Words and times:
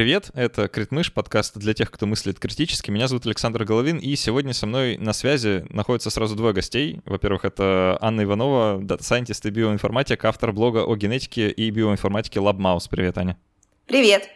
привет! 0.00 0.30
Это 0.32 0.66
Критмыш, 0.66 1.12
подкаст 1.12 1.58
для 1.58 1.74
тех, 1.74 1.90
кто 1.90 2.06
мыслит 2.06 2.38
критически. 2.38 2.90
Меня 2.90 3.06
зовут 3.06 3.26
Александр 3.26 3.64
Головин, 3.64 3.98
и 3.98 4.16
сегодня 4.16 4.54
со 4.54 4.66
мной 4.66 4.96
на 4.96 5.12
связи 5.12 5.66
находятся 5.68 6.08
сразу 6.08 6.36
двое 6.36 6.54
гостей. 6.54 7.02
Во-первых, 7.04 7.44
это 7.44 7.98
Анна 8.00 8.22
Иванова, 8.22 8.78
data 8.82 9.01
scientist 9.01 9.44
и 9.44 9.50
биоинформатик, 9.50 10.24
автор 10.24 10.52
блога 10.52 10.86
о 10.86 10.96
генетике 10.96 11.50
и 11.50 11.70
биоинформатике 11.70 12.40
LabMouse. 12.40 12.88
Привет, 12.90 13.18
Аня. 13.18 13.36
Привет! 13.84 14.26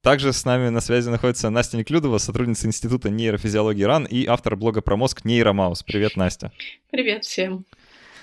Также 0.00 0.32
с 0.32 0.46
нами 0.46 0.70
на 0.70 0.80
связи 0.80 1.10
находится 1.10 1.50
Настя 1.50 1.76
Неклюдова, 1.76 2.16
сотрудница 2.16 2.66
Института 2.66 3.10
нейрофизиологии 3.10 3.82
РАН 3.82 4.06
и 4.06 4.24
автор 4.24 4.56
блога 4.56 4.80
про 4.80 4.96
мозг 4.96 5.26
NeuroMouse. 5.26 5.82
Привет, 5.82 6.16
Настя. 6.16 6.50
Привет 6.90 7.26
всем. 7.26 7.66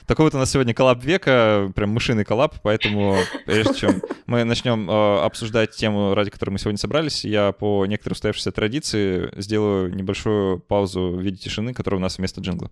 Такой 0.08 0.24
вот 0.24 0.36
у 0.36 0.38
нас 0.38 0.50
сегодня 0.50 0.74
коллаб 0.74 1.04
века, 1.04 1.70
прям 1.76 1.90
мышиный 1.90 2.24
коллаб, 2.24 2.56
поэтому 2.64 3.18
прежде 3.46 3.74
чем 3.74 4.02
мы 4.26 4.46
начнем 4.46 4.90
э, 4.90 5.20
обсуждать 5.20 5.72
тему, 5.72 6.14
ради 6.14 6.30
которой 6.30 6.52
мы 6.52 6.60
сегодня 6.60 6.78
собрались, 6.78 7.26
я 7.26 7.52
по 7.52 7.86
некоторой 7.86 8.14
устоявшейся 8.14 8.54
традиции 8.54 9.30
сделаю 9.36 9.94
небольшую 9.94 10.60
паузу 10.60 11.10
в 11.10 11.22
виде 11.22 11.36
тишины, 11.36 11.74
которая 11.74 12.00
у 12.00 12.02
нас 12.02 12.20
вместо 12.20 12.40
джингла. 12.40 12.72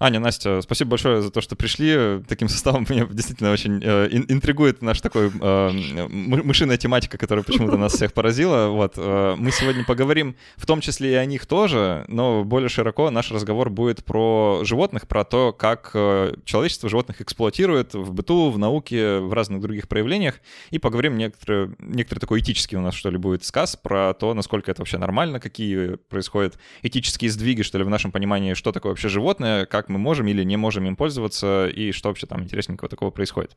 Аня, 0.00 0.20
Настя, 0.20 0.60
спасибо 0.60 0.90
большое 0.90 1.22
за 1.22 1.32
то, 1.32 1.40
что 1.40 1.56
пришли. 1.56 2.22
Таким 2.28 2.48
составом 2.48 2.86
меня 2.88 3.04
действительно 3.06 3.50
очень 3.50 3.82
э, 3.82 4.08
интригует 4.12 4.80
наш 4.80 5.00
такой 5.00 5.28
э, 5.28 5.70
мышиная 6.08 6.76
тематика, 6.76 7.18
которая 7.18 7.42
почему-то 7.42 7.76
нас 7.76 7.94
всех 7.94 8.12
поразила. 8.12 8.68
Вот, 8.68 8.94
э, 8.96 9.34
мы 9.36 9.50
сегодня 9.50 9.84
поговорим 9.84 10.36
в 10.56 10.66
том 10.66 10.80
числе 10.80 11.10
и 11.10 11.14
о 11.14 11.24
них 11.24 11.46
тоже, 11.46 12.04
но 12.06 12.44
более 12.44 12.68
широко 12.68 13.10
наш 13.10 13.32
разговор 13.32 13.70
будет 13.70 14.04
про 14.04 14.60
животных, 14.62 15.08
про 15.08 15.24
то, 15.24 15.52
как 15.52 15.90
э, 15.94 16.32
человечество 16.44 16.88
животных 16.88 17.20
эксплуатирует 17.20 17.94
в 17.94 18.12
быту, 18.12 18.50
в 18.50 18.58
науке, 18.58 19.18
в 19.18 19.32
разных 19.32 19.60
других 19.60 19.88
проявлениях. 19.88 20.36
И 20.70 20.78
поговорим 20.78 21.18
некоторые, 21.18 21.74
некоторый 21.80 22.20
такой 22.20 22.38
этический 22.38 22.76
у 22.76 22.80
нас, 22.82 22.94
что 22.94 23.10
ли, 23.10 23.18
будет 23.18 23.44
сказ 23.44 23.74
про 23.74 24.14
то, 24.14 24.32
насколько 24.32 24.70
это 24.70 24.80
вообще 24.80 24.98
нормально, 24.98 25.40
какие 25.40 25.96
происходят 25.96 26.56
этические 26.82 27.32
сдвиги, 27.32 27.62
что 27.62 27.78
ли, 27.78 27.84
в 27.84 27.90
нашем 27.90 28.12
понимании, 28.12 28.54
что 28.54 28.70
такое 28.70 28.92
вообще 28.92 29.08
животное, 29.08 29.66
как 29.66 29.87
мы 29.88 29.98
можем 29.98 30.26
или 30.26 30.44
не 30.44 30.56
можем 30.56 30.86
им 30.86 30.96
пользоваться, 30.96 31.68
и 31.68 31.92
что 31.92 32.08
вообще 32.08 32.26
там 32.26 32.42
интересненького 32.42 32.88
такого 32.88 33.10
происходит. 33.10 33.56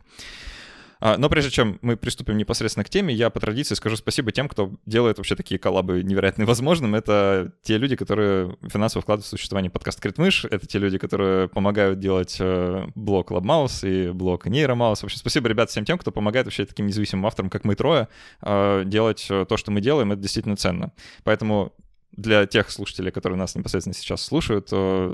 А, 1.02 1.18
но 1.18 1.30
прежде 1.30 1.50
чем 1.50 1.80
мы 1.82 1.98
приступим 1.98 2.38
непосредственно 2.38 2.84
к 2.84 2.90
теме, 2.90 3.14
я 3.14 3.32
по 3.32 3.40
традиции 3.40 3.74
скажу 3.74 3.98
спасибо 3.98 4.32
тем, 4.32 4.48
кто 4.48 4.72
делает 4.86 5.18
вообще 5.18 5.36
такие 5.36 5.60
коллабы 5.60 6.04
невероятно 6.04 6.46
возможным. 6.46 6.94
Это 6.94 7.54
те 7.64 7.80
люди, 7.80 7.96
которые 7.96 8.56
финансово 8.70 9.02
вкладывают 9.02 9.26
в 9.26 9.30
существование 9.30 9.72
подкаст 9.72 10.00
Критмыш. 10.00 10.46
Это 10.46 10.68
те 10.68 10.78
люди, 10.78 11.00
которые 11.00 11.50
помогают 11.50 12.00
делать 12.00 12.38
э, 12.40 12.86
блог 12.94 13.32
LabMouse 13.32 13.84
и 13.84 14.12
блог 14.12 14.46
NeuroMouse. 14.46 15.02
Вообще 15.02 15.18
спасибо, 15.18 15.50
ребят, 15.50 15.72
всем 15.72 15.86
тем, 15.86 15.98
кто 15.98 16.12
помогает 16.12 16.46
вообще 16.46 16.66
таким 16.66 16.86
независимым 16.86 17.26
авторам, 17.26 17.50
как 17.50 17.66
мы 17.66 17.74
трое, 17.74 18.08
э, 18.44 18.84
делать 18.86 19.26
э, 19.32 19.46
то, 19.50 19.58
что 19.58 19.72
мы 19.72 19.82
делаем. 19.82 20.12
Это 20.12 20.22
действительно 20.22 20.56
ценно. 20.56 20.92
Поэтому 21.24 21.74
для 22.12 22.46
тех 22.46 22.70
слушателей, 22.70 23.12
которые 23.12 23.38
нас 23.38 23.56
непосредственно 23.56 23.94
сейчас 23.94 24.22
слушают, 24.22 24.70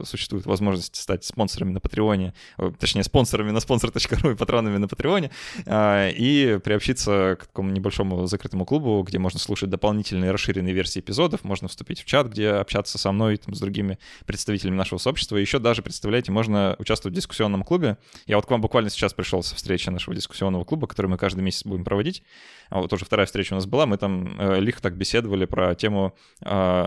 существует 0.08 0.45
возможность 0.45 0.95
стать 0.95 1.23
спонсорами 1.23 1.72
на 1.72 1.80
Патреоне, 1.80 2.34
точнее, 2.80 3.03
спонсорами 3.03 3.52
на 3.52 3.58
sponsor.ru 3.58 4.34
и 4.34 4.36
патронами 4.36 4.78
на 4.78 4.88
Патреоне, 4.88 5.31
а, 5.66 6.09
и 6.09 6.59
приобщиться 6.64 7.38
к 7.40 7.48
такому 7.48 7.72
небольшому 7.72 8.28
закрытому 8.28 8.66
клубу, 8.66 9.03
где 9.03 9.20
можно 9.20 9.40
слушать 9.40 9.70
дополнительные 9.70 10.31
расширенные 10.31 10.73
версии 10.73 11.00
эпизодов, 11.00 11.44
можно 11.44 11.68
вступить 11.68 12.02
в 12.02 12.06
чат, 12.06 12.28
где 12.28 12.50
общаться 12.50 12.98
со 12.98 13.12
мной, 13.12 13.38
там, 13.38 13.53
с 13.53 13.59
другими 13.59 13.98
представителями 14.25 14.75
нашего 14.75 14.98
сообщества. 15.00 15.38
Еще 15.38 15.59
даже, 15.59 15.81
представляете, 15.81 16.31
можно 16.31 16.75
участвовать 16.80 17.14
в 17.14 17.16
дискуссионном 17.16 17.64
клубе. 17.64 17.98
Я 18.25 18.38
вот 18.38 18.45
к 18.45 18.52
вам 18.52 18.62
буквально 18.62 18.90
сейчас 18.90 19.14
пришел 19.14 19.44
со 19.44 19.56
встречи 19.56 19.90
нашего 19.90 20.16
дискуссионного 20.16 20.64
клуба, 20.64 20.88
который 20.88 21.08
мы 21.08 21.18
каждый 21.18 21.42
месяц 21.42 21.64
будем 21.64 21.84
проводить. 21.84 22.23
А 22.70 22.81
вот 22.81 22.92
уже 22.92 23.06
вторая 23.06 23.25
встреча 23.25 23.53
у 23.53 23.56
нас 23.56 23.66
была, 23.66 23.86
мы 23.86 23.98
там 23.98 24.40
э, 24.40 24.59
лихо 24.59 24.81
так 24.81 24.98
беседовали 24.98 25.45
про 25.45 25.73
тему 25.75 26.16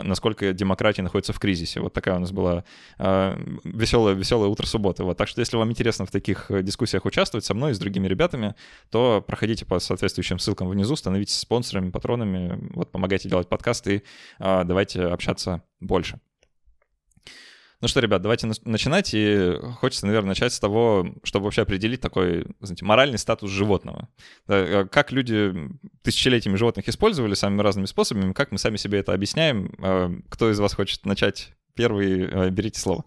насколько 0.02 0.52
демократия 0.52 1.02
находится 1.02 1.32
в 1.32 1.38
кризисе. 1.38 1.80
Вот 1.80 1.92
такая 1.92 2.16
у 2.16 2.20
нас 2.20 2.32
была 2.32 2.64
э, 2.98 3.36
веселая, 3.64 4.14
веселая 4.14 4.48
утро 4.48 4.66
субботы. 4.66 5.04
Вот. 5.04 5.16
Так 5.16 5.28
что 5.28 5.40
если 5.40 5.56
вам 5.56 5.70
интересно 5.70 6.06
в 6.06 6.10
таких 6.10 6.50
э, 6.50 6.62
дискуссиях 6.62 7.04
участвовать 7.04 7.44
со 7.44 7.54
мной 7.54 7.72
и 7.72 7.74
с 7.74 7.78
другими 7.78 8.06
ребятами, 8.08 8.54
то 8.90 9.24
проходите 9.26 9.64
по 9.64 9.78
соответствующим 9.78 10.38
ссылкам 10.38 10.68
внизу, 10.68 10.96
становитесь 10.96 11.38
спонсорами, 11.38 11.90
патронами, 11.90 12.70
вот, 12.74 12.90
помогайте 12.90 13.28
делать 13.28 13.48
подкасты 13.48 13.96
и 13.96 14.02
э, 14.38 14.64
давайте 14.64 15.02
общаться 15.02 15.62
больше. 15.80 16.20
Ну 17.80 17.88
что, 17.88 18.00
ребят, 18.00 18.20
давайте 18.20 18.46
начинать. 18.64 19.10
И 19.14 19.54
хочется, 19.78 20.06
наверное, 20.06 20.30
начать 20.30 20.52
с 20.52 20.60
того, 20.60 21.14
чтобы 21.22 21.44
вообще 21.44 21.62
определить 21.62 22.00
такой, 22.00 22.46
знаете, 22.60 22.84
моральный 22.84 23.18
статус 23.18 23.50
животного. 23.50 24.08
Э, 24.48 24.84
как 24.84 25.12
люди 25.12 25.54
тысячелетиями 26.02 26.56
животных 26.56 26.88
использовали 26.88 27.32
самыми 27.34 27.62
разными 27.62 27.86
способами, 27.86 28.32
как 28.34 28.52
мы 28.52 28.58
сами 28.58 28.76
себе 28.76 28.98
это 28.98 29.14
объясняем. 29.14 29.74
Э, 29.78 30.10
кто 30.28 30.50
из 30.50 30.60
вас 30.60 30.74
хочет 30.74 31.06
начать 31.06 31.54
первый? 31.74 32.24
Э, 32.24 32.50
берите 32.50 32.78
слово. 32.78 33.04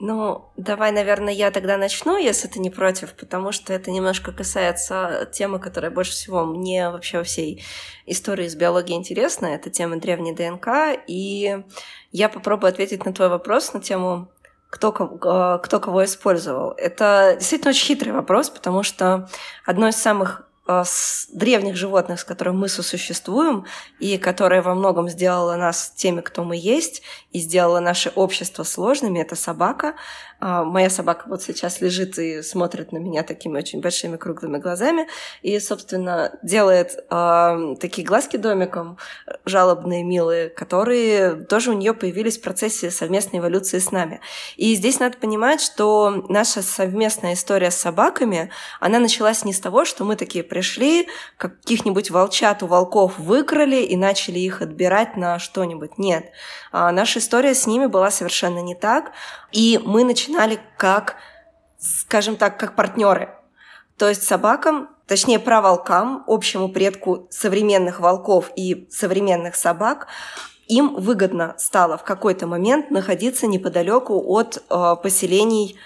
Ну, 0.00 0.52
давай, 0.56 0.92
наверное, 0.92 1.32
я 1.32 1.50
тогда 1.50 1.76
начну, 1.76 2.16
если 2.16 2.46
ты 2.46 2.60
не 2.60 2.70
против, 2.70 3.14
потому 3.14 3.50
что 3.50 3.72
это 3.72 3.90
немножко 3.90 4.30
касается 4.30 5.28
темы, 5.32 5.58
которая 5.58 5.90
больше 5.90 6.12
всего 6.12 6.44
мне 6.44 6.88
вообще 6.90 7.18
во 7.18 7.24
всей 7.24 7.64
истории 8.06 8.46
с 8.46 8.54
биологией 8.54 8.96
интересна. 8.96 9.46
Это 9.46 9.70
тема 9.70 9.96
древней 9.96 10.32
ДНК, 10.32 10.68
и 11.08 11.64
я 12.12 12.28
попробую 12.28 12.68
ответить 12.68 13.04
на 13.04 13.12
твой 13.12 13.28
вопрос 13.28 13.72
на 13.72 13.80
тему 13.80 14.30
кто, 14.70 14.90
э, 14.90 15.58
кто 15.64 15.80
кого 15.80 16.04
использовал. 16.04 16.72
Это 16.76 17.34
действительно 17.38 17.70
очень 17.70 17.86
хитрый 17.86 18.12
вопрос, 18.12 18.50
потому 18.50 18.84
что 18.84 19.28
одно 19.64 19.88
из 19.88 19.96
самых 19.96 20.47
с 20.68 21.26
древних 21.32 21.76
животных, 21.76 22.20
с 22.20 22.24
которыми 22.24 22.56
мы 22.56 22.68
сосуществуем, 22.68 23.64
и 23.98 24.18
которое 24.18 24.60
во 24.60 24.74
многом 24.74 25.08
сделало 25.08 25.56
нас 25.56 25.90
теми, 25.96 26.20
кто 26.20 26.44
мы 26.44 26.56
есть, 26.56 27.02
и 27.32 27.38
сделало 27.38 27.80
наше 27.80 28.10
общество 28.14 28.64
сложными, 28.64 29.18
это 29.18 29.34
собака. 29.34 29.94
А, 30.40 30.64
моя 30.64 30.88
собака 30.88 31.24
вот 31.26 31.42
сейчас 31.42 31.80
лежит 31.80 32.18
и 32.18 32.42
смотрит 32.42 32.92
на 32.92 32.98
меня 32.98 33.24
такими 33.24 33.58
очень 33.58 33.80
большими 33.80 34.16
круглыми 34.16 34.58
глазами, 34.58 35.08
и, 35.42 35.58
собственно, 35.58 36.38
делает 36.42 37.04
э, 37.10 37.74
такие 37.80 38.06
глазки 38.06 38.36
домиком, 38.36 38.98
жалобные, 39.44 40.04
милые, 40.04 40.48
которые 40.48 41.34
тоже 41.34 41.70
у 41.70 41.74
нее 41.74 41.92
появились 41.92 42.38
в 42.38 42.42
процессе 42.42 42.90
совместной 42.90 43.40
эволюции 43.40 43.80
с 43.80 43.90
нами. 43.90 44.20
И 44.56 44.74
здесь 44.76 45.00
надо 45.00 45.18
понимать, 45.18 45.60
что 45.60 46.24
наша 46.28 46.62
совместная 46.62 47.34
история 47.34 47.72
с 47.72 47.76
собаками, 47.76 48.50
она 48.78 49.00
началась 49.00 49.44
не 49.44 49.52
с 49.52 49.58
того, 49.58 49.84
что 49.84 50.04
мы 50.04 50.14
такие 50.14 50.44
пришли, 50.44 51.08
каких-нибудь 51.36 52.10
волчат 52.10 52.62
у 52.62 52.66
волков 52.66 53.18
выкрали 53.18 53.82
и 53.82 53.96
начали 53.96 54.38
их 54.38 54.62
отбирать 54.62 55.16
на 55.16 55.40
что-нибудь. 55.40 55.98
Нет. 55.98 56.30
А 56.70 56.92
наша 56.92 57.18
история 57.18 57.54
с 57.54 57.66
ними 57.66 57.86
была 57.86 58.10
совершенно 58.10 58.60
не 58.60 58.74
так. 58.74 59.12
И 59.50 59.80
мы 59.82 60.04
начинали 60.28 60.60
как, 60.76 61.16
скажем 61.78 62.36
так, 62.36 62.58
как 62.58 62.76
партнеры. 62.76 63.34
То 63.96 64.08
есть 64.08 64.22
собакам, 64.22 64.90
точнее, 65.06 65.38
про 65.38 65.60
волкам, 65.60 66.24
общему 66.26 66.68
предку 66.68 67.26
современных 67.30 68.00
волков 68.00 68.50
и 68.54 68.86
современных 68.90 69.56
собак, 69.56 70.06
им 70.68 70.94
выгодно 70.94 71.54
стало 71.58 71.96
в 71.96 72.04
какой-то 72.04 72.46
момент 72.46 72.90
находиться 72.90 73.46
неподалеку 73.46 74.22
от 74.22 74.58
э, 74.58 74.96
поселений 75.02 75.76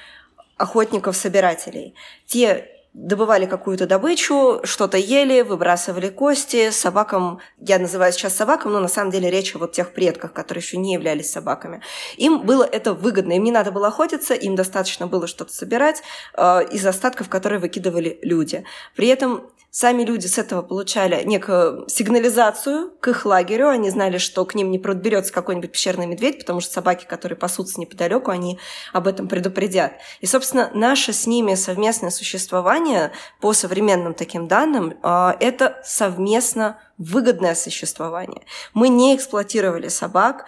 охотников-собирателей. 0.57 1.95
Те 2.27 2.72
добывали 2.95 3.47
какую-то 3.47 3.87
добычу, 3.87 4.61
что-то 4.65 4.99
ели, 4.99 5.41
выбрасывали 5.41 6.09
кости. 6.09 6.71
Собакам, 6.71 7.41
я 7.59 7.79
называю 7.79 8.13
сейчас 8.13 8.35
собакам, 8.35 8.73
но 8.73 8.81
на 8.81 8.89
самом 8.89 9.11
деле 9.11 9.31
речь 9.31 9.55
о 9.55 9.59
вот 9.59 9.73
тех 9.73 9.95
предках, 9.95 10.33
которые 10.33 10.63
еще 10.63 10.77
не 10.77 10.93
являлись 10.95 11.31
собаками. 11.31 11.81
Им 12.17 12.43
было 12.43 12.65
это 12.65 12.93
выгодно, 12.93 13.33
им 13.33 13.45
не 13.45 13.53
надо 13.53 13.73
было 13.73 13.89
охотиться, 13.89 14.35
им 14.35 14.57
достаточно 14.57 15.07
было 15.07 15.27
что-то 15.27 15.53
собирать 15.53 16.03
э, 16.37 16.65
из 16.71 16.85
остатков, 16.85 17.29
которые 17.29 17.61
выкидывали 17.61 18.19
люди. 18.23 18.65
При 18.95 19.09
этом 19.09 19.45
Сами 19.75 20.03
люди 20.03 20.27
с 20.27 20.37
этого 20.37 20.61
получали 20.61 21.25
некую 21.25 21.89
сигнализацию 21.89 22.91
к 23.01 23.09
их 23.09 23.25
лагерю. 23.25 23.71
Они 23.71 23.89
знали, 23.89 24.19
что 24.19 24.45
к 24.45 24.55
ним 24.55 24.71
не 24.71 24.79
подберется 24.79 25.33
какой-нибудь 25.33 25.73
пещерный 25.73 26.05
медведь, 26.05 26.41
потому 26.41 26.61
что 26.61 26.75
собаки, 26.75 27.07
которые 27.07 27.39
пасутся 27.39 27.81
неподалеку, 27.81 28.31
они 28.31 28.59
об 28.93 29.07
этом 29.07 29.29
предупредят. 29.29 29.95
И, 30.21 30.27
собственно, 30.27 30.71
наше 30.75 31.15
с 31.15 31.27
ними 31.27 31.55
совместное 31.55 32.11
существование 32.11 33.13
по 33.41 33.55
современным 33.55 34.13
таким 34.13 34.47
данным 34.47 34.99
а,– 35.03 35.35
это 35.41 35.81
совместно 35.83 36.79
выгодное 37.03 37.55
существование. 37.55 38.43
Мы 38.75 38.89
не 38.89 39.17
эксплуатировали 39.17 39.89
собак, 39.89 40.47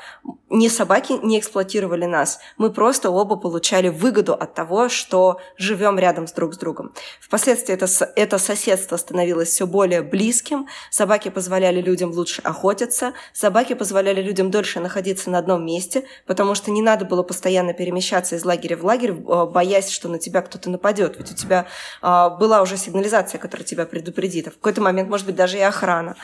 не 0.50 0.68
собаки 0.68 1.14
не 1.22 1.38
эксплуатировали 1.38 2.04
нас. 2.04 2.38
Мы 2.58 2.70
просто 2.72 3.10
оба 3.10 3.36
получали 3.36 3.88
выгоду 3.88 4.34
от 4.34 4.54
того, 4.54 4.88
что 4.88 5.40
живем 5.56 5.98
рядом 5.98 6.26
с 6.26 6.32
друг 6.32 6.54
с 6.54 6.58
другом. 6.58 6.94
Впоследствии 7.20 7.74
это, 7.74 7.86
это 8.16 8.38
соседство 8.38 8.96
становилось 8.96 9.48
все 9.48 9.66
более 9.66 10.02
близким. 10.02 10.68
Собаки 10.90 11.28
позволяли 11.28 11.80
людям 11.80 12.12
лучше 12.12 12.40
охотиться, 12.42 13.14
собаки 13.32 13.74
позволяли 13.74 14.22
людям 14.22 14.50
дольше 14.50 14.80
находиться 14.80 15.30
на 15.30 15.38
одном 15.38 15.66
месте, 15.66 16.04
потому 16.26 16.54
что 16.54 16.70
не 16.70 16.82
надо 16.82 17.04
было 17.04 17.22
постоянно 17.22 17.74
перемещаться 17.74 18.36
из 18.36 18.44
лагеря 18.44 18.76
в 18.76 18.84
лагерь, 18.84 19.12
э, 19.12 19.46
боясь, 19.46 19.90
что 19.90 20.08
на 20.08 20.18
тебя 20.18 20.42
кто-то 20.42 20.70
нападет. 20.70 21.16
Ведь 21.18 21.32
у 21.32 21.34
тебя 21.34 21.66
а, 22.00 22.30
была 22.30 22.62
уже 22.62 22.76
сигнализация, 22.76 23.38
которая 23.38 23.66
тебя 23.66 23.86
предупредит. 23.86 24.48
А 24.48 24.50
в 24.50 24.54
какой-то 24.54 24.80
момент, 24.80 25.08
может 25.08 25.26
быть, 25.26 25.36
даже 25.36 25.58
и 25.58 25.60
охрана. 25.60 26.16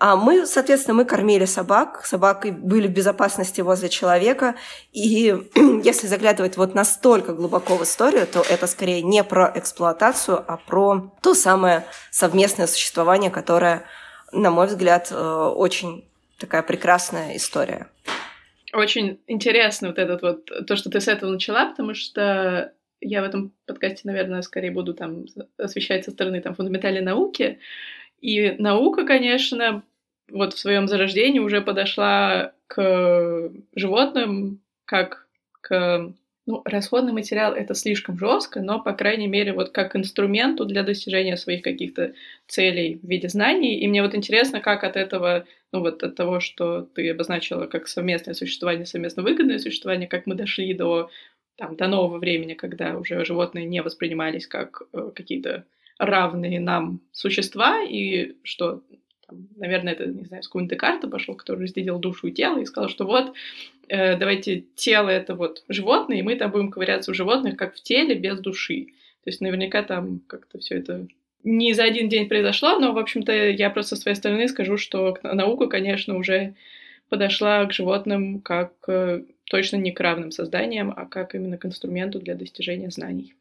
А 0.00 0.16
мы, 0.16 0.46
соответственно, 0.46 0.94
мы 0.94 1.04
кормили 1.04 1.44
собак, 1.44 2.06
собаки 2.06 2.48
были 2.48 2.86
в 2.86 2.90
безопасности 2.90 3.60
возле 3.60 3.90
человека, 3.90 4.54
и 4.92 5.36
если 5.84 6.06
заглядывать 6.06 6.56
вот 6.56 6.74
настолько 6.74 7.34
глубоко 7.34 7.76
в 7.76 7.82
историю, 7.82 8.26
то 8.26 8.42
это 8.48 8.66
скорее 8.66 9.02
не 9.02 9.22
про 9.22 9.52
эксплуатацию, 9.54 10.42
а 10.48 10.56
про 10.56 11.12
то 11.22 11.34
самое 11.34 11.84
совместное 12.10 12.66
существование, 12.66 13.30
которое, 13.30 13.84
на 14.32 14.50
мой 14.50 14.68
взгляд, 14.68 15.08
э, 15.10 15.14
очень 15.14 16.08
такая 16.38 16.62
прекрасная 16.62 17.36
история. 17.36 17.88
Очень 18.72 19.20
интересно 19.26 19.88
вот 19.88 19.98
этот 19.98 20.22
вот, 20.22 20.50
то, 20.66 20.76
что 20.76 20.88
ты 20.88 21.02
с 21.02 21.08
этого 21.08 21.30
начала, 21.30 21.66
потому 21.66 21.92
что 21.92 22.72
я 23.02 23.20
в 23.20 23.24
этом 23.26 23.52
подкасте, 23.66 24.00
наверное, 24.04 24.40
скорее 24.40 24.70
буду 24.70 24.94
там 24.94 25.26
освещать 25.58 26.06
со 26.06 26.10
стороны 26.10 26.40
там 26.40 26.54
фундаментальной 26.54 27.02
науки. 27.02 27.58
И 28.22 28.52
наука, 28.58 29.04
конечно, 29.04 29.82
вот 30.30 30.54
в 30.54 30.58
своем 30.58 30.88
зарождении 30.88 31.38
уже 31.40 31.60
подошла 31.60 32.52
к 32.66 33.50
животным 33.74 34.60
как 34.84 35.26
к 35.60 36.12
ну, 36.46 36.62
расходный 36.64 37.12
материал 37.12 37.54
это 37.54 37.74
слишком 37.74 38.18
жестко, 38.18 38.60
но, 38.60 38.82
по 38.82 38.92
крайней 38.92 39.28
мере, 39.28 39.52
вот 39.52 39.70
как 39.70 39.94
инструменту 39.94 40.64
для 40.64 40.82
достижения 40.82 41.36
своих 41.36 41.62
каких-то 41.62 42.14
целей 42.48 42.98
в 43.00 43.06
виде 43.06 43.28
знаний. 43.28 43.78
И 43.78 43.86
мне 43.86 44.02
вот 44.02 44.14
интересно, 44.14 44.60
как 44.60 44.82
от 44.82 44.96
этого, 44.96 45.46
ну 45.70 45.80
вот 45.80 46.02
от 46.02 46.16
того, 46.16 46.40
что 46.40 46.82
ты 46.82 47.10
обозначила 47.10 47.66
как 47.66 47.86
совместное 47.86 48.34
существование, 48.34 48.86
совместно 48.86 49.22
выгодное 49.22 49.58
существование, 49.58 50.08
как 50.08 50.26
мы 50.26 50.34
дошли 50.34 50.74
до, 50.74 51.10
там, 51.56 51.76
до 51.76 51.86
нового 51.86 52.18
времени, 52.18 52.54
когда 52.54 52.96
уже 52.96 53.24
животные 53.24 53.66
не 53.66 53.82
воспринимались 53.82 54.46
как 54.48 54.82
э, 54.92 55.10
какие-то 55.14 55.66
равные 55.98 56.58
нам 56.58 57.00
существа, 57.12 57.82
и 57.82 58.36
что 58.42 58.82
там, 59.30 59.48
наверное, 59.56 59.94
это, 59.94 60.06
не 60.06 60.24
знаю, 60.24 60.42
с 60.42 60.48
какого-нибудь 60.48 60.72
Декарта 60.72 61.08
пошел, 61.08 61.34
который 61.34 61.62
разделил 61.62 61.98
душу 61.98 62.26
и 62.26 62.32
тело, 62.32 62.58
и 62.58 62.66
сказал, 62.66 62.90
что 62.90 63.06
вот, 63.06 63.32
э, 63.88 64.16
давайте 64.16 64.64
тело— 64.74 65.08
это 65.10 65.34
вот 65.34 65.64
животное, 65.68 66.18
и 66.18 66.22
мы 66.22 66.36
там 66.36 66.50
будем 66.50 66.70
ковыряться 66.70 67.10
у 67.10 67.14
животных, 67.14 67.56
как 67.56 67.74
в 67.74 67.82
теле, 67.82 68.14
без 68.14 68.40
души. 68.40 68.86
То 69.24 69.30
есть 69.30 69.40
наверняка 69.40 69.82
там 69.82 70.20
как-то 70.26 70.58
все 70.58 70.76
это 70.76 71.06
не 71.42 71.72
за 71.72 71.84
один 71.84 72.08
день 72.08 72.28
произошло, 72.28 72.78
но, 72.78 72.92
в 72.92 72.98
общем-то, 72.98 73.32
я 73.32 73.70
просто 73.70 73.96
со 73.96 74.02
своей 74.02 74.16
стороны 74.16 74.48
скажу, 74.48 74.76
что 74.76 75.16
наука, 75.22 75.68
конечно, 75.68 76.16
уже 76.16 76.54
подошла 77.08 77.64
к 77.66 77.72
животным 77.72 78.40
как 78.40 78.72
э, 78.88 79.22
точно 79.44 79.76
не 79.76 79.92
к 79.92 80.00
равным 80.00 80.32
созданиям, 80.32 80.92
а 80.94 81.06
как 81.06 81.34
именно 81.34 81.56
к 81.56 81.66
инструменту 81.66 82.20
для 82.20 82.34
достижения 82.34 82.90
знаний. 82.90 83.34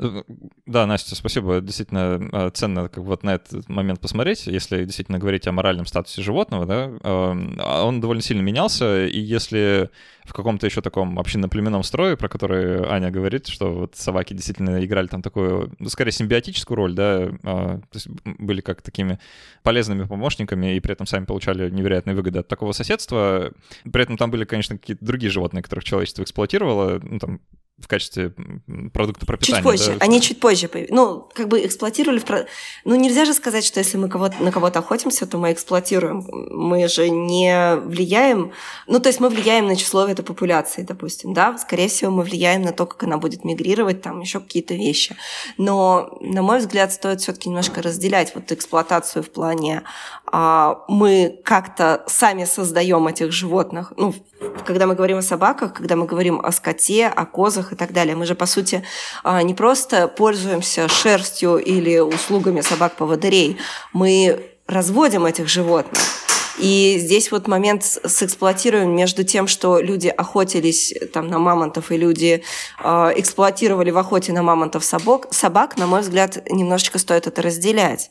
Э, 0.00 0.22
да, 0.66 0.86
Настя, 0.86 1.14
спасибо. 1.14 1.60
Действительно 1.60 2.28
э, 2.32 2.50
ценно 2.54 2.88
как 2.88 3.04
вот 3.04 3.22
на 3.22 3.34
этот 3.34 3.68
момент 3.68 4.00
посмотреть. 4.00 4.46
Если 4.46 4.84
действительно 4.84 5.18
говорить 5.18 5.46
о 5.46 5.52
моральном 5.52 5.86
статусе 5.86 6.22
животного, 6.22 6.64
да, 6.64 6.84
эм, 7.02 7.56
а 7.58 7.84
он 7.84 8.00
довольно 8.00 8.22
сильно 8.22 8.40
менялся, 8.40 9.06
и 9.06 9.20
если 9.20 9.90
в 10.24 10.32
каком-то 10.32 10.66
еще 10.66 10.80
таком 10.80 11.18
общинно-племенном 11.18 11.82
строе, 11.82 12.16
про 12.16 12.28
который 12.28 12.86
Аня 12.88 13.10
говорит, 13.10 13.48
что 13.48 13.72
вот 13.72 13.96
собаки 13.96 14.32
действительно 14.32 14.82
играли 14.84 15.06
там 15.06 15.22
такую, 15.22 15.72
ну, 15.78 15.88
скорее, 15.88 16.12
симбиотическую 16.12 16.76
роль, 16.76 16.94
да, 16.94 17.24
э, 17.24 17.32
то 17.42 17.82
есть 17.92 18.08
были 18.24 18.62
как 18.62 18.80
такими 18.80 19.18
полезными 19.62 20.04
помощниками 20.04 20.76
и 20.76 20.80
при 20.80 20.92
этом 20.92 21.06
сами 21.06 21.26
получали 21.26 21.68
невероятные 21.68 22.16
выгоды 22.16 22.38
от 22.38 22.48
такого 22.48 22.72
соседства. 22.72 23.52
При 23.90 24.02
этом 24.02 24.16
там 24.16 24.30
были, 24.30 24.44
конечно, 24.44 24.78
какие-то 24.78 25.04
другие 25.04 25.30
животные, 25.30 25.62
которых 25.62 25.84
человечество 25.84 26.22
эксплуатировало, 26.22 27.00
ну, 27.02 27.18
там, 27.18 27.40
в 27.80 27.88
качестве 27.88 28.32
продукта 28.92 29.26
пропитания. 29.26 29.62
Чуть 29.62 29.64
позже, 29.64 29.98
да? 29.98 30.04
они 30.04 30.20
чуть 30.20 30.40
позже 30.40 30.68
появились. 30.68 30.94
Ну, 30.94 31.28
как 31.34 31.48
бы 31.48 31.64
эксплуатировали... 31.64 32.18
В... 32.18 32.46
Ну, 32.84 32.94
нельзя 32.94 33.24
же 33.24 33.34
сказать, 33.34 33.64
что 33.64 33.80
если 33.80 33.96
мы 33.96 34.08
кого 34.08 34.30
на 34.40 34.52
кого-то 34.52 34.80
охотимся, 34.80 35.26
то 35.26 35.38
мы 35.38 35.52
эксплуатируем. 35.52 36.24
Мы 36.50 36.88
же 36.88 37.10
не 37.10 37.76
влияем... 37.76 38.52
Ну, 38.86 39.00
то 39.00 39.08
есть 39.08 39.20
мы 39.20 39.28
влияем 39.28 39.66
на 39.66 39.76
число 39.76 40.06
этой 40.06 40.24
популяции, 40.24 40.82
допустим, 40.82 41.32
да? 41.32 41.56
Скорее 41.58 41.88
всего, 41.88 42.10
мы 42.10 42.22
влияем 42.22 42.62
на 42.62 42.72
то, 42.72 42.86
как 42.86 43.02
она 43.04 43.18
будет 43.18 43.44
мигрировать, 43.44 44.02
там 44.02 44.20
еще 44.20 44.40
какие-то 44.40 44.74
вещи. 44.74 45.16
Но, 45.56 46.18
на 46.20 46.42
мой 46.42 46.58
взгляд, 46.58 46.92
стоит 46.92 47.20
все 47.20 47.32
таки 47.32 47.48
немножко 47.48 47.82
разделять 47.82 48.34
вот 48.34 48.52
эксплуатацию 48.52 49.22
в 49.22 49.30
плане 49.30 49.82
а, 50.26 50.84
мы 50.88 51.40
как-то 51.44 52.04
сами 52.06 52.44
создаем 52.44 53.06
этих 53.08 53.32
животных. 53.32 53.92
Ну, 53.96 54.14
когда 54.64 54.86
мы 54.86 54.94
говорим 54.94 55.18
о 55.18 55.22
собаках, 55.22 55.74
когда 55.74 55.96
мы 55.96 56.06
говорим 56.06 56.40
о 56.40 56.52
скоте, 56.52 57.06
о 57.06 57.26
козах 57.26 57.69
и 57.72 57.76
так 57.76 57.92
далее, 57.92 58.16
мы 58.16 58.26
же, 58.26 58.34
по 58.34 58.46
сути, 58.46 58.82
а, 59.22 59.42
не 59.42 59.54
просто 59.54 60.08
пользуемся 60.08 60.88
шерстью 60.88 61.56
или 61.56 61.98
услугами 61.98 62.60
собак-поводырей, 62.60 63.58
мы 63.92 64.50
разводим 64.66 65.26
этих 65.26 65.48
животных. 65.48 66.02
И 66.58 66.96
здесь 66.98 67.32
вот 67.32 67.48
момент 67.48 67.84
с 67.84 68.22
эксплуатированием 68.22 68.94
между 68.94 69.24
тем, 69.24 69.48
что 69.48 69.80
люди 69.80 70.08
охотились 70.08 70.92
там 71.12 71.28
на 71.28 71.38
мамонтов 71.38 71.90
и 71.90 71.96
люди 71.96 72.42
э, 72.82 73.12
эксплуатировали 73.16 73.90
в 73.90 73.96
охоте 73.96 74.32
на 74.32 74.42
мамонтов 74.42 74.84
собак, 74.84 75.28
собак, 75.30 75.78
на 75.78 75.86
мой 75.86 76.02
взгляд, 76.02 76.46
немножечко 76.50 76.98
стоит 76.98 77.26
это 77.26 77.40
разделять. 77.40 78.10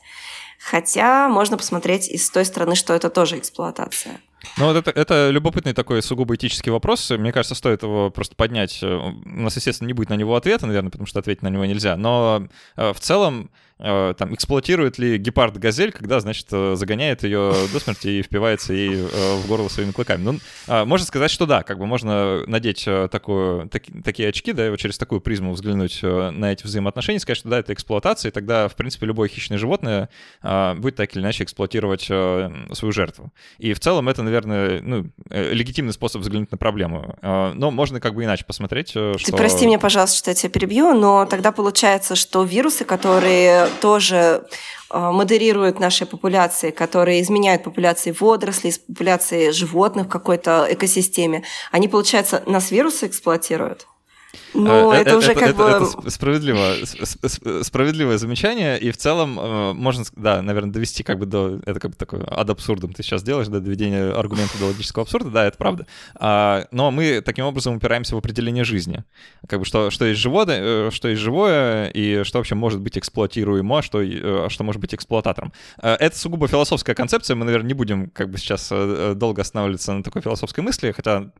Хотя 0.58 1.28
можно 1.28 1.56
посмотреть 1.56 2.08
и 2.08 2.18
с 2.18 2.28
той 2.28 2.44
стороны, 2.44 2.74
что 2.74 2.92
это 2.92 3.08
тоже 3.08 3.38
эксплуатация. 3.38 4.20
Ну, 4.56 4.72
вот 4.72 4.76
это, 4.76 4.90
это 4.90 5.30
любопытный 5.30 5.72
такой 5.72 6.02
сугубо 6.02 6.34
этический 6.34 6.70
вопрос. 6.70 7.10
Мне 7.10 7.32
кажется, 7.32 7.54
стоит 7.54 7.82
его 7.82 8.10
просто 8.10 8.36
поднять. 8.36 8.82
У 8.82 9.12
нас, 9.24 9.56
естественно, 9.56 9.86
не 9.86 9.92
будет 9.92 10.10
на 10.10 10.14
него 10.14 10.34
ответа, 10.36 10.66
наверное, 10.66 10.90
потому 10.90 11.06
что 11.06 11.18
ответить 11.18 11.42
на 11.42 11.48
него 11.48 11.64
нельзя. 11.64 11.96
Но 11.96 12.48
э, 12.76 12.92
в 12.92 13.00
целом 13.00 13.50
Э, 13.50 13.69
там, 13.80 14.34
эксплуатирует 14.34 14.98
ли 14.98 15.16
гепард 15.16 15.56
газель, 15.56 15.92
когда, 15.92 16.20
значит, 16.20 16.46
э, 16.50 16.74
загоняет 16.76 17.22
ее 17.22 17.54
до 17.72 17.80
смерти 17.80 18.08
и 18.08 18.22
впивается 18.22 18.74
ей 18.74 18.94
э, 18.94 19.34
в 19.36 19.46
горло 19.48 19.68
своими 19.68 19.92
клыками. 19.92 20.22
Ну, 20.22 20.38
а, 20.68 20.84
можно 20.84 21.06
сказать, 21.06 21.30
что 21.30 21.46
да, 21.46 21.62
как 21.62 21.78
бы 21.78 21.86
можно 21.86 22.44
надеть 22.46 22.86
такую, 23.10 23.68
так, 23.68 23.84
такие 24.04 24.28
очки, 24.28 24.52
да, 24.52 24.66
и 24.66 24.70
вот 24.70 24.78
через 24.78 24.98
такую 24.98 25.20
призму 25.20 25.52
взглянуть 25.52 26.02
на 26.02 26.52
эти 26.52 26.64
взаимоотношения, 26.64 27.20
сказать, 27.20 27.38
что 27.38 27.48
да, 27.48 27.58
это 27.58 27.72
эксплуатация, 27.72 28.30
и 28.30 28.32
тогда, 28.32 28.68
в 28.68 28.76
принципе, 28.76 29.06
любое 29.06 29.28
хищное 29.28 29.58
животное 29.58 30.10
а, 30.42 30.74
будет 30.74 30.96
так 30.96 31.14
или 31.14 31.22
иначе 31.22 31.44
эксплуатировать 31.44 32.02
свою 32.02 32.92
жертву. 32.92 33.32
И 33.58 33.72
в 33.72 33.80
целом 33.80 34.08
это, 34.08 34.22
наверное, 34.22 34.80
ну, 34.82 35.10
легитимный 35.30 35.92
способ 35.92 36.20
взглянуть 36.22 36.50
на 36.50 36.58
проблему. 36.58 37.16
Но 37.22 37.70
можно 37.70 38.00
как 38.00 38.14
бы 38.14 38.24
иначе 38.24 38.44
посмотреть, 38.44 38.90
что... 38.90 39.14
Ты 39.14 39.32
прости 39.32 39.66
меня, 39.66 39.78
пожалуйста, 39.78 40.18
что 40.18 40.30
я 40.30 40.34
тебя 40.34 40.50
перебью, 40.50 40.92
но 40.92 41.24
тогда 41.26 41.52
получается, 41.52 42.16
что 42.16 42.42
вирусы, 42.42 42.84
которые 42.84 43.69
тоже 43.80 44.46
э, 44.90 44.98
модерируют 44.98 45.80
наши 45.80 46.06
популяции, 46.06 46.70
которые 46.70 47.20
изменяют 47.22 47.64
популяции 47.64 48.14
водорослей, 48.18 48.74
популяции 48.86 49.50
животных 49.50 50.06
в 50.06 50.10
какой-то 50.10 50.66
экосистеме, 50.68 51.44
они, 51.70 51.88
получается, 51.88 52.42
нас 52.46 52.70
вирусы 52.70 53.06
эксплуатируют? 53.06 53.86
Ну, 54.54 54.92
это, 54.92 55.10
это 55.10 55.18
уже 55.18 55.32
это, 55.32 55.40
как 55.40 55.50
это, 55.50 55.58
бы... 55.58 55.64
Это 55.64 56.10
справедливо, 56.10 56.74
справедливое 57.62 58.18
замечание, 58.18 58.78
и 58.78 58.90
в 58.90 58.96
целом 58.96 59.38
э, 59.38 59.72
можно, 59.72 60.04
да, 60.16 60.42
наверное, 60.42 60.72
довести 60.72 61.02
как 61.02 61.18
бы 61.18 61.26
до... 61.26 61.60
Это 61.66 61.80
как 61.80 61.92
бы 61.92 61.96
такое 61.96 62.24
ад 62.26 62.50
абсурдом 62.50 62.92
ты 62.92 63.02
сейчас 63.02 63.22
делаешь, 63.22 63.48
да, 63.48 63.60
доведение 63.60 64.12
аргумента 64.12 64.58
до 64.58 64.66
логического 64.66 65.02
абсурда, 65.02 65.30
да, 65.30 65.46
это 65.46 65.56
правда. 65.56 65.86
А, 66.14 66.66
но 66.70 66.90
мы 66.90 67.20
таким 67.20 67.44
образом 67.44 67.76
упираемся 67.76 68.14
в 68.14 68.18
определение 68.18 68.64
жизни. 68.64 69.04
Как 69.48 69.60
бы 69.60 69.64
что, 69.64 69.90
что 69.90 70.04
есть 70.04 70.20
живое, 70.20 70.90
что 70.90 71.08
есть 71.08 71.20
живое, 71.20 71.88
и 71.88 72.22
что 72.24 72.38
вообще 72.38 72.54
может 72.54 72.80
быть 72.80 72.98
эксплуатируемо, 72.98 73.78
а 73.78 73.82
что, 73.82 74.00
э, 74.02 74.48
что 74.48 74.64
может 74.64 74.80
быть 74.80 74.94
эксплуататором. 74.94 75.52
Это 75.80 76.16
сугубо 76.16 76.48
философская 76.48 76.94
концепция, 76.94 77.36
мы, 77.36 77.44
наверное, 77.44 77.68
не 77.68 77.74
будем 77.74 78.10
как 78.10 78.30
бы 78.30 78.38
сейчас 78.38 78.72
долго 79.16 79.42
останавливаться 79.42 79.92
на 79.92 80.02
такой 80.02 80.22
философской 80.22 80.62
мысли, 80.62 80.92
хотя 80.92 81.30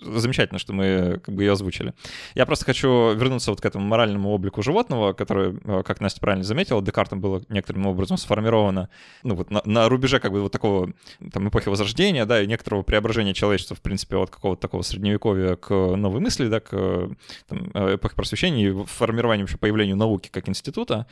замечательно, 0.00 0.58
что 0.58 0.72
мы 0.72 1.20
как 1.24 1.34
бы 1.34 1.42
ее 1.42 1.52
озвучили. 1.52 1.94
Я 2.34 2.46
просто 2.46 2.64
хочу 2.64 3.14
вернуться 3.14 3.50
вот 3.50 3.60
к 3.60 3.64
этому 3.64 3.86
моральному 3.86 4.30
облику 4.30 4.62
животного, 4.62 5.12
который, 5.12 5.58
э, 5.64 5.82
как 5.84 6.00
Настя 6.00 6.20
правильно 6.20 6.44
заметила, 6.44 6.82
Декартом 6.82 7.20
было 7.20 7.42
некоторым 7.48 7.86
образом 7.86 8.16
сформировано, 8.16 8.88
ну 9.22 9.34
вот 9.34 9.50
на, 9.50 9.62
на 9.64 9.88
рубеже 9.88 10.20
как 10.20 10.32
бы 10.32 10.40
вот 10.40 10.52
такого 10.52 10.92
там 11.32 11.48
эпохи 11.48 11.68
Возрождения, 11.68 12.26
да, 12.26 12.42
и 12.42 12.46
некоторого 12.46 12.82
преображения 12.82 13.34
человечества, 13.34 13.76
в 13.76 13.80
принципе, 13.80 14.16
от 14.16 14.30
какого-то 14.30 14.60
такого 14.60 14.82
средневековья 14.82 15.56
к 15.56 15.70
новой 15.70 16.20
мысли, 16.20 16.48
да, 16.48 16.60
к 16.60 16.70
там, 17.48 17.70
э, 17.74 17.96
эпохе 17.96 18.14
просвещения 18.14 18.68
и 18.68 18.84
формированию 18.86 19.44
вообще 19.44 19.58
появлению 19.58 19.96
науки 19.96 20.28
как 20.30 20.48
института. 20.48 21.06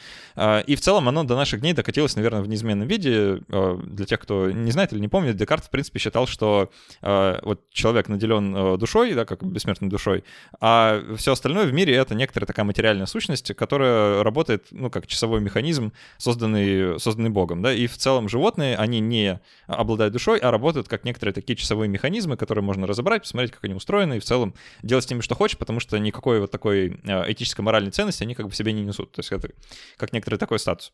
И 0.66 0.74
в 0.76 0.80
целом 0.80 1.08
оно 1.08 1.24
до 1.24 1.36
наших 1.36 1.60
дней 1.60 1.72
докатилось, 1.72 2.16
наверное, 2.16 2.42
в 2.42 2.48
неизменном 2.48 2.88
виде. 2.88 3.40
Э, 3.48 3.78
для 3.82 4.06
тех, 4.06 4.20
кто 4.20 4.50
не 4.50 4.70
знает 4.70 4.92
или 4.92 5.00
не 5.00 5.08
помнит, 5.08 5.36
Декарт, 5.36 5.64
в 5.64 5.70
принципе, 5.70 5.98
считал, 5.98 6.26
что 6.26 6.70
вот 7.02 7.70
человек 7.70 8.08
наделен 8.08 8.71
душой, 8.76 9.14
да, 9.14 9.24
как 9.24 9.42
бессмертной 9.44 9.88
душой, 9.88 10.24
а 10.60 11.02
все 11.16 11.32
остальное 11.32 11.66
в 11.66 11.72
мире— 11.72 11.94
это 11.96 12.14
некоторая 12.14 12.46
такая 12.46 12.64
материальная 12.64 13.06
сущность, 13.06 13.54
которая 13.54 14.22
работает, 14.22 14.66
ну, 14.70 14.90
как 14.90 15.06
часовой 15.06 15.40
механизм, 15.40 15.92
созданный, 16.18 16.98
созданный 16.98 17.30
Богом, 17.30 17.62
да, 17.62 17.72
и 17.72 17.86
в 17.86 17.96
целом 17.96 18.28
животные, 18.28 18.76
они 18.76 19.00
не 19.00 19.40
обладают 19.66 20.12
душой, 20.12 20.38
а 20.38 20.50
работают 20.50 20.88
как 20.88 21.04
некоторые 21.04 21.34
такие 21.34 21.56
часовые 21.56 21.88
механизмы, 21.88 22.36
которые 22.36 22.64
можно 22.64 22.86
разобрать, 22.86 23.22
посмотреть, 23.22 23.52
как 23.52 23.64
они 23.64 23.74
устроены, 23.74 24.16
и 24.16 24.20
в 24.20 24.24
целом 24.24 24.54
делать 24.82 25.04
с 25.04 25.10
ними 25.10 25.20
что 25.20 25.34
хочешь, 25.34 25.58
потому 25.58 25.80
что 25.80 25.98
никакой 25.98 26.40
вот 26.40 26.50
такой 26.50 27.00
а, 27.06 27.30
этической 27.30 27.64
моральной 27.64 27.90
ценности 27.90 28.22
они 28.22 28.34
как 28.34 28.46
бы 28.48 28.54
себе 28.54 28.72
не 28.72 28.82
несут. 28.82 29.12
То 29.12 29.20
есть 29.20 29.32
это 29.32 29.50
как 29.96 30.12
некоторый 30.12 30.36
такой 30.36 30.58
статус. 30.58 30.92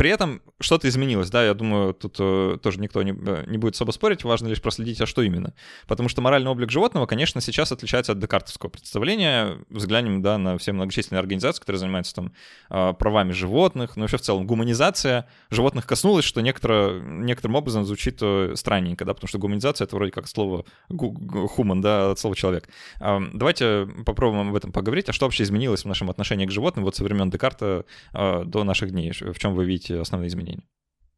При 0.00 0.08
этом 0.08 0.40
что-то 0.60 0.88
изменилось, 0.88 1.28
да, 1.28 1.44
я 1.44 1.52
думаю, 1.52 1.92
тут 1.92 2.16
э, 2.18 2.56
тоже 2.62 2.80
никто 2.80 3.02
не, 3.02 3.12
э, 3.12 3.44
не 3.46 3.58
будет 3.58 3.74
особо 3.74 3.90
спорить, 3.90 4.24
важно 4.24 4.48
лишь 4.48 4.62
проследить, 4.62 4.98
а 5.02 5.04
что 5.04 5.20
именно. 5.20 5.52
Потому 5.86 6.08
что 6.08 6.22
моральный 6.22 6.50
облик 6.50 6.70
животного, 6.70 7.04
конечно, 7.04 7.42
сейчас 7.42 7.70
отличается 7.70 8.12
от 8.12 8.18
декартовского 8.18 8.70
представления. 8.70 9.58
Взглянем, 9.68 10.22
да, 10.22 10.38
на 10.38 10.56
все 10.56 10.72
многочисленные 10.72 11.20
организации, 11.20 11.60
которые 11.60 11.80
занимаются 11.80 12.14
там 12.14 12.32
э, 12.70 12.94
правами 12.98 13.32
животных, 13.32 13.96
но 13.96 14.04
вообще 14.04 14.16
в 14.16 14.22
целом 14.22 14.46
гуманизация 14.46 15.28
животных 15.50 15.86
коснулась, 15.86 16.24
что 16.24 16.40
некоторо, 16.40 16.98
некоторым 16.98 17.56
образом 17.56 17.84
звучит 17.84 18.20
э, 18.22 18.54
странненько, 18.56 19.04
да, 19.04 19.12
потому 19.12 19.28
что 19.28 19.38
гуманизация— 19.38 19.84
это 19.86 19.96
вроде 19.96 20.12
как 20.12 20.28
слово 20.28 20.64
human, 20.88 21.82
да, 21.82 22.12
от 22.12 22.18
слова 22.18 22.34
человек. 22.34 22.70
Э, 23.00 23.18
давайте 23.34 23.86
попробуем 24.06 24.48
об 24.48 24.54
этом 24.54 24.72
поговорить, 24.72 25.10
а 25.10 25.12
что 25.12 25.26
вообще 25.26 25.42
изменилось 25.42 25.82
в 25.82 25.88
нашем 25.88 26.08
отношении 26.08 26.46
к 26.46 26.50
животным 26.50 26.86
вот 26.86 26.96
со 26.96 27.04
времен 27.04 27.28
Декарта 27.28 27.84
э, 28.14 28.44
до 28.46 28.64
наших 28.64 28.92
дней, 28.92 29.12
в 29.12 29.38
чем 29.38 29.54
вы 29.54 29.66
видите 29.66 29.79
основные 29.88 30.28
изменения. 30.28 30.64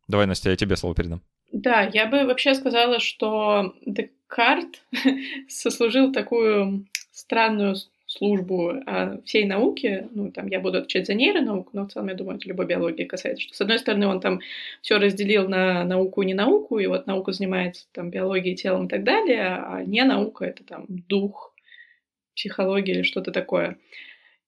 Давай, 0.09 0.27
Настя, 0.27 0.51
я 0.51 0.57
тебе 0.57 0.77
слово 0.77 0.95
передам. 0.95 1.23
Да, 1.53 1.83
я 1.83 2.07
бы 2.07 2.25
вообще 2.25 2.55
сказала, 2.55 2.99
что 2.99 3.75
Декарт 3.85 4.83
сослужил 5.49 6.13
такую 6.13 6.87
странную 7.13 7.77
службу 8.07 8.75
а, 8.87 9.19
всей 9.25 9.47
науки, 9.47 10.07
ну, 10.11 10.31
там, 10.31 10.47
я 10.49 10.61
буду 10.61 10.79
отвечать 10.79 11.07
за 11.07 11.15
нейронауку, 11.15 11.71
но 11.73 11.87
в 11.87 11.93
целом, 11.93 12.09
я 12.09 12.15
думаю, 12.15 12.37
это 12.37 12.47
любой 12.47 12.67
биологии 12.67 13.05
касается, 13.05 13.43
что, 13.43 13.55
с 13.55 13.61
одной 13.63 13.79
стороны, 13.79 14.07
он 14.07 14.21
там 14.21 14.41
все 14.83 14.99
разделил 14.99 15.49
на 15.49 15.85
науку 15.85 16.21
и 16.21 16.27
не 16.27 16.35
науку, 16.35 16.79
и 16.79 16.87
вот 16.87 17.07
наука 17.07 17.33
занимается 17.33 17.87
там 17.93 18.11
биологией, 18.11 18.55
телом 18.55 18.87
и 18.87 18.89
так 18.89 19.05
далее, 19.05 19.47
а 19.47 19.83
не 19.83 20.05
наука— 20.05 20.45
это 20.47 20.63
там 20.63 20.87
дух, 20.89 21.55
психология 22.35 22.93
или 22.93 23.03
что-то 23.03 23.31
такое. 23.31 23.79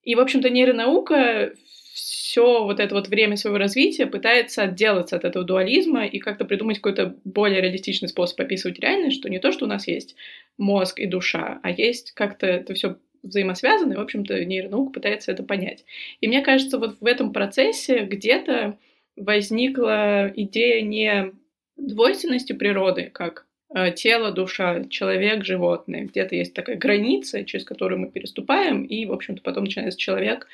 И, 0.02 0.14
в 0.14 0.20
общем-то, 0.20 0.50
нейронаука 0.50 1.52
все 1.94 2.64
вот 2.64 2.80
это 2.80 2.92
вот 2.92 3.06
время 3.06 3.36
своего 3.36 3.56
развития 3.56 4.06
пытается 4.06 4.64
отделаться 4.64 5.14
от 5.14 5.24
этого 5.24 5.44
дуализма 5.44 6.04
и 6.04 6.18
как-то 6.18 6.44
придумать 6.44 6.78
какой-то 6.78 7.14
более 7.22 7.60
реалистичный 7.60 8.08
способ 8.08 8.40
описывать 8.40 8.80
реальность, 8.80 9.18
что 9.18 9.30
не 9.30 9.38
то, 9.38 9.52
что 9.52 9.66
у 9.66 9.68
нас 9.68 9.86
есть 9.86 10.16
мозг 10.58 10.98
и 10.98 11.06
душа, 11.06 11.60
а 11.62 11.70
есть 11.70 12.10
как-то 12.10 12.48
это 12.48 12.74
все 12.74 12.96
взаимосвязано, 13.22 13.92
и, 13.92 13.96
в 13.96 14.00
общем-то, 14.00 14.44
нейронаука 14.44 14.94
пытается 14.94 15.30
это 15.30 15.44
понять. 15.44 15.84
И 16.20 16.26
мне 16.26 16.42
кажется, 16.42 16.78
вот 16.78 16.96
в 17.00 17.06
этом 17.06 17.32
процессе 17.32 18.00
где-то 18.00 18.76
возникла 19.14 20.32
идея 20.34 20.82
не 20.82 21.32
двойственности 21.76 22.54
природы, 22.54 23.08
как 23.12 23.46
э, 23.72 23.92
тело, 23.92 24.32
душа, 24.32 24.82
человек, 24.90 25.44
животное. 25.44 26.06
Где-то 26.06 26.34
есть 26.34 26.54
такая 26.54 26.76
граница, 26.76 27.44
через 27.44 27.64
которую 27.64 28.00
мы 28.00 28.10
переступаем, 28.10 28.82
и, 28.82 29.06
в 29.06 29.12
общем-то, 29.12 29.42
потом 29.42 29.62
начинается 29.62 29.98
человек, 29.98 30.48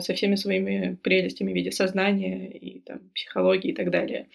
со 0.00 0.14
всеми 0.14 0.34
своими 0.34 0.96
прелестями 1.02 1.52
в 1.52 1.54
виде 1.54 1.70
сознания 1.70 2.50
и 2.50 2.80
там, 2.80 3.00
психологии 3.14 3.70
и 3.70 3.74
так 3.74 3.90
далее. 3.90 4.26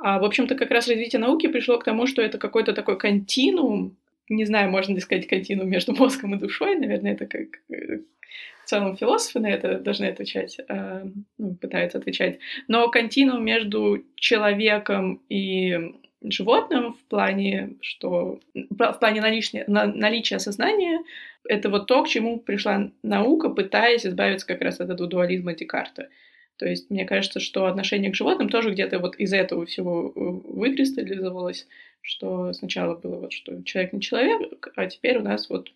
А, 0.00 0.18
в 0.18 0.24
общем-то, 0.24 0.54
как 0.54 0.70
раз 0.70 0.88
развитие 0.88 1.20
науки 1.20 1.48
пришло 1.48 1.78
к 1.78 1.84
тому, 1.84 2.06
что 2.06 2.22
это 2.22 2.38
какой-то 2.38 2.72
такой 2.72 2.98
континуум, 2.98 3.96
не 4.28 4.44
знаю, 4.44 4.70
можно 4.70 4.94
ли 4.94 5.00
сказать 5.00 5.26
континуум 5.26 5.68
между 5.68 5.92
мозгом 5.96 6.34
и 6.34 6.38
душой, 6.38 6.76
наверное, 6.76 7.12
это 7.12 7.26
как 7.26 7.48
э, 7.70 7.98
в 8.64 8.68
целом 8.68 8.96
философы 8.96 9.40
на 9.40 9.50
это 9.50 9.78
должны 9.78 10.06
отвечать, 10.06 10.58
э, 10.68 11.04
ну, 11.38 11.54
пытаются 11.54 11.98
отвечать, 11.98 12.38
но 12.68 12.88
континуум 12.88 13.44
между 13.44 14.04
человеком 14.16 15.20
и 15.28 15.94
животным 16.22 16.94
в 16.94 17.04
плане, 17.04 17.76
что 17.80 18.40
в 18.54 18.92
плане 18.94 19.20
наличия, 19.20 19.64
наличия 19.66 20.38
сознания 20.38 21.00
это 21.44 21.70
вот 21.70 21.86
то, 21.86 22.02
к 22.02 22.08
чему 22.08 22.40
пришла 22.40 22.90
наука, 23.02 23.48
пытаясь 23.48 24.06
избавиться 24.06 24.46
как 24.46 24.60
раз 24.60 24.80
от 24.80 24.90
этого 24.90 25.08
дуализма 25.08 25.54
Декарта. 25.54 26.08
То 26.56 26.66
есть 26.66 26.90
мне 26.90 27.04
кажется, 27.04 27.38
что 27.38 27.66
отношение 27.66 28.10
к 28.10 28.16
животным 28.16 28.48
тоже 28.48 28.72
где-то 28.72 28.98
вот 28.98 29.16
из 29.16 29.32
этого 29.32 29.64
всего 29.64 30.08
э, 30.08 30.20
выкристаллизовалось, 30.20 31.68
что 32.02 32.52
сначала 32.52 32.96
было 32.96 33.20
вот, 33.20 33.32
что 33.32 33.62
человек 33.62 33.92
не 33.92 34.00
человек, 34.00 34.68
а 34.74 34.86
теперь 34.86 35.18
у 35.18 35.22
нас 35.22 35.48
вот 35.48 35.72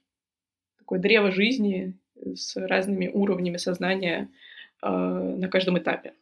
такое 0.78 0.98
древо 0.98 1.30
жизни 1.30 1.94
с 2.16 2.56
разными 2.56 3.06
уровнями 3.06 3.58
сознания 3.58 4.28
э, 4.82 4.88
на 4.88 5.48
каждом 5.48 5.78
этапе. 5.78 6.14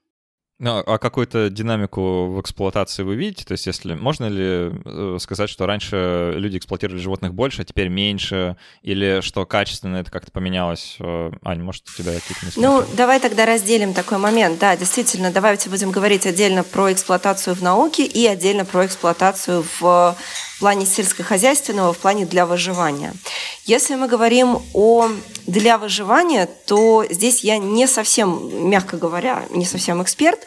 Ну, 0.60 0.84
а 0.86 0.98
какую-то 0.98 1.48
динамику 1.48 2.26
в 2.26 2.40
эксплуатации 2.42 3.02
вы 3.02 3.16
видите? 3.16 3.46
То 3.46 3.52
есть, 3.52 3.66
если 3.66 3.94
можно 3.94 4.26
ли 4.26 4.70
э, 4.84 5.16
сказать, 5.18 5.48
что 5.48 5.64
раньше 5.64 6.34
люди 6.36 6.58
эксплуатировали 6.58 7.00
животных 7.00 7.32
больше, 7.32 7.62
а 7.62 7.64
теперь 7.64 7.88
меньше, 7.88 8.58
или 8.82 9.22
что 9.22 9.46
качественно 9.46 9.96
это 9.96 10.10
как-то 10.10 10.30
поменялось? 10.30 10.96
Э, 11.00 11.30
Аня, 11.42 11.64
может, 11.64 11.88
у 11.88 11.96
тебя 11.96 12.12
какие-то 12.12 12.44
мысли? 12.44 12.60
Ну, 12.60 12.84
давай 12.94 13.20
тогда 13.20 13.46
разделим 13.46 13.94
такой 13.94 14.18
момент. 14.18 14.58
Да, 14.58 14.76
действительно, 14.76 15.32
давайте 15.32 15.70
будем 15.70 15.90
говорить 15.92 16.26
отдельно 16.26 16.62
про 16.62 16.92
эксплуатацию 16.92 17.56
в 17.56 17.62
науке 17.62 18.04
и 18.04 18.26
отдельно 18.26 18.66
про 18.66 18.84
эксплуатацию 18.84 19.64
в 19.80 20.14
плане 20.60 20.84
сельскохозяйственного, 20.84 21.94
в 21.94 21.98
плане 21.98 22.26
для 22.26 22.44
выживания. 22.44 23.14
Если 23.64 23.94
мы 23.94 24.08
говорим 24.08 24.60
о 24.74 25.08
для 25.46 25.78
выживания, 25.78 26.48
то 26.66 27.04
здесь 27.10 27.42
я 27.42 27.58
не 27.58 27.86
совсем, 27.86 28.68
мягко 28.68 28.98
говоря, 28.98 29.44
не 29.50 29.64
совсем 29.64 30.02
эксперт. 30.02 30.40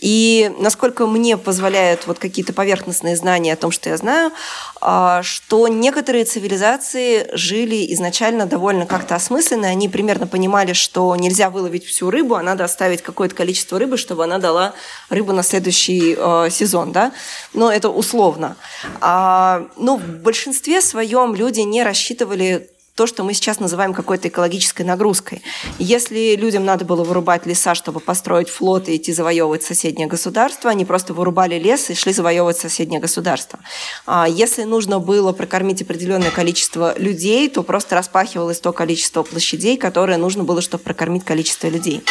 И 0.00 0.52
насколько 0.58 1.06
мне 1.06 1.36
позволяют 1.36 2.06
вот 2.06 2.18
какие-то 2.18 2.52
поверхностные 2.52 3.16
знания 3.16 3.52
о 3.52 3.56
том, 3.56 3.70
что 3.70 3.88
я 3.88 3.96
знаю, 3.96 4.32
а, 4.80 5.22
что 5.22 5.68
некоторые 5.68 6.24
цивилизации 6.24 7.28
жили 7.32 7.92
изначально 7.94 8.46
довольно 8.46 8.86
как-то 8.86 9.14
осмысленно. 9.14 9.68
Они 9.68 9.88
примерно 9.88 10.26
понимали, 10.26 10.72
что 10.72 11.16
нельзя 11.16 11.50
выловить 11.50 11.84
всю 11.84 12.10
рыбу, 12.10 12.34
а 12.34 12.42
надо 12.42 12.64
оставить 12.64 13.02
какое-то 13.02 13.34
количество 13.34 13.78
рыбы, 13.78 13.96
чтобы 13.96 14.24
она 14.24 14.38
дала 14.38 14.74
рыбу 15.08 15.32
на 15.32 15.42
следующий 15.42 16.16
э, 16.18 16.48
сезон. 16.50 16.92
Да? 16.92 17.12
Но 17.52 17.72
это 17.72 17.88
условно. 17.88 18.56
А, 19.00 19.66
ну, 19.76 19.96
в 19.96 20.22
большинстве 20.22 20.80
своем 20.80 21.34
люди 21.34 21.60
не 21.60 21.82
рассчитывали 21.82 22.70
то, 22.94 23.08
что 23.08 23.24
мы 23.24 23.34
сейчас 23.34 23.58
называем 23.58 23.92
какой-то 23.92 24.28
экологической 24.28 24.82
нагрузкой. 24.82 25.42
Если 25.80 26.36
людям 26.36 26.64
надо 26.64 26.84
было 26.84 27.02
вырубать 27.02 27.44
леса, 27.44 27.74
чтобы 27.74 27.98
построить 27.98 28.48
флот 28.48 28.88
и 28.88 28.96
идти 28.96 29.12
завоевывать 29.12 29.64
соседнее 29.64 30.06
государство, 30.06 30.70
они 30.70 30.84
просто 30.84 31.12
вырубали 31.12 31.58
лес 31.58 31.90
и 31.90 31.94
шли 31.94 32.12
завоевывать 32.12 32.56
соседнее 32.56 33.00
государство. 33.00 33.58
А 34.06 34.28
если 34.28 34.62
нужно 34.62 35.00
было 35.00 35.32
прокормить 35.32 35.82
определенное 35.82 36.30
количество 36.30 36.96
людей, 36.96 37.48
то 37.48 37.64
просто 37.64 37.96
распахивалось 37.96 38.60
то 38.60 38.72
количество 38.72 39.24
площадей, 39.24 39.76
которое 39.76 40.16
нужно 40.16 40.44
было, 40.44 40.60
чтобы 40.60 40.84
прокормить 40.84 41.24
количество 41.24 41.66
людей. 41.66 42.04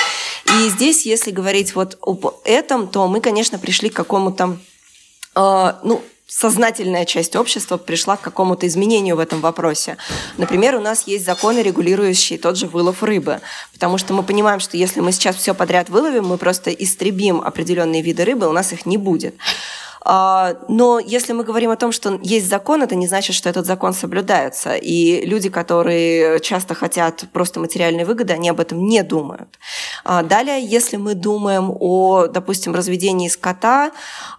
И 0.46 0.70
здесь, 0.70 1.06
если 1.06 1.32
говорить 1.32 1.75
вот 1.75 1.98
об 2.02 2.25
этом, 2.44 2.88
то 2.90 3.08
мы, 3.08 3.22
конечно, 3.22 3.58
пришли 3.58 3.90
к 3.90 3.96
какому-то 3.96 4.58
Uh, 5.36 5.78
ну, 5.84 6.04
сознательная 6.36 7.06
часть 7.06 7.36
общества 7.36 7.78
пришла 7.78 8.18
к 8.18 8.22
какому-то 8.22 8.68
изменению 8.68 9.16
в 9.16 9.20
этом 9.20 9.40
вопросе. 9.40 9.98
Например, 10.38 10.75
у 10.75 10.80
нас 10.80 11.06
есть 11.08 11.25
законы, 11.25 11.60
регулирующие 11.60 12.40
тот 12.40 12.58
же 12.58 12.66
вылов 12.66 13.04
рыбы, 13.04 13.40
потому 13.72 13.98
что 13.98 14.13
мы 14.13 14.24
понимаем, 14.24 14.60
что 14.60 14.75
если 14.75 15.00
мы 15.00 15.12
сейчас 15.12 15.36
все 15.36 15.54
подряд 15.54 15.90
выловим, 15.90 16.25
мы 16.25 16.38
просто 16.38 16.72
истребим 16.72 17.40
определенные 17.40 18.02
виды 18.02 18.25
рыбы, 18.25 18.48
у 18.48 18.52
нас 18.52 18.74
их 18.74 18.86
не 18.86 18.98
будет. 18.98 19.36
А, 20.06 20.56
но 20.68 21.00
если 21.00 21.34
мы 21.34 21.44
говорим 21.44 21.72
о 21.72 21.78
том, 21.78 21.92
что 21.92 22.20
есть 22.22 22.48
закон, 22.48 22.84
это 22.84 22.96
не 22.96 23.08
значит, 23.08 23.36
что 23.36 23.50
этот 23.50 23.66
закон 23.66 23.94
соблюдается. 23.94 24.76
И 24.76 25.26
люди, 25.26 25.50
которые 25.50 26.40
часто 26.42 26.74
хотят 26.74 27.26
просто 27.32 27.60
материальной 27.60 28.04
выгоды, 28.04 28.34
они 28.34 28.50
об 28.50 28.60
этом 28.60 28.86
не 28.86 29.02
думают. 29.04 29.58
А, 30.04 30.24
далее, 30.24 30.64
если 30.64 30.98
мы 30.98 31.14
думаем 31.14 31.72
о, 31.80 32.28
допустим, 32.28 32.76
разведении 32.76 33.30
скота, 33.30 33.92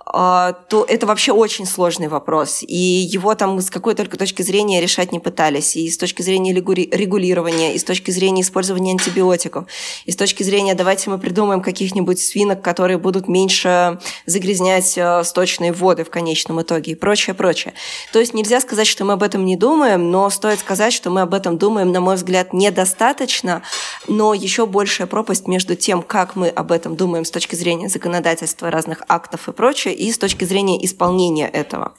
а, 0.06 0.52
то 0.68 0.84
это 0.86 1.06
вообще 1.06 1.32
очень 1.32 1.66
сложный 1.66 2.08
вопрос. 2.08 2.62
И 2.62 2.76
его 2.76 3.34
там 3.34 3.58
с 3.60 3.70
какой 3.70 3.94
только 3.94 4.18
точки 4.18 4.42
зрения 4.42 4.82
решать 4.82 5.12
не 5.12 5.18
пытались. 5.18 5.76
И 5.76 5.90
с 5.90 5.96
точки 5.96 6.20
зрения 6.20 6.52
регулирования, 6.52 7.74
и 7.74 7.78
с 7.78 7.84
точки 7.84 8.10
зрения 8.10 8.42
использования 8.42 8.92
антибиотиков, 8.92 9.66
и 10.04 10.12
с 10.12 10.16
точки 10.16 10.42
зрения 10.42 10.74
давайте 10.74 11.08
мы 11.08 11.18
придумаем 11.18 11.62
каких-нибудь 11.62 12.20
свинок, 12.20 12.60
которые 12.60 12.98
будут 12.98 13.28
меньше 13.28 13.98
загрязнять 14.26 14.98
сточные 15.26 15.53
сточные 15.54 15.72
воды 15.72 16.02
в 16.04 16.10
конечном 16.10 16.62
итоге 16.62 16.92
и 16.92 16.94
прочее, 16.96 17.34
прочее. 17.34 17.74
То 18.12 18.18
есть 18.18 18.34
нельзя 18.34 18.60
сказать, 18.60 18.88
что 18.88 19.04
мы 19.04 19.12
об 19.12 19.22
этом 19.22 19.44
не 19.44 19.56
думаем, 19.56 20.10
но 20.10 20.28
стоит 20.30 20.58
сказать, 20.58 20.92
что 20.92 21.10
мы 21.10 21.20
об 21.20 21.32
этом 21.32 21.58
думаем, 21.58 21.92
на 21.92 22.00
мой 22.00 22.16
взгляд, 22.16 22.52
недостаточно, 22.52 23.62
но 24.08 24.34
еще 24.34 24.66
большая 24.66 25.06
пропасть 25.06 25.46
между 25.46 25.76
тем, 25.76 26.02
как 26.02 26.34
мы 26.34 26.48
об 26.48 26.72
этом 26.72 26.96
думаем 26.96 27.24
с 27.24 27.30
точки 27.30 27.54
зрения 27.54 27.88
законодательства 27.88 28.68
разных 28.70 29.02
актов 29.08 29.48
и 29.48 29.52
прочее, 29.52 29.94
и 29.94 30.10
с 30.10 30.18
точки 30.18 30.44
зрения 30.44 30.84
исполнения 30.84 31.48
этого. 31.48 31.94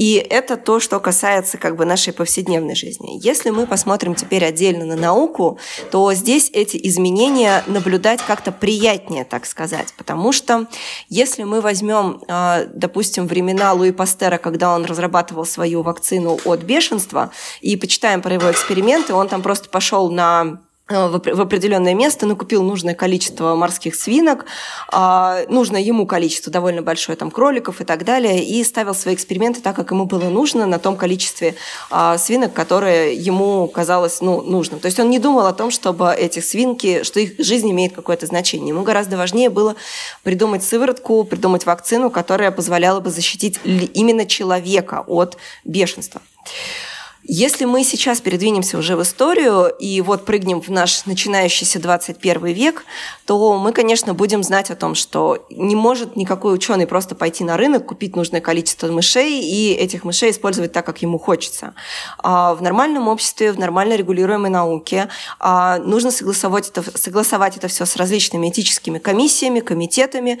И 0.00 0.14
это 0.14 0.56
то, 0.56 0.80
что 0.80 0.98
касается 0.98 1.58
как 1.58 1.76
бы 1.76 1.84
нашей 1.84 2.14
повседневной 2.14 2.74
жизни. 2.74 3.20
Если 3.22 3.50
мы 3.50 3.66
посмотрим 3.66 4.14
теперь 4.14 4.46
отдельно 4.46 4.86
на 4.86 4.96
науку, 4.96 5.58
то 5.90 6.10
здесь 6.14 6.48
эти 6.54 6.80
изменения 6.88 7.62
наблюдать 7.66 8.22
как-то 8.22 8.50
приятнее, 8.50 9.24
так 9.26 9.44
сказать. 9.44 9.92
Потому 9.98 10.32
что 10.32 10.68
если 11.10 11.42
мы 11.42 11.60
возьмем, 11.60 12.22
а, 12.28 12.64
допустим, 12.72 13.26
времена 13.26 13.74
Луи 13.74 13.92
Пастера, 13.92 14.38
когда 14.38 14.74
он 14.74 14.86
разрабатывал 14.86 15.44
свою 15.44 15.82
вакцину 15.82 16.40
от 16.46 16.62
бешенства, 16.62 17.30
и 17.60 17.76
почитаем 17.76 18.22
про 18.22 18.32
его 18.32 18.50
эксперименты, 18.50 19.12
он 19.12 19.28
там 19.28 19.42
просто 19.42 19.68
пошел 19.68 20.10
на 20.10 20.60
в 20.90 21.40
определенное 21.40 21.94
место, 21.94 22.26
накупил 22.26 22.62
нужное 22.62 22.94
количество 22.94 23.54
морских 23.54 23.94
свинок, 23.94 24.46
а, 24.88 25.44
нужное 25.48 25.80
ему 25.80 26.04
количество, 26.06 26.52
довольно 26.52 26.82
большое, 26.82 27.16
там, 27.16 27.30
кроликов 27.30 27.80
и 27.80 27.84
так 27.84 28.04
далее, 28.04 28.44
и 28.44 28.62
ставил 28.64 28.94
свои 28.94 29.14
эксперименты 29.14 29.60
так, 29.60 29.76
как 29.76 29.92
ему 29.92 30.06
было 30.06 30.28
нужно, 30.28 30.66
на 30.66 30.78
том 30.78 30.96
количестве 30.96 31.54
а, 31.90 32.18
свинок, 32.18 32.52
которое 32.52 33.12
ему 33.12 33.68
казалось 33.68 34.20
ну, 34.20 34.42
нужным. 34.42 34.80
То 34.80 34.86
есть 34.86 34.98
он 34.98 35.10
не 35.10 35.20
думал 35.20 35.46
о 35.46 35.52
том, 35.52 35.70
чтобы 35.70 36.12
эти 36.12 36.40
свинки, 36.40 37.04
что 37.04 37.20
их 37.20 37.34
жизнь 37.38 37.70
имеет 37.70 37.94
какое-то 37.94 38.26
значение. 38.26 38.70
Ему 38.70 38.82
гораздо 38.82 39.16
важнее 39.16 39.48
было 39.48 39.76
придумать 40.24 40.64
сыворотку, 40.64 41.22
придумать 41.24 41.66
вакцину, 41.66 42.10
которая 42.10 42.50
позволяла 42.50 43.00
бы 43.00 43.10
защитить 43.10 43.60
именно 43.64 44.26
человека 44.26 45.04
от 45.06 45.36
бешенства. 45.64 46.20
Если 47.32 47.64
мы 47.64 47.84
сейчас 47.84 48.20
передвинемся 48.20 48.76
уже 48.76 48.96
в 48.96 49.02
историю 49.02 49.72
и 49.78 50.00
вот 50.00 50.24
прыгнем 50.24 50.60
в 50.60 50.68
наш 50.68 51.06
начинающийся 51.06 51.78
21 51.78 52.46
век, 52.46 52.84
то 53.24 53.56
мы, 53.56 53.70
конечно, 53.72 54.14
будем 54.14 54.42
знать 54.42 54.72
о 54.72 54.74
том, 54.74 54.96
что 54.96 55.46
не 55.48 55.76
может 55.76 56.16
никакой 56.16 56.52
ученый 56.52 56.88
просто 56.88 57.14
пойти 57.14 57.44
на 57.44 57.56
рынок, 57.56 57.86
купить 57.86 58.16
нужное 58.16 58.40
количество 58.40 58.88
мышей 58.88 59.42
и 59.42 59.72
этих 59.74 60.02
мышей 60.02 60.32
использовать 60.32 60.72
так, 60.72 60.84
как 60.84 61.02
ему 61.02 61.20
хочется. 61.20 61.74
А 62.18 62.52
в 62.56 62.62
нормальном 62.62 63.06
обществе, 63.06 63.52
в 63.52 63.60
нормально 63.60 63.94
регулируемой 63.94 64.50
науке 64.50 65.08
а, 65.38 65.78
нужно 65.78 66.10
согласовать 66.10 66.70
это, 66.70 66.98
согласовать 66.98 67.56
это 67.56 67.68
все 67.68 67.86
с 67.86 67.94
различными 67.94 68.48
этическими 68.48 68.98
комиссиями, 68.98 69.60
комитетами, 69.60 70.40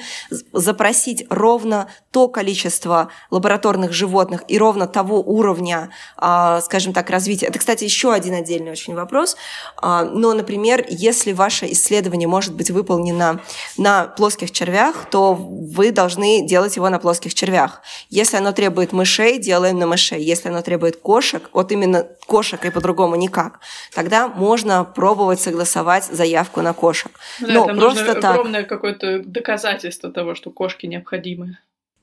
запросить 0.52 1.24
ровно 1.30 1.86
то 2.10 2.26
количество 2.26 3.10
лабораторных 3.30 3.92
животных 3.92 4.42
и 4.48 4.58
ровно 4.58 4.88
того 4.88 5.20
уровня, 5.20 5.90
а, 6.16 6.60
скажем 6.80 6.94
так, 6.94 7.10
развития. 7.10 7.46
Это, 7.46 7.58
кстати, 7.58 7.84
еще 7.84 8.10
один 8.10 8.32
отдельный 8.32 8.72
очень 8.72 8.94
вопрос. 8.94 9.36
А, 9.76 10.04
но, 10.04 10.32
например, 10.32 10.82
если 10.88 11.32
ваше 11.32 11.70
исследование 11.72 12.26
может 12.26 12.54
быть 12.54 12.70
выполнено 12.70 13.40
на 13.76 14.04
плоских 14.04 14.50
червях, 14.50 15.06
то 15.10 15.34
вы 15.34 15.92
должны 15.92 16.46
делать 16.46 16.76
его 16.76 16.88
на 16.88 16.98
плоских 16.98 17.34
червях. 17.34 17.82
Если 18.08 18.38
оно 18.38 18.52
требует 18.52 18.92
мышей, 18.92 19.38
делаем 19.38 19.78
на 19.78 19.86
мышей. 19.86 20.22
Если 20.22 20.48
оно 20.48 20.62
требует 20.62 20.96
кошек, 20.96 21.50
вот 21.52 21.70
именно 21.70 22.06
кошек 22.26 22.64
и 22.64 22.70
по-другому 22.70 23.16
никак, 23.16 23.60
тогда 23.94 24.28
можно 24.28 24.84
пробовать 24.84 25.40
согласовать 25.40 26.04
заявку 26.04 26.62
на 26.62 26.72
кошек. 26.72 27.12
Ну 27.40 27.46
да, 27.46 27.52
Но 27.52 27.66
там 27.66 27.78
просто 27.78 28.04
нужно 28.04 28.20
так... 28.22 28.30
огромное 28.30 28.64
какое-то 28.64 29.22
доказательство 29.22 30.10
того, 30.10 30.34
что 30.34 30.50
кошки 30.50 30.86
необходимы. 30.86 31.58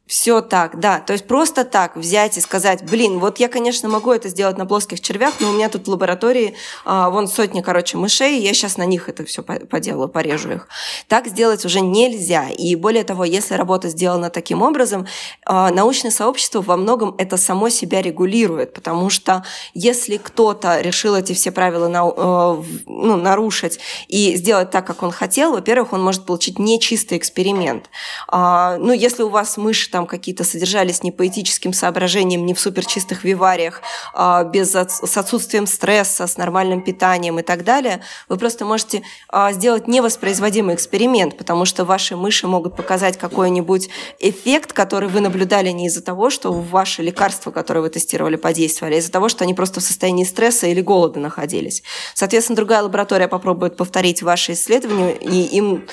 Все 0.08 0.40
так, 0.40 0.80
да. 0.80 1.00
То 1.00 1.12
есть 1.12 1.28
просто 1.28 1.66
так 1.66 1.98
взять 1.98 2.38
и 2.38 2.42
сказать, 2.42 2.90
блин, 2.90 3.20
вот 3.20 3.40
я, 3.40 3.50
конечно, 3.50 3.90
могу 3.90 4.14
это 4.14 4.30
сделать 4.30 4.58
на 4.58 4.66
плоских 4.66 5.02
червях, 5.02 5.34
но 5.42 5.50
у 5.50 5.54
меня 5.54 5.68
тут 5.68 5.86
в 5.86 5.92
лаборатории 5.92 6.56
а, 6.86 7.10
вон 7.10 7.28
сотни, 7.28 7.62
короче, 7.62 7.98
мышей, 7.98 8.40
и 8.40 8.42
я 8.42 8.54
сейчас 8.54 8.78
на 8.78 8.86
них 8.86 9.10
это 9.10 9.26
все 9.26 9.44
поделаю, 9.44 10.08
порежу 10.08 10.52
их. 10.52 10.68
Так 11.10 11.28
сделать 11.28 11.66
уже 11.66 11.82
нельзя. 11.82 12.48
И 12.50 12.76
более 12.76 13.04
того, 13.04 13.26
если 13.26 13.56
работа 13.56 13.90
сделана 13.90 14.30
таким 14.30 14.62
образом, 14.62 15.08
а, 15.46 15.72
научное 15.72 16.12
сообщество 16.12 16.62
во 16.62 16.78
многом 16.78 17.14
это 17.18 17.36
само 17.36 17.68
себя 17.68 18.02
регулирует, 18.02 18.74
потому 18.74 19.10
что 19.10 19.44
если 19.74 20.16
кто-то 20.16 20.80
решил 20.80 21.16
эти 21.16 21.34
все 21.34 21.52
правила 21.52 21.90
на, 21.90 22.04
а, 22.06 22.64
ну, 22.86 23.18
нарушить 23.18 23.80
и 24.08 24.38
сделать 24.38 24.72
так, 24.72 24.88
как 24.88 25.04
он 25.04 25.12
хотел, 25.12 25.52
во-первых, 25.52 25.92
он 25.92 26.02
может 26.02 26.26
получить 26.26 26.60
нечистый 26.60 27.18
эксперимент. 27.18 27.90
А, 28.30 28.78
ну, 28.78 28.94
если 28.94 29.24
у 29.24 29.30
вас 29.30 29.58
мышь 29.58 29.88
там 29.98 30.06
какие-то 30.06 30.44
содержались 30.44 31.02
не 31.02 31.12
по 31.12 31.26
этическим 31.26 31.74
соображениям, 31.74 32.46
не 32.46 32.54
в 32.54 32.60
суперчистых 32.60 33.24
вивариях, 33.24 33.82
а 34.14 34.44
без, 34.44 34.76
с 34.76 35.18
отсутствием 35.18 35.66
стресса, 35.66 36.28
с 36.28 36.38
нормальным 36.38 36.84
питанием 36.84 37.40
и 37.40 37.42
так 37.42 37.64
далее, 37.64 38.02
вы 38.30 38.38
просто 38.38 38.64
можете 38.64 39.02
а, 39.28 39.52
сделать 39.54 39.88
невоспроизводимый 39.88 40.76
эксперимент, 40.76 41.36
потому 41.36 41.66
что 41.66 41.84
ваши 41.84 42.16
мыши 42.16 42.46
могут 42.46 42.76
показать 42.76 43.18
какой-нибудь 43.18 43.90
эффект, 44.20 44.72
который 44.72 45.10
вы 45.10 45.20
наблюдали 45.20 45.70
не 45.72 45.88
из-за 45.88 46.04
того, 46.04 46.30
что 46.30 46.52
ваши 46.52 47.02
лекарства, 47.02 47.50
которые 47.50 47.82
вы 47.82 47.90
тестировали, 47.90 48.36
подействовали, 48.36 48.94
а 48.94 48.98
из-за 49.00 49.12
того, 49.12 49.30
что 49.30 49.46
они 49.46 49.56
просто 49.56 49.80
в 49.80 49.84
состоянии 49.84 50.26
стресса 50.26 50.68
или 50.68 50.82
голода 50.82 51.20
находились. 51.20 51.82
Соответственно, 52.14 52.56
другая 52.56 52.84
лаборатория 52.84 53.28
попробует 53.28 53.76
повторить 53.76 54.22
ваши 54.22 54.52
исследования, 54.52 55.16
и 55.16 55.58
им 55.58 55.88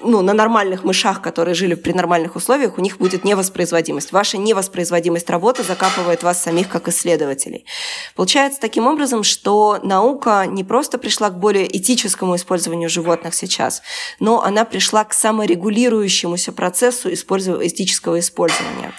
ну, 0.00 0.22
на 0.22 0.32
нормальных 0.32 0.84
мышах, 0.84 1.20
которые 1.20 1.54
жили 1.54 1.74
при 1.74 1.92
нормальных 1.92 2.34
условиях, 2.34 2.78
у 2.78 2.80
них 2.80 2.96
будет 2.96 3.24
невоспроизводимый 3.24 3.41
невоспроизводимость. 3.42 4.12
Ваша 4.12 4.38
невоспроизводимость 4.38 5.28
работы 5.28 5.62
закапывает 5.64 6.22
вас 6.22 6.42
самих 6.42 6.68
как 6.68 6.88
исследователей. 6.88 7.66
Получается 8.14 8.60
таким 8.60 8.86
образом, 8.86 9.24
что 9.24 9.80
наука 9.82 10.46
не 10.46 10.64
просто 10.64 10.98
пришла 10.98 11.30
к 11.30 11.38
более 11.38 11.66
этическому 11.76 12.36
использованию 12.36 12.88
животных 12.88 13.34
сейчас, 13.34 13.82
но 14.20 14.42
она 14.42 14.64
пришла 14.64 15.04
к 15.04 15.12
саморегулирующемуся 15.12 16.52
процессу 16.52 17.12
этического 17.12 18.18
использования. 18.20 18.92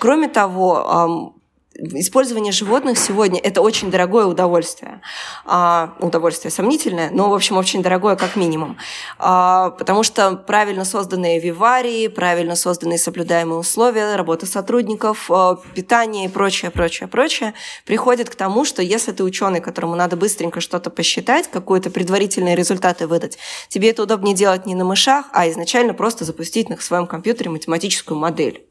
Кроме 0.00 0.28
того, 0.28 1.34
использование 1.78 2.52
животных 2.52 2.98
сегодня– 2.98 3.40
это 3.42 3.62
очень 3.62 3.90
дорогое 3.90 4.26
удовольствие. 4.26 5.00
А, 5.44 5.94
удовольствие 6.00 6.50
сомнительное, 6.50 7.10
но, 7.10 7.30
в 7.30 7.34
общем, 7.34 7.56
очень 7.56 7.82
дорогое 7.82 8.16
как 8.16 8.36
минимум. 8.36 8.76
А, 9.18 9.70
потому 9.70 10.02
что 10.02 10.32
правильно 10.32 10.84
созданные 10.84 11.38
виварии, 11.40 12.08
правильно 12.08 12.56
созданные 12.56 12.98
соблюдаемые 12.98 13.58
условия, 13.58 14.16
работа 14.16 14.46
сотрудников, 14.46 15.30
а, 15.30 15.58
питание 15.74 16.26
и 16.26 16.28
прочее, 16.28 16.70
прочее, 16.70 17.08
прочее 17.08 17.54
приходит 17.84 18.28
к 18.28 18.34
тому, 18.34 18.64
что 18.64 18.82
если 18.82 19.12
ты 19.12 19.22
ученый, 19.22 19.60
которому 19.60 19.94
надо 19.94 20.16
быстренько 20.16 20.60
что-то 20.60 20.90
посчитать, 20.90 21.48
какие-то 21.48 21.90
предварительные 21.90 22.56
результаты 22.56 23.06
выдать, 23.06 23.38
тебе 23.68 23.90
это 23.90 24.02
удобнее 24.02 24.34
делать 24.34 24.66
не 24.66 24.74
на 24.74 24.84
мышах, 24.84 25.26
а 25.32 25.48
изначально 25.48 25.94
просто 25.94 26.24
запустить 26.24 26.68
на 26.68 26.76
своем 26.78 27.06
компьютере 27.06 27.50
математическую 27.50 28.18
модель. 28.18 28.68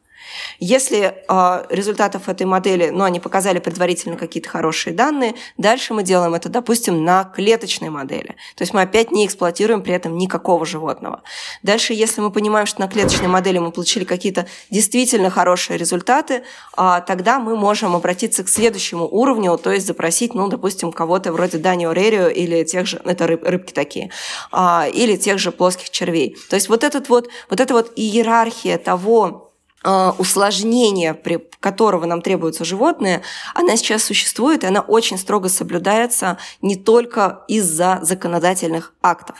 Если 0.59 1.13
э, 1.27 1.65
результатов 1.69 2.29
этой 2.29 2.45
модели, 2.45 2.89
ну, 2.89 3.03
они 3.03 3.19
показали 3.19 3.59
предварительно 3.59 4.15
какие-то 4.17 4.49
хорошие 4.49 4.93
данные, 4.93 5.35
дальше 5.57 5.93
мы 5.93 6.03
делаем 6.03 6.33
это, 6.33 6.49
допустим, 6.49 7.03
на 7.03 7.23
клеточной 7.23 7.89
модели. 7.89 8.35
То 8.55 8.63
есть 8.63 8.73
мы 8.73 8.81
опять 8.81 9.11
не 9.11 9.25
эксплуатируем 9.25 9.81
при 9.81 9.93
этом 9.93 10.17
никакого 10.17 10.65
животного. 10.65 11.21
Дальше, 11.63 11.93
если 11.93 12.21
мы 12.21 12.31
понимаем, 12.31 12.65
что 12.65 12.81
на 12.81 12.87
клеточной 12.87 13.27
модели 13.27 13.59
мы 13.59 13.71
получили 13.71 14.03
какие-то 14.03 14.47
действительно 14.69 15.29
хорошие 15.29 15.77
результаты, 15.77 16.43
э, 16.77 17.01
тогда 17.05 17.39
мы 17.39 17.55
можем 17.55 17.95
обратиться 17.95 18.43
к 18.43 18.49
следующему 18.49 19.07
уровню, 19.07 19.57
то 19.57 19.71
есть 19.71 19.87
запросить, 19.87 20.33
ну, 20.33 20.47
допустим, 20.47 20.91
кого-то 20.91 21.31
вроде 21.31 21.57
Данио 21.57 21.91
Рерио 21.91 22.27
или 22.27 22.63
тех 22.63 22.87
же, 22.87 23.01
это 23.03 23.27
рыб, 23.27 23.43
рыбки 23.43 23.73
такие, 23.73 24.11
э, 24.51 24.89
или 24.91 25.15
тех 25.15 25.39
же 25.39 25.51
плоских 25.51 25.89
червей. 25.89 26.37
То 26.49 26.55
есть 26.55 26.69
вот, 26.69 26.83
этот 26.83 27.09
вот, 27.09 27.29
вот 27.49 27.59
эта 27.59 27.73
вот 27.73 27.91
иерархия 27.95 28.77
того, 28.77 29.46
Э, 29.83 30.11
усложнения, 30.17 31.13
при 31.13 31.39
которого 31.59 32.05
нам 32.05 32.21
требуются 32.21 32.65
животные, 32.65 33.21
она 33.53 33.77
сейчас 33.77 34.03
существует, 34.03 34.63
и 34.63 34.67
она 34.67 34.81
очень 34.81 35.19
строго 35.19 35.49
соблюдается 35.49 36.37
не 36.63 36.75
только 36.75 37.43
из-за 37.47 37.99
законодательных 38.01 38.93
актов. 39.03 39.37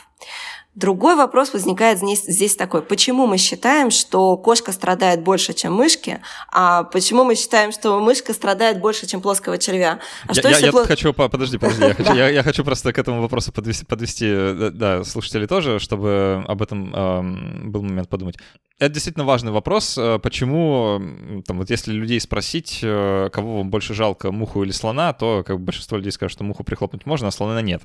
Другой 0.76 1.16
вопрос 1.16 1.52
возникает 1.52 1.98
здесь, 1.98 2.22
здесь 2.22 2.54
такой. 2.54 2.82
Почему 2.82 3.26
мы 3.26 3.36
считаем, 3.36 3.90
что 3.90 4.36
кошка 4.36 4.70
страдает 4.70 5.24
больше, 5.24 5.52
чем 5.52 5.74
мышки, 5.74 6.20
а 6.52 6.84
почему 6.84 7.24
мы 7.24 7.34
считаем, 7.34 7.72
что 7.72 7.98
мышка 7.98 8.32
страдает 8.32 8.80
больше, 8.80 9.08
чем 9.08 9.20
плоского 9.20 9.58
червя? 9.58 9.98
А 10.28 10.34
что 10.34 10.48
я, 10.48 10.58
я 10.58 10.70
плос... 10.70 10.86
хочу... 10.86 11.12
Подожди, 11.12 11.58
подожди. 11.58 11.84
Я 11.84 11.94
хочу, 11.94 12.14
я, 12.14 12.28
я 12.28 12.42
хочу 12.44 12.62
просто 12.62 12.92
к 12.92 12.98
этому 12.98 13.22
вопросу 13.22 13.50
подвести, 13.50 13.84
подвести 13.84 14.32
да, 14.70 15.02
слушателей 15.02 15.48
тоже, 15.48 15.80
чтобы 15.80 16.44
об 16.46 16.62
этом 16.62 16.94
э, 16.94 17.66
был 17.66 17.82
момент 17.82 18.08
подумать. 18.08 18.36
Это 18.78 18.94
действительно 18.94 19.24
важный 19.24 19.50
вопрос. 19.50 19.98
Э, 19.98 20.20
почему, 20.22 21.42
там, 21.46 21.58
вот 21.58 21.68
если 21.68 21.92
людей 21.92 22.20
спросить, 22.20 22.78
э, 22.82 23.28
кого 23.32 23.58
вам 23.58 23.70
больше 23.70 23.92
жалко, 23.92 24.30
муху 24.30 24.62
или 24.62 24.70
слона, 24.70 25.12
то 25.12 25.42
как 25.44 25.58
бы 25.58 25.64
большинство 25.64 25.96
людей 25.96 26.12
скажут, 26.12 26.34
что 26.34 26.44
муху 26.44 26.62
прихлопнуть 26.62 27.04
можно, 27.04 27.26
а 27.26 27.32
слона 27.32 27.60
нет. 27.60 27.82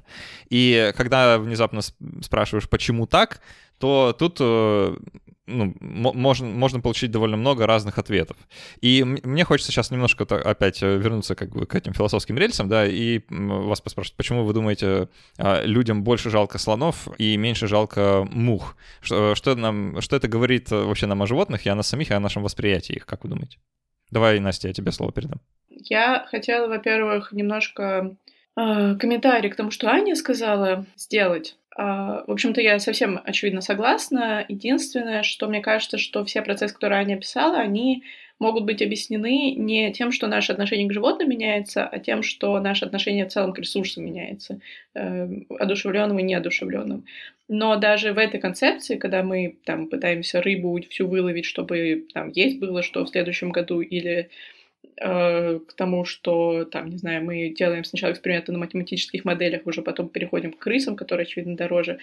И 0.50 0.94
когда 0.96 1.40
внезапно 1.40 1.82
спрашиваешь, 2.22 2.70
почему 2.70 3.08
так, 3.08 3.42
то 3.80 4.16
тут 4.18 4.38
э, 4.40 4.96
ну, 5.46 5.76
можно, 5.80 6.48
можно 6.48 6.80
получить 6.80 7.12
довольно 7.12 7.38
много 7.38 7.68
разных 7.68 7.98
ответов. 7.98 8.38
И 8.82 9.04
мне 9.04 9.44
хочется 9.44 9.72
сейчас 9.72 9.92
немножко 9.92 10.24
опять 10.24 10.82
вернуться 10.82 11.36
как 11.36 11.50
бы 11.52 11.66
к 11.66 11.76
этим 11.76 11.94
философским 11.94 12.38
рельсам, 12.38 12.70
да, 12.70 12.86
и 12.88 13.22
вас 13.30 13.82
поспрашивать, 13.82 14.16
почему 14.16 14.44
вы 14.46 14.54
думаете, 14.54 15.10
а, 15.38 15.64
людям 15.64 16.04
больше 16.04 16.30
жалко 16.30 16.58
слонов 16.58 17.08
и 17.18 17.36
меньше 17.38 17.68
жалко 17.68 18.28
мух? 18.32 18.78
Что, 19.02 19.36
что, 19.36 19.56
нам, 19.56 20.00
что 20.02 20.16
это 20.16 20.28
говорит 20.28 20.72
вообще 20.72 21.08
нам 21.08 21.22
о 21.22 21.28
животных 21.28 21.66
и 21.66 21.70
о 21.70 21.76
нас 21.76 21.88
самих, 21.88 22.12
и 22.12 22.14
о 22.14 22.20
нашем 22.20 22.44
восприятии 22.44 22.94
их, 22.94 23.06
как 23.06 23.24
вы 23.24 23.30
думаете? 23.30 23.58
Давай, 24.12 24.40
Настя, 24.40 24.68
я 24.68 24.74
тебе 24.74 24.92
слово 24.92 25.12
передам. 25.12 25.42
Я 25.70 26.26
хотела, 26.30 26.68
во-первых, 26.68 27.32
немножко 27.32 28.16
э, 28.56 28.96
комментарий 28.96 29.50
к 29.50 29.56
тому, 29.56 29.72
что 29.72 29.90
Аня 29.90 30.16
сказала 30.16 30.86
сделать. 30.96 31.58
Э, 31.78 32.24
в 32.28 32.32
общем-то, 32.32 32.62
я 32.62 32.80
совсем 32.80 33.20
очевидно 33.24 33.62
согласна. 33.62 34.46
Единственное, 34.48 35.24
что 35.24 35.48
мне 35.48 35.62
кажется, 35.62 35.98
что 35.98 36.24
все 36.26 36.42
процессы, 36.42 36.74
которые 36.74 37.00
Аня 37.00 37.16
описала, 37.16 37.58
они 37.58 38.04
могут 38.40 38.66
быть 38.66 38.82
объяснены 38.82 39.54
не 39.54 39.92
тем, 39.94 40.12
что 40.12 40.28
наше 40.28 40.52
отношение 40.52 40.88
к 40.88 40.94
животным 40.94 41.30
меняется, 41.30 41.86
а 41.86 42.00
тем, 42.00 42.24
что 42.24 42.60
наше 42.60 42.86
отношение 42.86 43.26
в 43.26 43.30
целом 43.30 43.54
к 43.54 43.60
ресурсам 43.60 44.06
меняется, 44.06 44.60
э, 44.96 45.28
одушевленным 45.60 46.20
и 46.20 46.24
неодушевленным. 46.24 47.06
Но 47.48 47.76
даже 47.78 48.14
в 48.14 48.18
этой 48.18 48.40
концепции, 48.40 48.98
когда 48.98 49.24
мы 49.24 49.58
там 49.66 49.88
пытаемся 49.88 50.42
рыбу 50.42 50.80
всю 50.90 51.08
выловить, 51.08 51.46
чтобы 51.46 52.06
там 52.14 52.30
есть 52.32 52.60
было 52.60 52.82
что 52.84 53.06
в 53.06 53.10
следующем 53.10 53.52
году, 53.52 53.82
или 53.82 54.30
э, 54.98 55.60
к 55.60 55.74
тому, 55.74 56.06
что 56.06 56.66
там, 56.66 56.90
не 56.90 56.98
знаю, 56.98 57.24
мы 57.24 57.50
делаем 57.50 57.84
сначала 57.84 58.12
эксперименты 58.12 58.52
на 58.52 58.60
математических 58.60 59.26
моделях, 59.26 59.66
уже 59.66 59.82
потом 59.82 60.10
переходим 60.10 60.54
к 60.54 60.60
крысам, 60.60 60.96
которые, 60.96 61.26
очевидно, 61.26 61.56
дороже. 61.56 62.00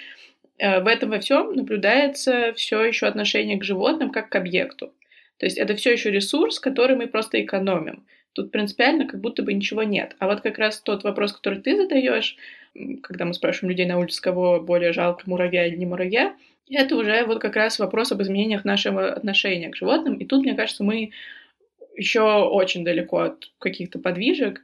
Э, 0.58 0.80
в 0.80 0.86
этом 0.86 1.10
во 1.10 1.18
всем 1.18 1.52
наблюдается 1.54 2.52
все 2.54 2.82
еще 2.84 3.06
отношение 3.06 3.58
к 3.58 3.64
животным 3.64 4.10
как 4.10 4.28
к 4.28 4.36
объекту. 4.36 4.92
То 5.38 5.46
есть 5.46 5.56
это 5.56 5.74
все 5.74 5.92
еще 5.92 6.10
ресурс, 6.10 6.60
который 6.60 6.96
мы 6.96 7.06
просто 7.06 7.42
экономим. 7.42 8.04
Тут 8.32 8.52
принципиально 8.52 9.06
как 9.06 9.20
будто 9.20 9.42
бы 9.42 9.52
ничего 9.52 9.82
нет. 9.82 10.14
А 10.18 10.26
вот 10.26 10.42
как 10.42 10.58
раз 10.58 10.80
тот 10.80 11.02
вопрос, 11.02 11.32
который 11.32 11.60
ты 11.60 11.76
задаешь, 11.76 12.36
когда 13.02 13.24
мы 13.24 13.34
спрашиваем 13.34 13.70
людей 13.70 13.86
на 13.86 13.98
улице, 13.98 14.22
кого 14.22 14.60
более 14.60 14.92
жалко, 14.92 15.24
муравья 15.26 15.66
или 15.66 15.76
не 15.76 15.86
муравья, 15.86 16.36
это 16.70 16.94
уже 16.94 17.24
вот 17.24 17.40
как 17.40 17.56
раз 17.56 17.78
вопрос 17.78 18.12
об 18.12 18.22
изменениях 18.22 18.64
нашего 18.64 19.12
отношения 19.12 19.70
к 19.70 19.76
животным. 19.76 20.14
И 20.14 20.24
тут, 20.24 20.42
мне 20.42 20.54
кажется, 20.54 20.84
мы 20.84 21.10
еще 22.00 22.22
очень 22.22 22.82
далеко 22.82 23.18
от 23.18 23.50
каких-то 23.58 23.98
подвижек. 23.98 24.62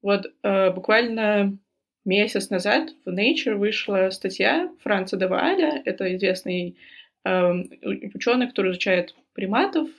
Вот 0.00 0.32
э, 0.42 0.70
буквально 0.70 1.58
месяц 2.04 2.48
назад 2.48 2.90
в 3.04 3.10
Nature 3.10 3.56
вышла 3.56 4.08
статья 4.10 4.72
Франца 4.80 5.18
Деваля, 5.18 5.82
это 5.84 6.16
известный 6.16 6.78
э, 7.24 7.52
ученый, 8.14 8.48
который 8.48 8.72
изучает 8.72 9.14
приматов, 9.34 9.90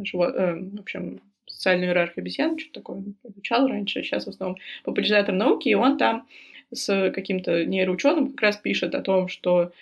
живот, 0.00 0.34
э, 0.36 0.56
в 0.56 0.80
общем, 0.80 1.22
социальную 1.46 1.88
иерархию 1.88 2.22
обезьян, 2.22 2.58
что-то 2.58 2.80
такое 2.80 3.02
изучал 3.24 3.66
раньше, 3.66 4.02
сейчас 4.02 4.26
в 4.26 4.28
основном 4.28 4.58
популяризатор 4.84 5.34
науки, 5.34 5.70
и 5.70 5.74
он 5.74 5.96
там 5.96 6.28
с 6.70 7.10
каким-то 7.12 7.64
нейроученым 7.64 8.32
как 8.32 8.42
раз 8.42 8.56
пишет 8.58 8.94
о 8.94 9.00
том, 9.00 9.28
что 9.28 9.72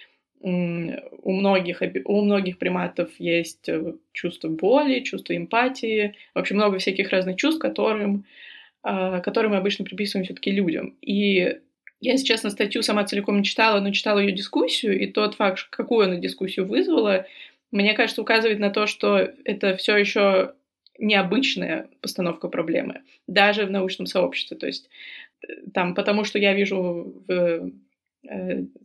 у 0.41 1.33
многих, 1.33 1.83
у 2.05 2.23
многих 2.23 2.59
приматов 2.59 3.11
есть 3.19 3.69
э, 3.69 3.95
чувство 4.13 4.49
боли, 4.49 5.01
чувство 5.01 5.37
эмпатии, 5.37 6.15
вообще 6.35 6.55
много 6.55 6.79
всяких 6.79 7.11
разных 7.11 7.37
чувств, 7.37 7.61
которым, 7.61 8.25
а, 8.83 9.21
которые 9.21 9.51
мы 9.51 9.57
обычно 9.57 9.85
приписываем 9.85 10.25
все-таки 10.25 10.51
людям. 10.51 10.97
И 11.01 11.59
я, 12.01 12.13
если 12.13 12.27
честно, 12.27 12.51
статью 12.51 12.83
сама 12.83 13.05
целиком 13.05 13.39
не 13.39 13.45
читала, 13.45 13.81
но 13.81 13.91
читала 13.91 14.19
ее 14.19 14.33
дискуссию, 14.33 15.01
и 15.01 15.07
тот 15.07 15.35
факт, 15.35 15.67
какую 15.71 16.07
она 16.07 16.17
дискуссию 16.17 16.67
вызвала, 16.67 17.27
мне 17.71 17.95
кажется, 17.95 18.23
указывает 18.23 18.59
на 18.59 18.71
то, 18.71 18.87
что 18.87 19.19
это 19.45 19.77
все 19.77 19.97
еще 19.97 20.55
необычная 20.99 21.89
постановка 22.01 22.49
проблемы, 22.49 23.03
даже 23.27 23.67
в 23.67 23.71
научном 23.71 24.07
сообществе. 24.07 24.57
То 24.57 24.67
есть 24.67 24.89
э, 25.43 25.53
там, 25.75 25.95
потому 25.95 26.25
что 26.25 26.39
я 26.39 26.55
вижу 26.55 27.23
в, 27.27 27.71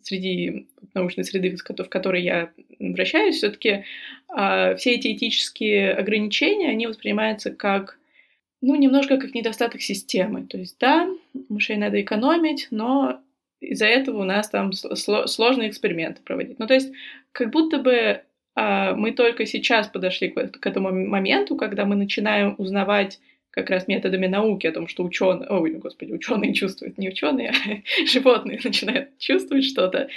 среди 0.04 0.68
научной 0.94 1.24
среды, 1.24 1.56
в 1.56 1.90
которой 1.90 2.24
я 2.24 2.52
вращаюсь, 2.80 3.38
все-таки 3.38 3.70
э, 3.70 3.84
а, 4.30 4.76
все 4.76 4.96
эти 4.96 5.14
этические 5.14 5.94
ограничения, 5.94 6.70
они 6.70 6.88
воспринимаются 6.88 7.52
как 7.52 7.98
ну, 8.62 8.76
немножко 8.76 9.18
как 9.18 9.34
недостаток 9.34 9.82
системы. 9.82 10.46
То 10.46 10.58
есть, 10.58 10.78
да, 10.80 11.10
мышей 11.50 11.78
надо 11.78 12.00
экономить, 12.02 12.68
но 12.70 13.20
из-за 13.60 13.88
этого 13.88 14.22
у 14.22 14.24
нас 14.24 14.50
там 14.50 14.72
сложные 14.74 15.70
эксперименты 15.70 16.22
проводить. 16.24 16.60
Ну, 16.60 16.68
то 16.68 16.74
есть, 16.74 16.92
как 17.32 17.52
будто 17.52 17.80
бы 17.80 18.22
а, 18.56 18.94
мы 18.96 19.12
только 19.12 19.46
сейчас 19.46 19.88
подошли 19.88 20.30
к 20.30 20.66
этому 20.66 20.92
моменту, 20.92 21.56
когда 21.56 21.86
мы 21.86 21.96
начинаем 21.96 22.56
узнавать 22.58 23.20
как 23.52 23.70
раз 23.70 23.88
методами 23.88 24.28
науки 24.28 24.66
о 24.66 24.72
том, 24.72 24.88
что 24.88 25.04
ученые, 25.04 25.50
ой, 25.50 25.72
господи, 25.72 26.14
ученые 26.14 26.54
чувствуют, 26.54 26.98
не 26.98 27.10
ученые, 27.10 27.52
а 27.52 28.06
животные 28.06 28.60
начинают 28.64 29.18
чувствовать 29.20 29.66
что-то. 29.66 30.08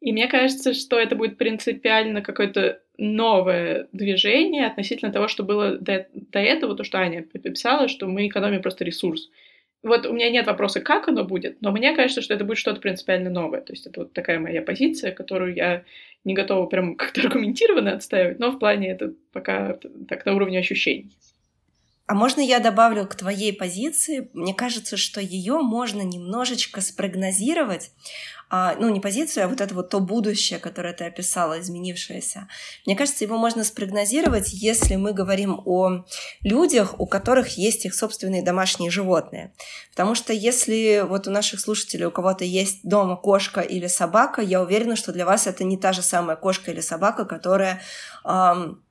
И 0.00 0.12
мне 0.12 0.26
кажется, 0.26 0.74
что 0.74 0.98
это 0.98 1.16
будет 1.16 1.38
принципиально 1.38 2.20
какое-то 2.20 2.80
новое 2.98 3.88
движение 3.92 4.66
относительно 4.66 5.12
того, 5.12 5.28
что 5.28 5.44
было 5.44 5.78
до, 5.78 6.06
до 6.12 6.40
этого, 6.40 6.76
то, 6.76 6.84
что 6.84 6.98
Аня 6.98 7.22
писала, 7.22 7.88
что 7.88 8.06
мы 8.06 8.26
экономим 8.26 8.60
просто 8.60 8.84
ресурс. 8.84 9.30
Вот 9.82 10.06
у 10.06 10.12
меня 10.12 10.30
нет 10.30 10.46
вопроса, 10.46 10.80
как 10.80 11.08
оно 11.08 11.24
будет, 11.24 11.60
но 11.60 11.70
мне 11.70 11.94
кажется, 11.94 12.22
что 12.22 12.34
это 12.34 12.44
будет 12.44 12.58
что-то 12.58 12.80
принципиально 12.80 13.30
новое. 13.30 13.60
То 13.60 13.72
есть 13.72 13.86
это 13.86 14.00
вот 14.00 14.12
такая 14.12 14.38
моя 14.38 14.62
позиция, 14.62 15.12
которую 15.12 15.54
я 15.54 15.84
не 16.24 16.34
готова 16.34 16.66
прям 16.66 16.96
как-то 16.96 17.20
аргументированно 17.26 17.92
отстаивать, 17.92 18.38
но 18.38 18.50
в 18.50 18.58
плане 18.58 18.90
это 18.90 19.12
пока 19.32 19.78
так 20.08 20.26
на 20.26 20.34
уровне 20.34 20.58
ощущений. 20.58 21.10
А 22.06 22.14
можно 22.14 22.40
я 22.40 22.60
добавлю 22.60 23.06
к 23.06 23.14
твоей 23.14 23.52
позиции? 23.52 24.28
Мне 24.34 24.52
кажется, 24.52 24.98
что 24.98 25.22
ее 25.22 25.60
можно 25.60 26.02
немножечко 26.02 26.82
спрогнозировать, 26.82 27.92
а, 28.50 28.76
ну, 28.78 28.90
не 28.90 29.00
позицию, 29.00 29.44
а 29.46 29.48
вот 29.48 29.62
это 29.62 29.74
вот 29.74 29.88
то 29.88 30.00
будущее, 30.00 30.58
которое 30.58 30.92
ты 30.92 31.04
описала, 31.04 31.58
изменившееся. 31.60 32.46
Мне 32.84 32.94
кажется, 32.94 33.24
его 33.24 33.38
можно 33.38 33.64
спрогнозировать, 33.64 34.52
если 34.52 34.96
мы 34.96 35.14
говорим 35.14 35.62
о 35.64 36.04
людях, 36.42 37.00
у 37.00 37.06
которых 37.06 37.56
есть 37.56 37.86
их 37.86 37.94
собственные 37.94 38.42
домашние 38.42 38.90
животные. 38.90 39.54
Потому 39.90 40.14
что 40.14 40.34
если 40.34 41.04
вот 41.08 41.26
у 41.26 41.30
наших 41.30 41.58
слушателей 41.58 42.04
у 42.04 42.10
кого-то 42.10 42.44
есть 42.44 42.80
дома 42.84 43.16
кошка 43.16 43.62
или 43.62 43.86
собака, 43.86 44.42
я 44.42 44.60
уверена, 44.60 44.94
что 44.94 45.10
для 45.10 45.24
вас 45.24 45.46
это 45.46 45.64
не 45.64 45.78
та 45.78 45.94
же 45.94 46.02
самая 46.02 46.36
кошка 46.36 46.70
или 46.70 46.80
собака, 46.80 47.24
которая 47.24 47.80
эм, 48.26 48.83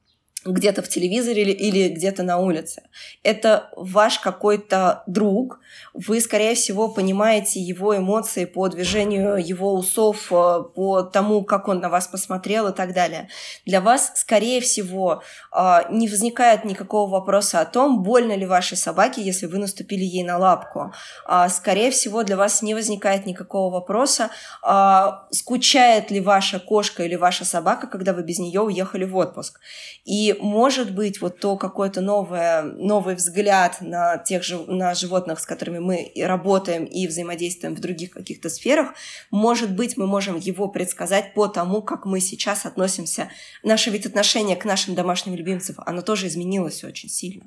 где-то 0.45 0.81
в 0.81 0.89
телевизоре 0.89 1.41
или, 1.41 1.51
или 1.51 1.89
где-то 1.89 2.23
на 2.23 2.37
улице. 2.37 2.83
Это 3.23 3.69
ваш 3.75 4.19
какой-то 4.19 5.03
друг, 5.07 5.59
вы, 5.93 6.21
скорее 6.21 6.55
всего, 6.55 6.89
понимаете 6.89 7.59
его 7.59 7.95
эмоции 7.95 8.45
по 8.45 8.67
движению 8.67 9.37
его 9.37 9.73
усов, 9.73 10.31
э, 10.31 10.63
по 10.75 11.03
тому, 11.03 11.43
как 11.43 11.67
он 11.67 11.79
на 11.79 11.89
вас 11.89 12.07
посмотрел 12.07 12.67
и 12.67 12.73
так 12.73 12.93
далее. 12.93 13.29
Для 13.65 13.81
вас, 13.81 14.11
скорее 14.15 14.61
всего, 14.61 15.23
э, 15.51 15.79
не 15.89 16.07
возникает 16.07 16.65
никакого 16.65 17.09
вопроса 17.09 17.61
о 17.61 17.65
том, 17.65 18.03
больно 18.03 18.35
ли 18.35 18.45
вашей 18.45 18.77
собаке, 18.77 19.21
если 19.21 19.45
вы 19.45 19.57
наступили 19.57 20.03
ей 20.03 20.23
на 20.23 20.37
лапку. 20.37 20.93
А, 21.25 21.49
скорее 21.49 21.91
всего, 21.91 22.23
для 22.23 22.37
вас 22.37 22.61
не 22.61 22.73
возникает 22.73 23.25
никакого 23.25 23.73
вопроса, 23.73 24.29
а, 24.61 25.27
скучает 25.31 26.11
ли 26.11 26.21
ваша 26.21 26.59
кошка 26.59 27.03
или 27.03 27.15
ваша 27.15 27.45
собака, 27.45 27.87
когда 27.87 28.13
вы 28.13 28.23
без 28.23 28.39
нее 28.39 28.61
уехали 28.61 29.05
в 29.05 29.15
отпуск. 29.15 29.59
И, 30.05 30.32
может 30.39 30.93
быть, 30.93 31.21
вот 31.21 31.39
то 31.39 31.57
какой-то 31.57 32.01
новое, 32.01 32.63
новый 32.63 33.15
взгляд 33.15 33.77
на 33.81 34.17
тех 34.17 34.43
же, 34.43 34.57
на 34.65 34.93
животных, 34.93 35.39
с 35.39 35.45
которыми 35.45 35.79
мы 35.79 36.11
работаем 36.15 36.85
и 36.85 37.07
взаимодействуем 37.07 37.75
в 37.75 37.79
других 37.79 38.11
каких-то 38.11 38.49
сферах, 38.49 38.93
может 39.31 39.75
быть, 39.75 39.97
мы 39.97 40.07
можем 40.07 40.37
его 40.37 40.67
предсказать 40.67 41.33
по 41.33 41.47
тому, 41.47 41.81
как 41.81 42.05
мы 42.05 42.19
сейчас 42.19 42.65
относимся. 42.65 43.29
Наше 43.63 43.89
ведь 43.89 44.05
отношение 44.05 44.55
к 44.55 44.65
нашим 44.65 44.95
домашним 44.95 45.35
любимцам, 45.35 45.75
оно 45.85 46.01
тоже 46.01 46.27
изменилось 46.27 46.83
очень 46.83 47.09
сильно. 47.09 47.45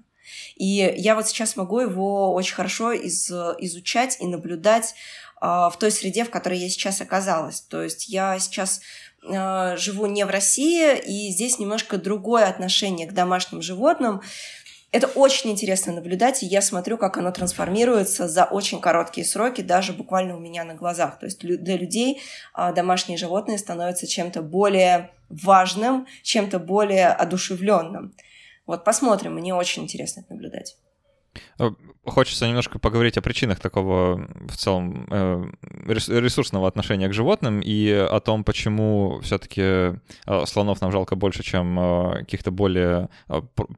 И 0.57 0.95
я 0.97 1.15
вот 1.15 1.29
сейчас 1.29 1.57
могу 1.57 1.81
его 1.81 2.33
очень 2.35 2.55
хорошо 2.55 2.93
из, 2.93 3.31
изучать 3.31 4.17
и 4.21 4.27
наблюдать 4.27 4.95
э, 5.41 5.47
в 5.47 5.75
той 5.79 5.91
среде, 5.91 6.25
в 6.25 6.31
которой 6.31 6.59
я 6.59 6.69
сейчас 6.69 7.01
оказалась. 7.01 7.61
То 7.61 7.83
есть 7.83 8.09
я 8.09 8.39
сейчас 8.39 8.81
э, 9.29 9.77
живу 9.77 10.07
не 10.07 10.25
в 10.25 10.31
России, 10.31 10.97
и 10.99 11.31
здесь 11.31 11.59
немножко 11.59 11.99
другое 11.99 12.47
отношение 12.47 13.07
к 13.07 13.13
домашним 13.13 13.63
животным. 13.63 14.23
Это 14.93 15.09
очень 15.09 15.51
интересно 15.51 15.93
наблюдать, 15.93 16.43
и 16.43 16.47
я 16.47 16.63
смотрю, 16.63 16.97
как 16.97 17.19
оно 17.19 17.31
трансформируется 17.31 18.29
за 18.29 18.45
очень 18.45 18.81
короткие 18.81 19.27
сроки, 19.27 19.61
даже 19.61 19.93
буквально 19.93 20.37
у 20.37 20.41
меня 20.41 20.65
на 20.65 20.75
глазах. 20.75 21.19
То 21.19 21.27
есть 21.27 21.41
для 21.41 21.77
людей 21.77 22.23
а, 22.55 22.73
домашние 22.73 23.19
животные 23.19 23.59
становятся 23.59 24.07
чем-то 24.07 24.43
более 24.43 25.11
важным, 25.29 26.07
чем-то 26.23 26.59
более 26.59 27.09
одушевленным. 27.09 28.15
Вот 28.65 28.85
посмотрим, 28.85 29.35
мне 29.35 29.55
очень 29.55 29.83
интересно 29.83 30.21
это 30.21 30.33
наблюдать. 30.33 30.77
Э, 31.59 31.71
хочется 32.05 32.47
немножко 32.47 32.79
поговорить 32.79 33.19
о 33.19 33.23
причинах 33.23 33.59
такого 33.59 34.29
в 34.49 34.57
целом 34.57 35.07
э, 35.11 35.45
ресурсного 35.89 36.69
отношения 36.69 37.09
к 37.09 37.13
животным 37.13 37.61
и 37.61 37.91
о 37.91 38.21
том, 38.21 38.45
почему 38.45 39.21
все-таки 39.23 39.61
э, 39.63 39.97
слонов 40.47 40.81
нам 40.81 40.93
жалко 40.93 41.17
больше, 41.17 41.43
чем 41.43 41.77
каких-то 42.19 42.51
более 42.51 43.09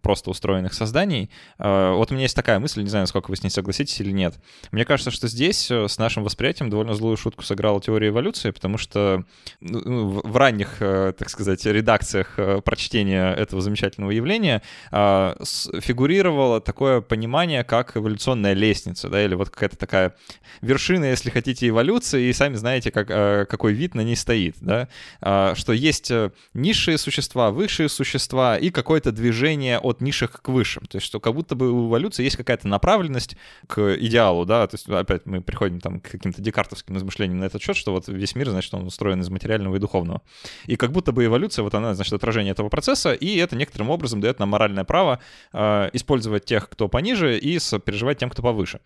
просто 0.02 0.30
устроенных 0.30 0.74
созданий. 0.74 1.30
Вот 1.58 2.10
у 2.10 2.14
меня 2.14 2.24
есть 2.24 2.36
такая 2.36 2.58
мысль, 2.58 2.82
не 2.82 2.88
знаю, 2.88 3.04
насколько 3.04 3.30
вы 3.30 3.36
с 3.36 3.42
ней 3.42 3.50
согласитесь 3.50 4.00
или 4.00 4.10
нет. 4.10 4.34
Мне 4.72 4.84
кажется, 4.84 5.10
что 5.10 5.28
здесь 5.28 5.70
с 5.70 5.98
нашим 5.98 6.24
восприятием 6.24 6.70
довольно 6.70 6.94
злую 6.94 7.16
шутку 7.16 7.42
сыграла 7.42 7.80
теория 7.80 8.08
эволюции, 8.08 8.50
потому 8.50 8.78
что 8.78 9.24
ну, 9.60 9.80
ну 9.84 10.08
в 10.24 10.36
ранних, 10.36 10.76
так 10.78 11.28
сказать, 11.30 11.64
редакциях 11.64 12.38
прочтения 12.64 13.32
этого 13.32 13.62
замечательного 13.62 14.10
явления 14.10 14.62
фигурировало 14.90 16.60
такое 16.60 17.00
понимание, 17.00 17.47
как 17.64 17.96
эволюционная 17.96 18.52
лестница, 18.52 19.08
да, 19.08 19.24
или 19.24 19.34
вот 19.34 19.50
какая-то 19.50 19.76
такая 19.76 20.14
вершина, 20.61 21.06
если 21.06 21.30
хотите, 21.30 21.68
эволюции, 21.68 22.28
и 22.28 22.32
сами 22.32 22.54
знаете, 22.54 22.90
как, 22.90 23.11
э, 23.11 23.46
какой 23.48 23.72
вид 23.72 23.94
на 23.94 24.02
ней 24.02 24.16
стоит, 24.16 24.56
да, 24.61 24.88
а, 25.20 25.54
что 25.54 25.72
есть 25.72 26.11
э, 26.11 26.30
низшие 26.54 26.98
существа, 26.98 27.50
высшие 27.50 27.88
существа 27.88 28.56
и 28.56 28.70
какое-то 28.70 29.12
движение 29.12 29.78
от 29.78 30.00
низших 30.00 30.42
к 30.42 30.48
высшим, 30.48 30.87
то 30.87 30.96
есть 30.96 31.06
что 31.06 31.20
как 31.20 31.34
будто 31.34 31.54
бы 31.54 31.70
у 31.70 31.88
эволюции 31.88 32.24
есть 32.24 32.37
какая-то 32.37 32.68
направленность 32.68 33.37
к 33.66 33.96
идеалу, 33.96 34.44
да, 34.44 34.66
то 34.66 34.74
есть 34.74 34.88
опять 34.88 35.26
мы 35.26 35.40
приходим 35.40 35.80
там 35.80 36.00
к 36.00 36.11
каким-то 36.11 36.42
декартовским 36.42 36.94
размышлениям 36.94 37.38
на 37.40 37.44
этот 37.44 37.62
счет, 37.62 37.76
что 37.76 37.92
вот 37.92 38.08
весь 38.08 38.34
мир, 38.34 38.50
значит, 38.50 38.72
он 38.74 38.87
устроен 38.87 39.20
из 39.20 39.28
материального 39.30 39.76
и 39.76 39.78
духовного. 39.78 40.22
И 40.66 40.76
как 40.76 40.92
будто 40.92 41.12
бы 41.12 41.24
эволюция, 41.24 41.62
вот 41.62 41.74
она, 41.74 41.94
значит, 41.94 42.12
отражение 42.12 42.52
этого 42.52 42.68
процесса, 42.68 43.12
и 43.12 43.37
это 43.37 43.56
некоторым 43.56 43.90
образом 43.90 44.20
дает 44.20 44.38
нам 44.38 44.50
моральное 44.50 44.84
право 44.84 45.20
э, 45.52 45.90
использовать 45.92 46.44
тех, 46.44 46.68
кто 46.68 46.88
пониже, 46.88 47.38
и 47.38 47.59
переживать 47.85 48.18
тем, 48.18 48.31
кто 48.31 48.42
повыше. 48.42 48.81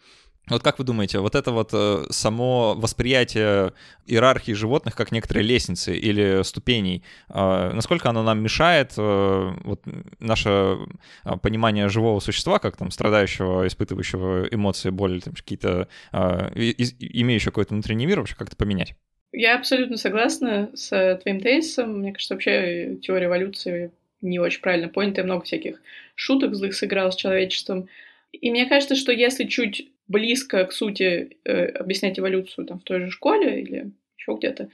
Вот 0.49 0.62
как 0.62 0.79
вы 0.81 0.85
думаете, 0.85 1.21
вот 1.21 1.37
это 1.37 1.53
вот 1.53 1.71
э, 1.73 2.05
само 2.11 2.75
восприятие 2.75 3.75
иерархии 4.07 4.53
животных 4.53 4.97
как 4.97 5.12
некоторой 5.12 5.45
лестницы 5.45 5.97
или 5.97 6.43
ступеней, 6.43 7.05
э, 7.29 7.71
насколько 7.73 8.11
оно 8.11 8.25
нам 8.25 8.43
мешает, 8.43 8.93
э, 8.97 9.53
вот 9.62 9.83
наше 10.19 10.79
понимание 11.43 11.88
живого 11.88 12.19
существа, 12.19 12.59
как 12.59 12.77
там 12.77 12.91
страдающего, 12.91 13.69
испытывающего 13.69 14.49
эмоции, 14.51 14.91
боль, 14.91 15.23
там, 15.23 15.35
какие-то, 15.35 15.88
имеющего 16.12 17.51
какой-то 17.51 17.75
внутренний 17.75 18.07
мир, 18.07 18.19
вообще 18.19 18.35
как-то 18.35 18.57
поменять? 18.57 18.95
Я 19.31 19.57
абсолютно 19.57 19.97
согласна 19.97 20.71
с 20.75 21.19
твоим 21.23 21.41
тезисом. 21.41 22.01
Мне 22.01 22.12
кажется, 22.12 22.35
вообще 22.35 22.97
теория 23.01 23.27
эволюции 23.27 23.93
не 24.21 24.38
очень 24.38 24.61
правильно 24.61 24.88
понята, 24.88 25.23
много 25.23 25.45
всяких 25.45 25.81
шуток 26.17 26.55
злых 26.55 26.75
сыграл 26.75 27.12
с 27.12 27.17
человечеством. 27.17 27.88
И 28.33 28.51
мне 28.51 28.66
кажется, 28.66 28.95
что 28.95 29.12
если 29.12 29.45
чуть 29.45 29.90
близко 30.09 30.64
к 30.64 30.73
сути 30.73 31.37
э, 31.45 31.66
объяснять 31.66 32.18
эволюцию 32.18 32.66
там, 32.66 32.81
в 32.81 32.85
той 32.85 33.01
же 33.01 33.11
школе 33.11 33.61
или 33.61 33.92
еще 34.18 34.37
где-то, 34.37 34.68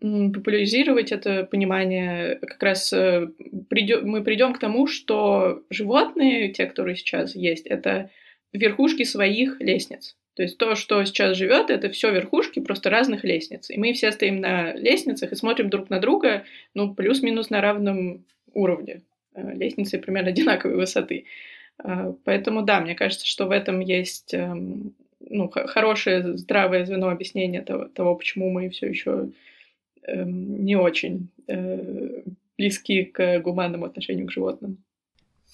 популяризировать 0.00 1.12
это 1.12 1.44
понимание, 1.44 2.36
как 2.36 2.62
раз 2.62 2.92
э, 2.92 3.28
придем, 3.68 4.08
мы 4.08 4.22
придем 4.22 4.52
к 4.52 4.58
тому, 4.58 4.86
что 4.86 5.62
животные, 5.70 6.52
те, 6.52 6.66
которые 6.66 6.96
сейчас 6.96 7.34
есть, 7.34 7.66
это 7.66 8.10
верхушки 8.52 9.04
своих 9.04 9.60
лестниц. 9.60 10.16
То 10.34 10.42
есть 10.42 10.58
то, 10.58 10.74
что 10.74 11.02
сейчас 11.04 11.36
живет, 11.36 11.70
это 11.70 11.88
все 11.88 12.12
верхушки 12.12 12.60
просто 12.60 12.90
разных 12.90 13.24
лестниц. 13.24 13.70
И 13.70 13.78
мы 13.78 13.94
все 13.94 14.12
стоим 14.12 14.40
на 14.40 14.74
лестницах 14.74 15.32
и 15.32 15.36
смотрим 15.36 15.70
друг 15.70 15.88
на 15.88 15.98
друга, 15.98 16.44
ну, 16.74 16.94
плюс-минус 16.94 17.48
на 17.48 17.62
равном 17.62 18.24
уровне. 18.52 19.02
Э, 19.34 19.54
лестницы 19.54 19.98
примерно 19.98 20.28
одинаковой 20.30 20.76
высоты. 20.76 21.24
А, 21.78 22.14
поэтому 22.24 22.62
да, 22.62 22.80
мне 22.80 22.94
кажется, 22.94 23.26
что 23.26 23.46
в 23.46 23.50
этом 23.50 23.80
есть 23.80 24.34
эм, 24.34 24.94
ну, 25.20 25.48
хорошее, 25.50 26.36
здравое 26.36 26.84
звено 26.84 27.08
объяснения 27.08 27.62
того, 27.62 27.86
того 27.86 28.14
почему 28.16 28.50
мы 28.50 28.70
все 28.70 28.88
еще 28.88 29.30
эм, 30.04 30.64
не 30.64 30.76
очень 30.76 31.28
э, 31.48 32.22
близки 32.58 33.04
к 33.04 33.40
гуманному 33.40 33.86
отношению 33.86 34.26
к 34.26 34.32
животным. 34.32 34.78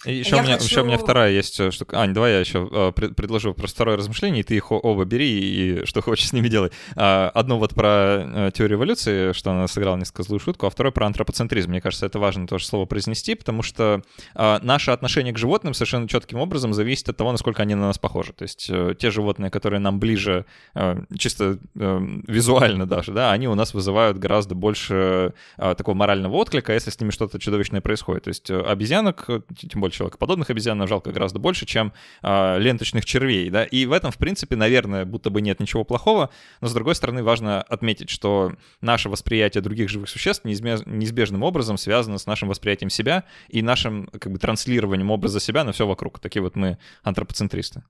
И 0.04 0.14
еще, 0.14 0.36
у 0.36 0.42
меня, 0.42 0.54
хочу... 0.54 0.64
еще 0.64 0.80
у 0.82 0.84
меня 0.84 0.98
вторая 0.98 1.30
есть 1.30 1.60
э, 1.60 1.70
штука. 1.70 2.00
Ань, 2.00 2.12
давай 2.12 2.32
я 2.32 2.40
еще 2.40 2.68
э, 2.70 2.92
предложу 2.92 3.54
просто 3.54 3.76
второе 3.76 3.96
размышление, 3.96 4.40
и 4.40 4.42
ты 4.42 4.56
их 4.56 4.72
оба 4.72 5.04
бери 5.04 5.28
и 5.28 5.86
что 5.86 6.02
хочешь 6.02 6.28
с 6.28 6.32
ними 6.32 6.48
делай. 6.48 6.70
А, 6.96 7.30
одно 7.32 7.58
вот 7.58 7.74
про 7.74 8.48
э, 8.48 8.50
теорию 8.52 8.78
эволюции, 8.78 9.32
что 9.32 9.52
она 9.52 9.68
сыграла 9.68 9.96
несколько 9.96 10.24
злую 10.24 10.40
шутку, 10.40 10.66
а 10.66 10.70
второе 10.70 10.90
про 10.90 11.06
антропоцентризм. 11.06 11.70
Мне 11.70 11.80
кажется, 11.80 12.06
это 12.06 12.18
важно 12.18 12.48
тоже 12.48 12.66
слово 12.66 12.86
произнести, 12.86 13.36
потому 13.36 13.62
что 13.62 14.02
а, 14.34 14.58
наше 14.62 14.90
отношение 14.90 15.32
к 15.32 15.38
животным 15.38 15.72
совершенно 15.72 16.08
четким 16.08 16.38
образом 16.38 16.74
зависит 16.74 17.08
от 17.08 17.16
того, 17.16 17.30
насколько 17.30 17.62
они 17.62 17.76
на 17.76 17.82
нас 17.82 17.98
похожи. 17.98 18.32
То 18.32 18.42
есть 18.42 18.70
те 18.98 19.10
животные, 19.10 19.50
которые 19.50 19.78
нам 19.80 20.00
ближе, 20.00 20.46
чисто 21.16 21.58
визуально 21.74 22.86
даже, 22.86 23.12
да, 23.12 23.32
они 23.32 23.48
у 23.48 23.54
нас 23.54 23.74
вызывают 23.74 24.18
гораздо 24.18 24.54
больше 24.54 25.32
такого 25.56 25.94
морального 25.94 26.34
отклика, 26.36 26.72
если 26.72 26.90
с 26.90 27.00
ними 27.00 27.10
что-то 27.10 27.38
чудовищное 27.38 27.80
происходит. 27.80 28.24
То 28.24 28.28
есть 28.28 28.50
обезьянок, 28.50 29.28
тем 29.56 29.81
более 29.82 29.94
человекоподобных 29.94 30.48
обезьян 30.48 30.78
нам 30.78 30.88
жалко 30.88 31.12
гораздо 31.12 31.38
больше, 31.38 31.66
чем 31.66 31.92
э, 32.22 32.58
ленточных 32.58 33.04
червей, 33.04 33.50
да, 33.50 33.64
и 33.64 33.84
в 33.86 33.92
этом, 33.92 34.10
в 34.10 34.16
принципе, 34.16 34.56
наверное, 34.56 35.04
будто 35.04 35.28
бы 35.30 35.42
нет 35.42 35.60
ничего 35.60 35.84
плохого, 35.84 36.30
но, 36.60 36.68
с 36.68 36.72
другой 36.72 36.94
стороны, 36.94 37.22
важно 37.22 37.60
отметить, 37.60 38.08
что 38.08 38.54
наше 38.80 39.08
восприятие 39.08 39.62
других 39.62 39.90
живых 39.90 40.08
существ 40.08 40.44
неизбежным 40.44 41.42
образом 41.42 41.76
связано 41.76 42.18
с 42.18 42.26
нашим 42.26 42.48
восприятием 42.48 42.90
себя 42.90 43.24
и 43.48 43.62
нашим, 43.62 44.06
как 44.06 44.32
бы, 44.32 44.38
транслированием 44.38 45.10
образа 45.10 45.40
себя 45.40 45.64
на 45.64 45.72
все 45.72 45.86
вокруг. 45.86 46.18
Такие 46.18 46.42
вот 46.42 46.56
мы 46.56 46.78
антропоцентристы. 47.02 47.82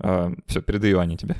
Э, 0.00 0.30
все, 0.46 0.60
передаю 0.60 0.98
Ане 0.98 1.16
тебе. 1.16 1.36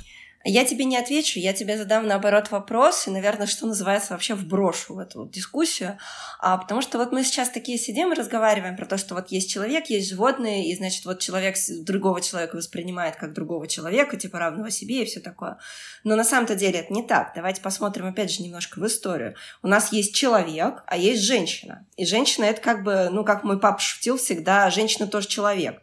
Я 0.49 0.65
тебе 0.65 0.85
не 0.85 0.97
отвечу, 0.97 1.41
я 1.41 1.53
тебе 1.53 1.77
задам 1.77 2.07
наоборот 2.07 2.53
вопрос 2.53 3.09
и, 3.09 3.11
наверное, 3.11 3.49
что 3.49 3.67
называется, 3.67 4.13
вообще 4.13 4.35
вброшу 4.35 4.95
в 4.95 5.01
эту 5.01 5.29
дискуссию. 5.29 5.99
А, 6.39 6.57
потому 6.57 6.83
что 6.83 6.99
вот 6.99 7.11
мы 7.11 7.25
сейчас 7.25 7.51
такие 7.51 7.79
сидим 7.79 8.13
и 8.13 8.17
разговариваем 8.17 8.77
про 8.77 8.87
то, 8.87 8.97
что 8.97 9.17
вот 9.17 9.33
есть 9.33 9.51
человек, 9.51 9.87
есть 9.87 10.09
животные, 10.09 10.71
и, 10.71 10.77
значит, 10.77 11.05
вот 11.05 11.19
человек 11.19 11.57
другого 11.81 12.21
человека 12.21 12.55
воспринимает 12.55 13.17
как 13.17 13.33
другого 13.33 13.67
человека, 13.67 14.17
типа 14.17 14.39
равного 14.39 14.71
себе 14.71 15.03
и 15.03 15.05
все 15.05 15.19
такое. 15.19 15.59
Но 16.05 16.15
на 16.15 16.23
самом-то 16.23 16.55
деле 16.55 16.79
это 16.79 16.93
не 16.93 17.03
так. 17.03 17.33
Давайте 17.35 17.61
посмотрим 17.61 18.07
опять 18.07 18.31
же 18.31 18.45
немножко 18.45 18.79
в 18.79 18.87
историю. 18.87 19.35
У 19.65 19.67
нас 19.67 19.93
есть 19.93 20.15
человек, 20.15 20.85
а 20.87 20.97
есть 20.97 21.23
женщина. 21.23 21.85
И 21.97 22.07
женщина 22.07 22.45
это 22.45 22.61
как 22.61 22.85
бы, 22.85 23.09
ну, 23.11 23.25
как 23.25 23.43
мой 23.43 23.59
папа 23.59 23.81
шутил 23.81 24.17
всегда, 24.17 24.71
женщина 24.71 25.09
тоже 25.09 25.27
человек. 25.27 25.83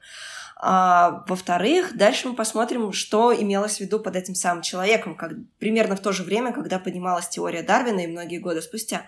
А, 0.65 1.26
во-вторых, 1.28 1.97
дальше 1.97 2.30
мы 2.30 2.36
посмотрим, 2.36 2.93
что 2.93 3.36
имелось 3.36 3.78
в 3.78 3.80
виду 3.82 3.99
под 3.99 4.15
этим 4.15 4.34
самым 4.34 4.62
человеком, 4.62 5.13
как, 5.13 5.34
примерно 5.60 5.97
в 5.97 5.99
то 5.99 6.13
же 6.13 6.23
время, 6.23 6.54
когда 6.54 6.80
поднималась 6.80 7.28
теория 7.28 7.63
Дарвина 7.63 7.99
и 7.99 8.08
многие 8.08 8.38
годы 8.38 8.62
спустя. 8.62 9.06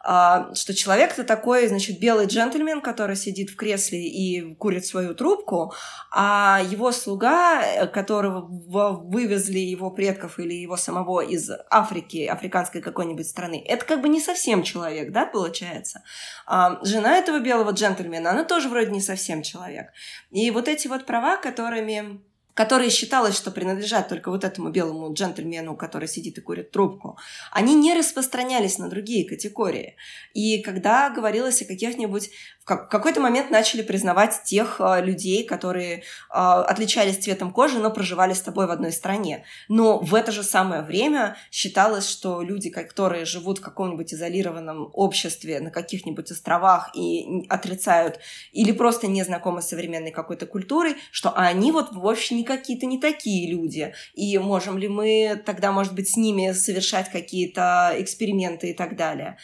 А, 0.00 0.54
что 0.54 0.74
человек 0.74 1.12
это 1.12 1.24
такой, 1.24 1.66
значит, 1.66 1.98
белый 1.98 2.26
джентльмен, 2.26 2.80
который 2.80 3.16
сидит 3.16 3.50
в 3.50 3.56
кресле 3.56 4.06
и 4.06 4.54
курит 4.54 4.86
свою 4.86 5.14
трубку, 5.14 5.74
а 6.10 6.62
его 6.70 6.92
слуга, 6.92 7.62
э, 7.62 7.86
которого 7.88 8.46
вывезли 8.48 9.58
его 9.58 9.90
предков 9.90 10.38
или 10.38 10.54
его 10.54 10.76
самого 10.76 11.20
из 11.20 11.50
Африки, 11.68 12.26
африканской 12.26 12.80
какой-нибудь 12.80 13.26
страны, 13.26 13.62
это 13.66 13.84
как 13.84 14.00
бы 14.00 14.08
не 14.08 14.20
совсем 14.20 14.62
человек, 14.62 15.12
да, 15.12 15.26
получается. 15.26 16.02
А 16.46 16.78
жена 16.84 17.16
этого 17.16 17.40
белого 17.40 17.72
джентльмена, 17.72 18.30
она 18.30 18.44
тоже 18.44 18.68
вроде 18.68 18.92
не 18.92 19.00
совсем 19.00 19.42
человек. 19.42 19.88
И 20.30 20.50
вот 20.50 20.68
эти 20.68 20.86
вот 20.86 20.97
права, 21.06 21.36
которыми 21.36 22.20
которые 22.58 22.90
считалось, 22.90 23.36
что 23.36 23.52
принадлежат 23.52 24.08
только 24.08 24.32
вот 24.32 24.42
этому 24.42 24.70
белому 24.70 25.12
джентльмену, 25.12 25.76
который 25.76 26.08
сидит 26.08 26.38
и 26.38 26.40
курит 26.40 26.72
трубку, 26.72 27.16
они 27.52 27.76
не 27.76 27.94
распространялись 27.94 28.78
на 28.78 28.88
другие 28.88 29.28
категории. 29.28 29.94
И 30.34 30.60
когда 30.60 31.08
говорилось 31.08 31.62
о 31.62 31.66
каких-нибудь 31.66 32.30
в 32.68 32.88
какой-то 32.88 33.20
момент 33.20 33.50
начали 33.50 33.82
признавать 33.82 34.42
тех 34.44 34.80
э, 34.80 35.02
людей, 35.02 35.44
которые 35.44 35.98
э, 35.98 36.02
отличались 36.30 37.18
цветом 37.18 37.52
кожи, 37.52 37.78
но 37.78 37.90
проживали 37.90 38.32
с 38.32 38.40
тобой 38.40 38.66
в 38.66 38.70
одной 38.70 38.92
стране. 38.92 39.44
Но 39.68 39.98
в 39.98 40.14
это 40.14 40.32
же 40.32 40.42
самое 40.42 40.82
время 40.82 41.36
считалось, 41.50 42.08
что 42.08 42.42
люди, 42.42 42.70
которые 42.70 43.24
живут 43.24 43.58
в 43.58 43.62
каком-нибудь 43.62 44.12
изолированном 44.12 44.90
обществе 44.92 45.60
на 45.60 45.70
каких-нибудь 45.70 46.30
островах 46.30 46.90
и 46.94 47.46
отрицают 47.48 48.20
или 48.52 48.72
просто 48.72 49.06
не 49.06 49.22
знакомы 49.22 49.62
с 49.62 49.68
современной 49.68 50.10
какой-то 50.10 50.46
культурой, 50.46 50.96
что 51.10 51.32
они 51.34 51.72
вот 51.72 51.92
вовсе 51.92 52.34
не 52.34 52.44
какие-то 52.44 52.86
не 52.86 53.00
такие 53.00 53.50
люди. 53.50 53.94
И 54.14 54.38
можем 54.38 54.78
ли 54.78 54.88
мы 54.88 55.42
тогда, 55.44 55.72
может 55.72 55.94
быть, 55.94 56.10
с 56.10 56.16
ними 56.16 56.52
совершать 56.52 57.10
какие-то 57.10 57.94
эксперименты 57.96 58.70
и 58.70 58.74
так 58.74 58.96
далее. 58.96 59.38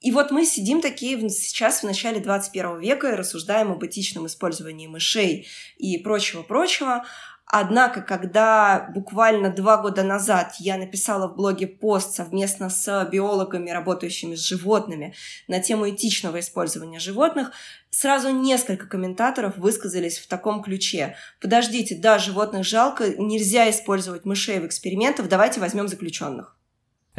И 0.00 0.12
вот 0.12 0.30
мы 0.30 0.46
сидим 0.46 0.80
такие 0.80 1.28
сейчас 1.28 1.80
в 1.80 1.84
начале 1.84 2.20
21 2.20 2.80
века 2.80 3.10
и 3.10 3.16
рассуждаем 3.16 3.70
об 3.70 3.84
этичном 3.84 4.26
использовании 4.26 4.86
мышей 4.86 5.46
и 5.76 5.98
прочего-прочего. 5.98 7.04
Однако, 7.52 8.00
когда 8.00 8.88
буквально 8.94 9.50
два 9.50 9.76
года 9.76 10.02
назад 10.04 10.54
я 10.60 10.78
написала 10.78 11.26
в 11.28 11.34
блоге 11.36 11.66
пост 11.66 12.14
совместно 12.14 12.70
с 12.70 13.08
биологами, 13.12 13.70
работающими 13.70 14.36
с 14.36 14.40
животными, 14.40 15.14
на 15.48 15.60
тему 15.60 15.90
этичного 15.90 16.40
использования 16.40 17.00
животных, 17.00 17.50
сразу 17.90 18.30
несколько 18.30 18.86
комментаторов 18.86 19.58
высказались 19.58 20.18
в 20.18 20.28
таком 20.28 20.62
ключе. 20.62 21.16
Подождите, 21.40 21.96
да, 21.96 22.18
животных 22.18 22.64
жалко, 22.64 23.16
нельзя 23.18 23.68
использовать 23.68 24.24
мышей 24.24 24.60
в 24.60 24.66
экспериментах, 24.66 25.28
давайте 25.28 25.58
возьмем 25.60 25.88
заключенных. 25.88 26.56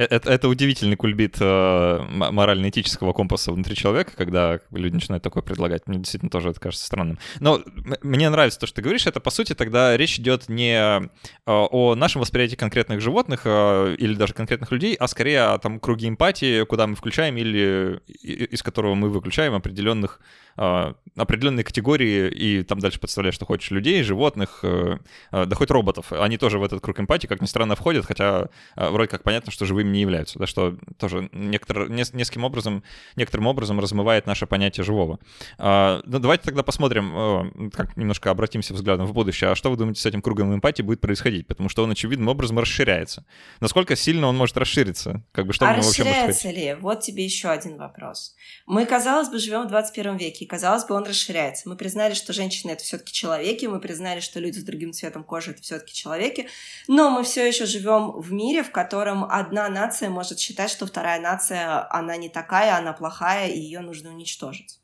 Э, 0.02 0.06
это, 0.10 0.32
это 0.32 0.48
удивительный 0.50 0.96
кульбит 0.96 1.38
э, 1.40 2.00
морально-этического 2.10 3.14
компаса 3.14 3.52
внутри 3.52 3.76
человека, 3.76 4.14
когда 4.16 4.60
люди 4.72 4.96
начинают 4.96 5.24
такое 5.24 5.44
предлагать. 5.44 5.88
Мне 5.88 6.00
действительно 6.00 6.30
тоже 6.30 6.50
это 6.50 6.60
кажется 6.60 6.86
странным. 6.86 7.20
Но 7.40 7.62
мне 8.02 8.30
нравится 8.30 8.60
то, 8.60 8.68
что 8.68 8.78
ты 8.78 8.82
говоришь. 8.82 9.06
Это, 9.08 9.20
по 9.20 9.30
сути, 9.30 9.54
тогда 9.54 9.96
речь 9.96 10.20
идет 10.20 10.50
не 10.50 10.74
э, 10.74 11.08
о 11.46 11.96
нашем 11.96 12.22
восприятии 12.22 12.56
конкретных 12.56 13.02
животных 13.02 13.42
э, 13.46 13.96
или 13.98 14.16
даже 14.16 14.34
конкретных 14.34 14.72
людей, 14.72 14.96
а 14.96 15.08
скорее 15.08 15.42
о 15.44 15.58
там, 15.60 15.80
круге 15.80 16.08
эмпатии, 16.08 16.64
куда 16.66 16.88
мы 16.88 16.96
включаем 16.96 17.38
или 17.38 18.02
из 18.08 18.64
которого 18.64 18.96
мы 18.96 19.10
выключаем 19.10 19.54
определенных 19.54 20.20
а, 20.58 20.96
определенные 21.16 21.64
категории, 21.64 22.30
и 22.30 22.64
там 22.64 22.80
дальше 22.80 23.00
подставляешь, 23.00 23.36
что 23.36 23.46
хочешь, 23.46 23.72
людей, 23.72 24.04
животных, 24.04 24.60
э, 24.64 24.98
э, 25.32 25.46
да 25.46 25.56
хоть 25.56 25.72
роботов. 25.72 26.12
Они 26.12 26.38
тоже 26.38 26.60
в 26.60 26.64
этот 26.64 26.82
круг 26.82 27.00
эмпатии, 27.00 27.28
как 27.28 27.42
ни 27.42 27.46
странно, 27.46 27.76
входят, 27.76 28.06
хотя 28.06 28.50
э, 28.76 28.90
вроде 28.90 29.10
как 29.10 29.24
понятно, 29.24 29.52
что 29.52 29.66
живыми 29.66 29.90
не 29.92 30.02
являются, 30.02 30.40
да, 30.40 30.48
что 30.48 30.78
тоже 30.98 31.30
некотор, 31.32 31.90
нескольким 31.90 32.44
образом, 32.44 32.84
некоторым 33.16 33.48
образом 33.48 33.80
размывает 33.80 34.26
наше 34.28 34.46
понятие 34.48 34.84
живого. 34.84 35.20
А, 35.58 36.02
ну, 36.06 36.20
давайте 36.20 36.44
тогда 36.46 36.64
посмотрим, 36.64 37.72
как 37.72 37.98
немножко 37.98 38.32
обратимся 38.32 38.74
взглядом 38.74 39.06
в 39.06 39.14
будущее. 39.14 39.52
А 39.52 39.56
что 39.56 39.70
вы 39.70 39.78
думаете 39.78 40.02
с 40.02 40.06
этим 40.06 40.22
кругом 40.22 40.54
эмпатии 40.54 40.82
будет 40.82 41.02
происходить? 41.02 41.48
Потому 41.48 41.70
что 41.70 41.84
он 41.84 41.92
очевидным 41.92 42.28
образом 42.28 42.60
расширяется. 42.60 43.26
Насколько 43.60 43.96
сильно 43.96 44.28
он 44.28 44.38
может 44.38 44.58
расшириться? 44.58 45.24
Как 45.32 45.46
бы, 45.48 45.54
что 45.54 45.68
а 45.68 45.76
расширяется 45.76 46.50
ли? 46.50 46.76
Вот 46.80 47.02
тебе 47.02 47.24
еще 47.26 47.50
один 47.50 47.78
вопрос. 47.78 48.36
Мы, 48.66 48.86
казалось 48.86 49.30
бы, 49.30 49.40
живем 49.40 49.64
в 49.64 49.68
21 49.68 50.18
веке, 50.18 50.46
и, 50.46 50.48
казалось 50.48 50.86
бы, 50.86 50.96
он 50.96 51.04
расширяется. 51.04 51.68
Мы 51.70 51.76
признали, 51.76 52.14
что 52.14 52.34
женщины— 52.34 52.72
это 52.72 52.84
все 52.84 52.98
таки 52.98 53.12
человеки, 53.14 53.66
мы 53.66 53.80
признали, 53.80 54.20
что 54.20 54.40
люди 54.40 54.60
с 54.60 54.64
другим 54.64 54.94
цветом 54.94 55.24
кожи— 55.24 55.52
это 55.52 55.62
все 55.62 55.80
таки 55.80 55.94
человеки, 55.94 56.48
но 56.88 57.10
мы 57.10 57.24
все 57.24 57.48
еще 57.48 57.66
живем 57.66 58.12
в 58.20 58.32
мире, 58.32 58.64
в 58.64 58.72
котором 58.72 59.24
одна 59.24 59.70
нация 59.72 60.10
может 60.10 60.40
считать, 60.40 60.70
что 60.70 60.86
вторая 60.86 61.20
нация, 61.20 61.92
она 61.92 62.18
не 62.18 62.30
такая, 62.30 62.78
она 62.78 62.94
плохая, 62.94 63.50
и 63.50 63.60
ее 63.60 63.80
нужно 63.80 64.12
уничтожить. 64.12 64.80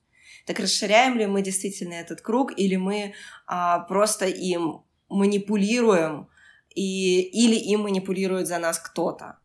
Так 0.45 0.59
расширяем 0.59 1.17
ли 1.17 1.25
мы 1.25 1.41
действительно 1.41 1.93
этот 1.93 2.21
круг, 2.21 2.57
или 2.57 2.77
мы 2.77 3.13
а, 3.45 3.79
просто 3.79 4.25
им 4.25 4.83
манипулируем, 5.09 6.29
и, 6.73 7.21
или 7.21 7.55
им 7.55 7.81
манипулирует 7.81 8.47
за 8.47 8.57
нас 8.57 8.79
кто-то? 8.79 9.37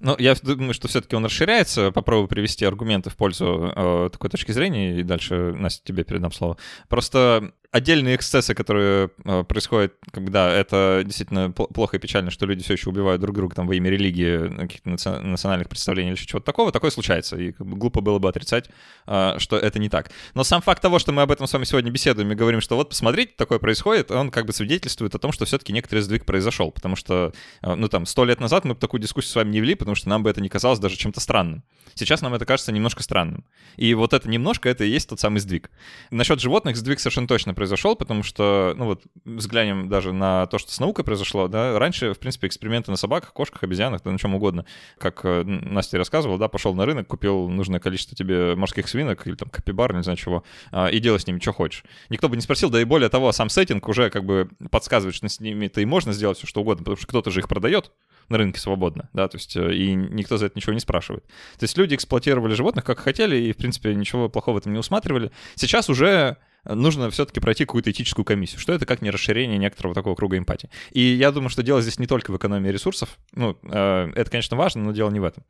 Ну, 0.00 0.16
я 0.18 0.34
думаю, 0.34 0.74
что 0.74 0.88
все-таки 0.88 1.16
он 1.16 1.24
расширяется. 1.24 1.90
Попробую 1.90 2.28
привести 2.28 2.64
аргументы 2.64 3.10
в 3.10 3.16
пользу 3.16 3.72
э, 3.74 4.08
такой 4.12 4.30
точки 4.30 4.52
зрения, 4.52 4.98
и 4.98 5.02
дальше, 5.02 5.52
Настя, 5.52 5.82
тебе 5.84 6.04
передам 6.04 6.32
слово. 6.32 6.56
Просто 6.88 7.52
отдельные 7.74 8.14
эксцессы, 8.14 8.54
которые 8.54 9.10
э, 9.24 9.42
происходят, 9.42 9.94
когда 10.12 10.48
это 10.48 11.02
действительно 11.04 11.50
плохо 11.50 11.96
и 11.96 12.00
печально, 12.00 12.30
что 12.30 12.46
люди 12.46 12.62
все 12.62 12.74
еще 12.74 12.88
убивают 12.88 13.20
друг 13.20 13.34
друга 13.34 13.56
там 13.56 13.66
во 13.66 13.74
имя 13.74 13.90
религии, 13.90 14.48
каких-то 14.56 14.90
национальных 15.20 15.68
представлений 15.68 16.10
или 16.10 16.16
чего-то 16.16 16.46
такого, 16.46 16.70
такое 16.70 16.92
случается. 16.92 17.36
И 17.36 17.52
глупо 17.58 18.00
было 18.00 18.20
бы 18.20 18.28
отрицать, 18.28 18.70
э, 19.08 19.34
что 19.38 19.58
это 19.58 19.80
не 19.80 19.88
так. 19.88 20.12
Но 20.34 20.44
сам 20.44 20.62
факт 20.62 20.82
того, 20.82 21.00
что 21.00 21.10
мы 21.10 21.22
об 21.22 21.32
этом 21.32 21.48
с 21.48 21.52
вами 21.52 21.64
сегодня 21.64 21.90
беседуем 21.90 22.30
и 22.30 22.36
говорим, 22.36 22.60
что 22.60 22.76
вот 22.76 22.90
посмотрите, 22.90 23.32
такое 23.36 23.58
происходит, 23.58 24.12
он 24.12 24.30
как 24.30 24.46
бы 24.46 24.52
свидетельствует 24.52 25.12
о 25.16 25.18
том, 25.18 25.32
что 25.32 25.44
все-таки 25.44 25.72
некоторый 25.72 25.98
сдвиг 25.98 26.24
произошел. 26.24 26.70
Потому 26.70 26.94
что, 26.94 27.32
э, 27.62 27.74
ну 27.74 27.88
там, 27.88 28.06
сто 28.06 28.24
лет 28.24 28.38
назад 28.38 28.64
мы 28.64 28.74
бы 28.74 28.80
такую 28.80 29.00
дискуссию 29.00 29.32
с 29.32 29.34
вами 29.34 29.50
не 29.50 29.60
вели, 29.60 29.74
потому 29.74 29.96
что 29.96 30.08
нам 30.08 30.22
бы 30.22 30.30
это 30.30 30.40
не 30.40 30.48
казалось 30.48 30.78
даже 30.78 30.94
чем-то 30.96 31.18
странным. 31.18 31.64
Сейчас 31.94 32.22
нам 32.22 32.34
это 32.34 32.44
кажется 32.46 32.72
немножко 32.72 33.02
странным. 33.02 33.44
И 33.76 33.94
вот 33.94 34.12
это 34.12 34.28
немножко, 34.28 34.68
это 34.68 34.84
и 34.84 34.88
есть 34.88 35.08
тот 35.08 35.20
самый 35.20 35.38
сдвиг. 35.38 35.70
Насчет 36.10 36.40
животных 36.40 36.76
сдвиг 36.76 37.00
совершенно 37.00 37.28
точно 37.28 37.54
произошел, 37.64 37.96
потому 37.96 38.22
что, 38.22 38.74
ну 38.76 38.84
вот, 38.84 39.02
взглянем 39.24 39.88
даже 39.88 40.12
на 40.12 40.46
то, 40.48 40.58
что 40.58 40.70
с 40.70 40.78
наукой 40.80 41.02
произошло, 41.02 41.48
да, 41.48 41.78
раньше, 41.78 42.12
в 42.12 42.18
принципе, 42.18 42.46
эксперименты 42.46 42.90
на 42.90 42.98
собаках, 42.98 43.32
кошках, 43.32 43.62
обезьянах, 43.62 44.02
да 44.02 44.10
на 44.10 44.18
чем 44.18 44.34
угодно, 44.34 44.66
как 44.98 45.24
э, 45.24 45.44
Настя 45.44 45.96
рассказывала, 45.96 46.38
да, 46.38 46.48
пошел 46.48 46.74
на 46.74 46.84
рынок, 46.84 47.06
купил 47.06 47.48
нужное 47.48 47.80
количество 47.80 48.14
тебе 48.14 48.54
морских 48.54 48.86
свинок 48.86 49.26
или 49.26 49.34
там 49.34 49.48
капибар, 49.48 49.94
не 49.94 50.02
знаю 50.02 50.18
чего, 50.18 50.44
а, 50.72 50.88
и 50.88 50.98
делай 50.98 51.18
с 51.18 51.26
ними 51.26 51.38
что 51.38 51.54
хочешь. 51.54 51.84
Никто 52.10 52.28
бы 52.28 52.36
не 52.36 52.42
спросил, 52.42 52.68
да 52.68 52.78
и 52.82 52.84
более 52.84 53.08
того, 53.08 53.32
сам 53.32 53.48
сеттинг 53.48 53.88
уже 53.88 54.10
как 54.10 54.26
бы 54.26 54.50
подсказывает, 54.70 55.14
что 55.14 55.26
с 55.26 55.40
ними-то 55.40 55.80
и 55.80 55.86
можно 55.86 56.12
сделать 56.12 56.36
все 56.36 56.46
что 56.46 56.60
угодно, 56.60 56.84
потому 56.84 56.98
что 56.98 57.06
кто-то 57.06 57.30
же 57.30 57.40
их 57.40 57.48
продает, 57.48 57.92
на 58.28 58.38
рынке 58.38 58.60
свободно, 58.60 59.08
да, 59.12 59.28
то 59.28 59.36
есть 59.36 59.56
э, 59.56 59.74
и 59.74 59.94
никто 59.94 60.36
за 60.36 60.46
это 60.46 60.56
ничего 60.56 60.72
не 60.72 60.80
спрашивает. 60.80 61.24
То 61.58 61.64
есть 61.64 61.76
люди 61.76 61.94
эксплуатировали 61.94 62.54
животных 62.54 62.84
как 62.84 62.98
хотели 62.98 63.36
и, 63.36 63.52
в 63.52 63.56
принципе, 63.56 63.94
ничего 63.94 64.28
плохого 64.28 64.54
в 64.54 64.58
этом 64.58 64.72
не 64.72 64.78
усматривали. 64.78 65.30
Сейчас 65.56 65.90
уже 65.90 66.38
нужно 66.64 67.10
все-таки 67.10 67.40
пройти 67.40 67.64
какую-то 67.64 67.90
этическую 67.90 68.24
комиссию. 68.24 68.60
Что 68.60 68.72
это 68.72 68.86
как 68.86 69.02
не 69.02 69.10
расширение 69.10 69.58
некоторого 69.58 69.94
такого 69.94 70.14
круга 70.14 70.38
эмпатии? 70.38 70.70
И 70.92 71.00
я 71.00 71.30
думаю, 71.30 71.50
что 71.50 71.62
дело 71.62 71.82
здесь 71.82 71.98
не 71.98 72.06
только 72.06 72.30
в 72.30 72.36
экономии 72.36 72.70
ресурсов. 72.70 73.18
Ну, 73.34 73.56
э, 73.62 74.12
это, 74.14 74.30
конечно, 74.30 74.56
важно, 74.56 74.82
но 74.82 74.92
дело 74.92 75.10
не 75.10 75.20
в 75.20 75.24
этом. 75.24 75.44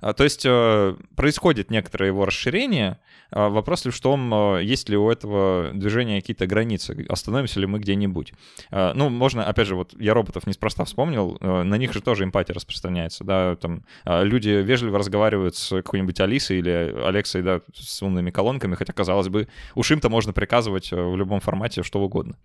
А, 0.00 0.12
то 0.12 0.24
есть 0.24 0.44
э, 0.44 0.96
происходит 1.14 1.70
некоторое 1.70 2.08
его 2.08 2.24
расширение. 2.24 2.98
А 3.30 3.48
вопрос 3.48 3.84
лишь 3.84 3.94
в 3.94 4.00
том, 4.00 4.32
э, 4.56 4.64
есть 4.64 4.88
ли 4.88 4.96
у 4.96 5.10
этого 5.10 5.70
движения 5.72 6.20
какие-то 6.20 6.46
границы, 6.46 7.06
остановимся 7.08 7.60
ли 7.60 7.66
мы 7.66 7.78
где-нибудь. 7.78 8.32
А, 8.70 8.92
ну, 8.94 9.08
можно, 9.08 9.44
опять 9.44 9.66
же, 9.66 9.76
вот 9.76 9.94
я 9.98 10.14
роботов 10.14 10.46
неспроста 10.46 10.84
вспомнил, 10.84 11.38
на 11.40 11.76
них 11.76 11.92
же 11.92 12.00
тоже 12.00 12.24
эмпатия 12.24 12.54
распространяется, 12.54 13.24
да, 13.24 13.56
там 13.56 13.84
люди 14.04 14.48
вежливо 14.48 14.98
разговаривают 14.98 15.56
с 15.56 15.68
какой-нибудь 15.68 16.20
Алисой 16.20 16.58
или 16.58 16.94
Алексой, 17.04 17.42
да, 17.42 17.60
с 17.74 18.02
умными 18.02 18.30
колонками, 18.30 18.74
хотя, 18.74 18.92
казалось 18.92 19.28
бы, 19.28 19.48
уж 19.74 19.90
им-то 19.90 20.08
можно 20.08 20.32
приказывать 20.32 20.55
показывать 20.56 20.90
э, 20.90 20.96
в 20.96 21.16
любом 21.16 21.40
формате 21.40 21.82
что 21.82 22.00
угодно. 22.00 22.36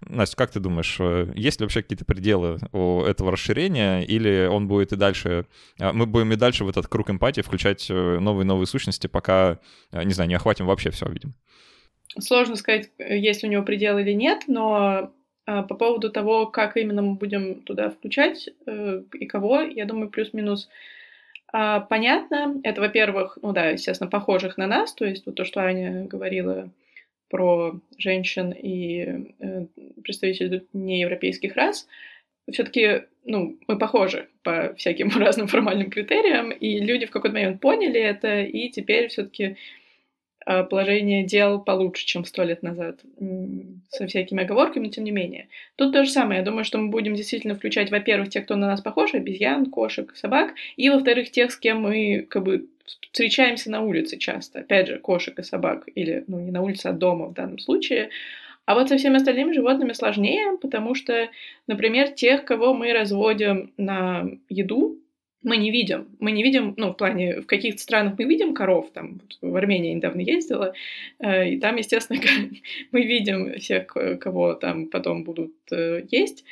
Настя, 0.00 0.36
как 0.36 0.50
ты 0.50 0.58
думаешь, 0.58 0.96
э, 0.98 1.32
есть 1.36 1.60
ли 1.60 1.64
вообще 1.64 1.82
какие-то 1.82 2.04
пределы 2.04 2.58
у 2.72 3.02
этого 3.02 3.30
расширения, 3.30 4.00
или 4.00 4.48
он 4.50 4.66
будет 4.66 4.92
и 4.92 4.96
дальше, 4.96 5.46
э, 5.78 5.92
мы 5.92 6.06
будем 6.06 6.32
и 6.32 6.36
дальше 6.36 6.64
в 6.64 6.68
этот 6.68 6.88
круг 6.88 7.08
эмпатии 7.10 7.40
включать 7.42 7.88
новые-новые 7.88 8.66
сущности, 8.66 9.06
пока, 9.06 9.58
не 9.92 10.12
знаю, 10.12 10.28
не 10.28 10.34
охватим 10.34 10.66
вообще 10.66 10.90
все, 10.90 11.06
видим? 11.08 11.34
Сложно 12.18 12.56
сказать, 12.56 12.90
есть 12.98 13.44
у 13.44 13.46
него 13.46 13.62
предел 13.62 13.98
или 13.98 14.12
нет, 14.12 14.42
но 14.48 15.12
по 15.46 15.74
поводу 15.74 16.10
того, 16.10 16.46
как 16.46 16.76
именно 16.76 17.02
мы 17.02 17.14
будем 17.14 17.62
туда 17.62 17.90
включать 17.90 18.48
и 18.66 19.26
кого, 19.26 19.60
я 19.60 19.84
думаю, 19.84 20.10
плюс-минус 20.10 20.68
понятно. 21.52 22.60
Это, 22.64 22.80
во-первых, 22.80 23.38
ну 23.42 23.52
да, 23.52 23.70
естественно, 23.70 24.10
похожих 24.10 24.58
на 24.58 24.66
нас, 24.66 24.94
то 24.94 25.04
есть 25.04 25.26
вот 25.26 25.34
то, 25.36 25.44
что 25.44 25.60
Аня 25.60 26.04
говорила 26.04 26.70
про 27.32 27.80
женщин 27.96 28.52
и 28.52 29.32
э, 29.40 29.66
представителей 30.04 30.64
неевропейских 30.74 31.56
рас, 31.56 31.88
все-таки 32.52 33.04
ну, 33.24 33.58
мы 33.66 33.78
похожи 33.78 34.28
по 34.42 34.74
всяким 34.76 35.08
разным 35.16 35.46
формальным 35.48 35.88
критериям, 35.88 36.50
и 36.50 36.78
люди 36.78 37.06
в 37.06 37.10
какой-то 37.10 37.34
момент 37.34 37.60
поняли 37.60 37.98
это, 37.98 38.42
и 38.42 38.68
теперь 38.68 39.08
все-таки 39.08 39.56
положение 40.44 41.24
дел 41.24 41.60
получше, 41.60 42.06
чем 42.06 42.24
сто 42.24 42.42
лет 42.42 42.62
назад, 42.62 43.00
со 43.88 44.06
всякими 44.06 44.44
оговорками, 44.44 44.86
но 44.86 44.90
тем 44.90 45.04
не 45.04 45.10
менее. 45.10 45.48
Тут 45.76 45.92
то 45.92 46.04
же 46.04 46.10
самое. 46.10 46.40
Я 46.40 46.44
думаю, 46.44 46.64
что 46.64 46.78
мы 46.78 46.88
будем 46.88 47.14
действительно 47.14 47.54
включать, 47.54 47.90
во-первых, 47.90 48.30
тех, 48.30 48.44
кто 48.44 48.56
на 48.56 48.66
нас 48.66 48.80
похож, 48.80 49.14
обезьян, 49.14 49.66
кошек, 49.66 50.14
собак, 50.16 50.54
и, 50.76 50.88
во-вторых, 50.90 51.30
тех, 51.30 51.52
с 51.52 51.56
кем 51.56 51.82
мы 51.82 52.26
как 52.28 52.42
бы 52.42 52.66
встречаемся 52.84 53.70
на 53.70 53.82
улице 53.82 54.18
часто. 54.18 54.60
Опять 54.60 54.88
же, 54.88 54.98
кошек 54.98 55.38
и 55.38 55.42
собак, 55.42 55.88
или, 55.94 56.24
ну, 56.26 56.40
не 56.40 56.50
на 56.50 56.62
улице, 56.62 56.86
а 56.88 56.92
дома 56.92 57.26
в 57.26 57.34
данном 57.34 57.58
случае. 57.58 58.10
А 58.64 58.74
вот 58.74 58.88
со 58.88 58.96
всеми 58.96 59.16
остальными 59.16 59.52
животными 59.52 59.92
сложнее, 59.92 60.56
потому 60.60 60.94
что, 60.94 61.28
например, 61.66 62.10
тех, 62.10 62.44
кого 62.44 62.74
мы 62.74 62.92
разводим 62.92 63.72
на 63.76 64.28
еду, 64.48 64.98
мы 65.42 65.56
не 65.56 65.70
видим. 65.70 66.08
Мы 66.20 66.32
не 66.32 66.42
видим, 66.42 66.74
ну, 66.76 66.90
в 66.90 66.94
плане, 66.94 67.40
в 67.40 67.46
каких-то 67.46 67.80
странах 67.80 68.14
мы 68.18 68.24
видим 68.24 68.54
коров, 68.54 68.90
там, 68.92 69.20
в 69.40 69.56
Армении 69.56 69.88
я 69.88 69.94
недавно 69.94 70.20
ездила, 70.20 70.74
э, 71.18 71.50
и 71.50 71.60
там, 71.60 71.76
естественно, 71.76 72.20
мы 72.92 73.02
видим 73.02 73.58
всех, 73.58 73.86
кого 74.20 74.54
там 74.54 74.88
потом 74.88 75.24
будут 75.24 75.54
э, 75.70 76.02
есть. 76.10 76.44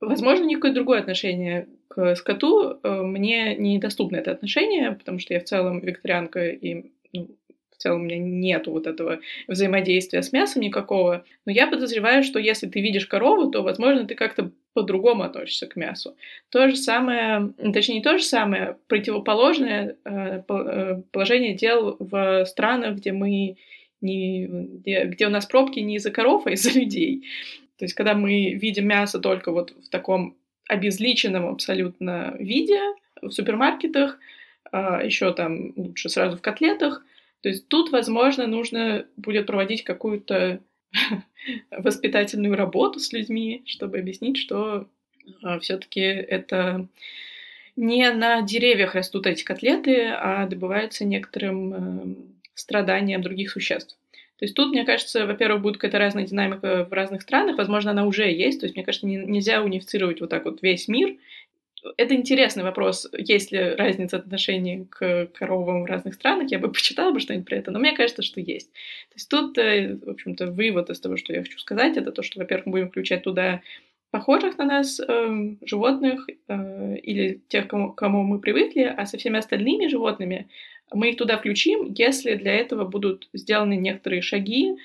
Возможно, 0.00 0.44
никакое 0.44 0.72
другое 0.72 1.00
отношение 1.00 1.68
к 1.88 2.14
скоту. 2.16 2.78
Э, 2.82 3.02
мне 3.02 3.56
недоступно 3.56 4.16
это 4.16 4.32
отношение, 4.32 4.92
потому 4.92 5.18
что 5.18 5.34
я 5.34 5.40
в 5.40 5.44
целом 5.44 5.80
вегетарианка, 5.80 6.48
и 6.48 6.90
ну, 7.12 7.28
в 7.70 7.76
целом 7.76 8.02
у 8.02 8.04
меня 8.04 8.18
нету 8.18 8.70
вот 8.70 8.86
этого 8.86 9.20
взаимодействия 9.48 10.22
с 10.22 10.32
мясом 10.32 10.62
никакого. 10.62 11.24
Но 11.44 11.52
я 11.52 11.66
подозреваю, 11.66 12.22
что 12.22 12.38
если 12.38 12.68
ты 12.68 12.80
видишь 12.80 13.06
корову, 13.06 13.50
то, 13.50 13.62
возможно, 13.62 14.06
ты 14.06 14.14
как-то 14.14 14.50
по-другому 14.74 15.22
относишься 15.22 15.66
к 15.66 15.76
мясу. 15.76 16.16
То 16.50 16.68
же 16.68 16.76
самое, 16.76 17.54
точнее, 17.72 17.96
не 17.96 18.02
то 18.02 18.18
же 18.18 18.24
самое, 18.24 18.76
противоположное 18.88 19.96
э, 20.04 20.42
э, 20.48 21.02
положение 21.12 21.54
дел 21.54 21.96
в 21.98 22.44
странах, 22.44 22.96
где 22.96 23.12
мы 23.12 23.56
не, 24.00 24.46
где, 24.46 25.04
где 25.04 25.26
у 25.26 25.30
нас 25.30 25.46
пробки 25.46 25.78
не 25.80 25.96
из-за 25.96 26.10
коров, 26.10 26.46
а 26.46 26.50
из-за 26.50 26.78
людей. 26.78 27.24
То 27.78 27.84
есть, 27.86 27.94
когда 27.94 28.14
мы 28.14 28.52
видим 28.54 28.86
мясо 28.86 29.18
только 29.18 29.50
вот 29.50 29.70
в 29.70 29.88
таком 29.88 30.36
обезличенном 30.68 31.46
абсолютно 31.46 32.36
виде 32.38 32.80
в 33.20 33.30
супермаркетах, 33.30 34.18
а, 34.70 35.02
еще 35.02 35.32
там 35.32 35.72
лучше 35.76 36.08
сразу 36.08 36.36
в 36.36 36.42
котлетах, 36.42 37.04
то 37.42 37.48
есть 37.48 37.68
тут, 37.68 37.90
возможно, 37.90 38.46
нужно 38.46 39.06
будет 39.16 39.46
проводить 39.46 39.84
какую-то 39.84 40.60
воспитательную 41.70 42.56
работу 42.56 43.00
с 43.00 43.12
людьми, 43.12 43.62
чтобы 43.66 43.98
объяснить, 43.98 44.36
что 44.36 44.88
а, 45.42 45.58
все-таки 45.58 46.00
это 46.00 46.88
не 47.76 48.10
на 48.12 48.42
деревьях 48.42 48.94
растут 48.94 49.26
эти 49.26 49.42
котлеты, 49.42 50.06
а 50.08 50.46
добываются 50.46 51.04
некоторым 51.04 51.74
э, 51.74 52.16
страданием 52.54 53.20
других 53.20 53.50
существ. 53.50 53.96
То 54.38 54.44
есть 54.44 54.54
тут, 54.54 54.70
мне 54.70 54.84
кажется, 54.84 55.26
во-первых, 55.26 55.62
будет 55.62 55.76
какая-то 55.76 55.98
разная 55.98 56.26
динамика 56.26 56.84
в 56.84 56.92
разных 56.92 57.22
странах, 57.22 57.56
возможно, 57.56 57.92
она 57.92 58.04
уже 58.04 58.30
есть, 58.30 58.60
то 58.60 58.66
есть, 58.66 58.76
мне 58.76 58.84
кажется, 58.84 59.06
не, 59.06 59.16
нельзя 59.16 59.62
унифицировать 59.62 60.20
вот 60.20 60.30
так 60.30 60.44
вот 60.44 60.62
весь 60.62 60.88
мир. 60.88 61.16
Это 61.96 62.14
интересный 62.14 62.62
вопрос, 62.62 63.08
есть 63.12 63.52
ли 63.52 63.58
разница 63.58 64.16
отношений 64.16 64.86
к 64.90 65.26
коровам 65.34 65.82
в 65.82 65.86
разных 65.86 66.14
странах, 66.14 66.50
я 66.50 66.58
бы 66.58 66.72
почитала 66.72 67.12
бы 67.12 67.20
что-нибудь 67.20 67.46
про 67.46 67.56
это, 67.56 67.70
но 67.70 67.78
мне 67.78 67.92
кажется, 67.92 68.22
что 68.22 68.40
есть. 68.40 68.72
То 68.72 69.14
есть 69.16 69.28
тут, 69.28 69.58
э, 69.58 69.98
в 70.02 70.08
общем-то, 70.10 70.46
вывод 70.50 70.90
из 70.90 71.00
того, 71.00 71.16
что 71.16 71.32
я 71.32 71.42
хочу 71.42 71.58
сказать, 71.58 71.96
это 71.96 72.12
то, 72.12 72.22
что, 72.22 72.40
во-первых, 72.40 72.66
мы 72.66 72.72
будем 72.72 72.88
включать 72.88 73.22
туда 73.22 73.60
похожих 74.10 74.58
на 74.58 74.64
нас 74.64 75.00
э, 75.00 75.56
животных 75.62 76.28
э, 76.46 76.96
или 76.98 77.42
тех, 77.48 77.66
кому, 77.66 77.92
кому 77.92 78.22
мы 78.22 78.38
привыкли, 78.38 78.82
а 78.82 79.06
со 79.06 79.18
всеми 79.18 79.38
остальными 79.38 79.88
животными 79.88 80.48
мы 80.92 81.10
их 81.10 81.16
туда 81.16 81.36
включим, 81.36 81.92
если 81.92 82.34
для 82.36 82.54
этого 82.54 82.84
будут 82.84 83.28
сделаны 83.32 83.76
некоторые 83.76 84.22
шаги. 84.22 84.76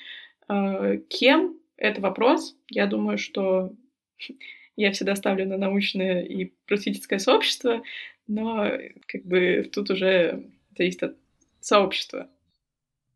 Э, 0.50 0.97
кем? 1.10 1.56
Это 1.78 2.02
вопрос. 2.02 2.56
Я 2.70 2.88
думаю, 2.88 3.18
что 3.18 3.72
я 4.80 4.91
всегда 4.93 5.15
ставлю 5.15 5.45
на 5.45 5.57
научное 5.57 6.23
и 6.23 6.53
просветительское 6.65 7.19
сообщество, 7.19 7.84
но 8.27 8.71
как 9.07 9.25
бы 9.25 9.69
тут 9.71 9.89
уже 9.89 10.45
зависит 10.77 11.03
от 11.03 11.17
сообщества. 11.59 12.30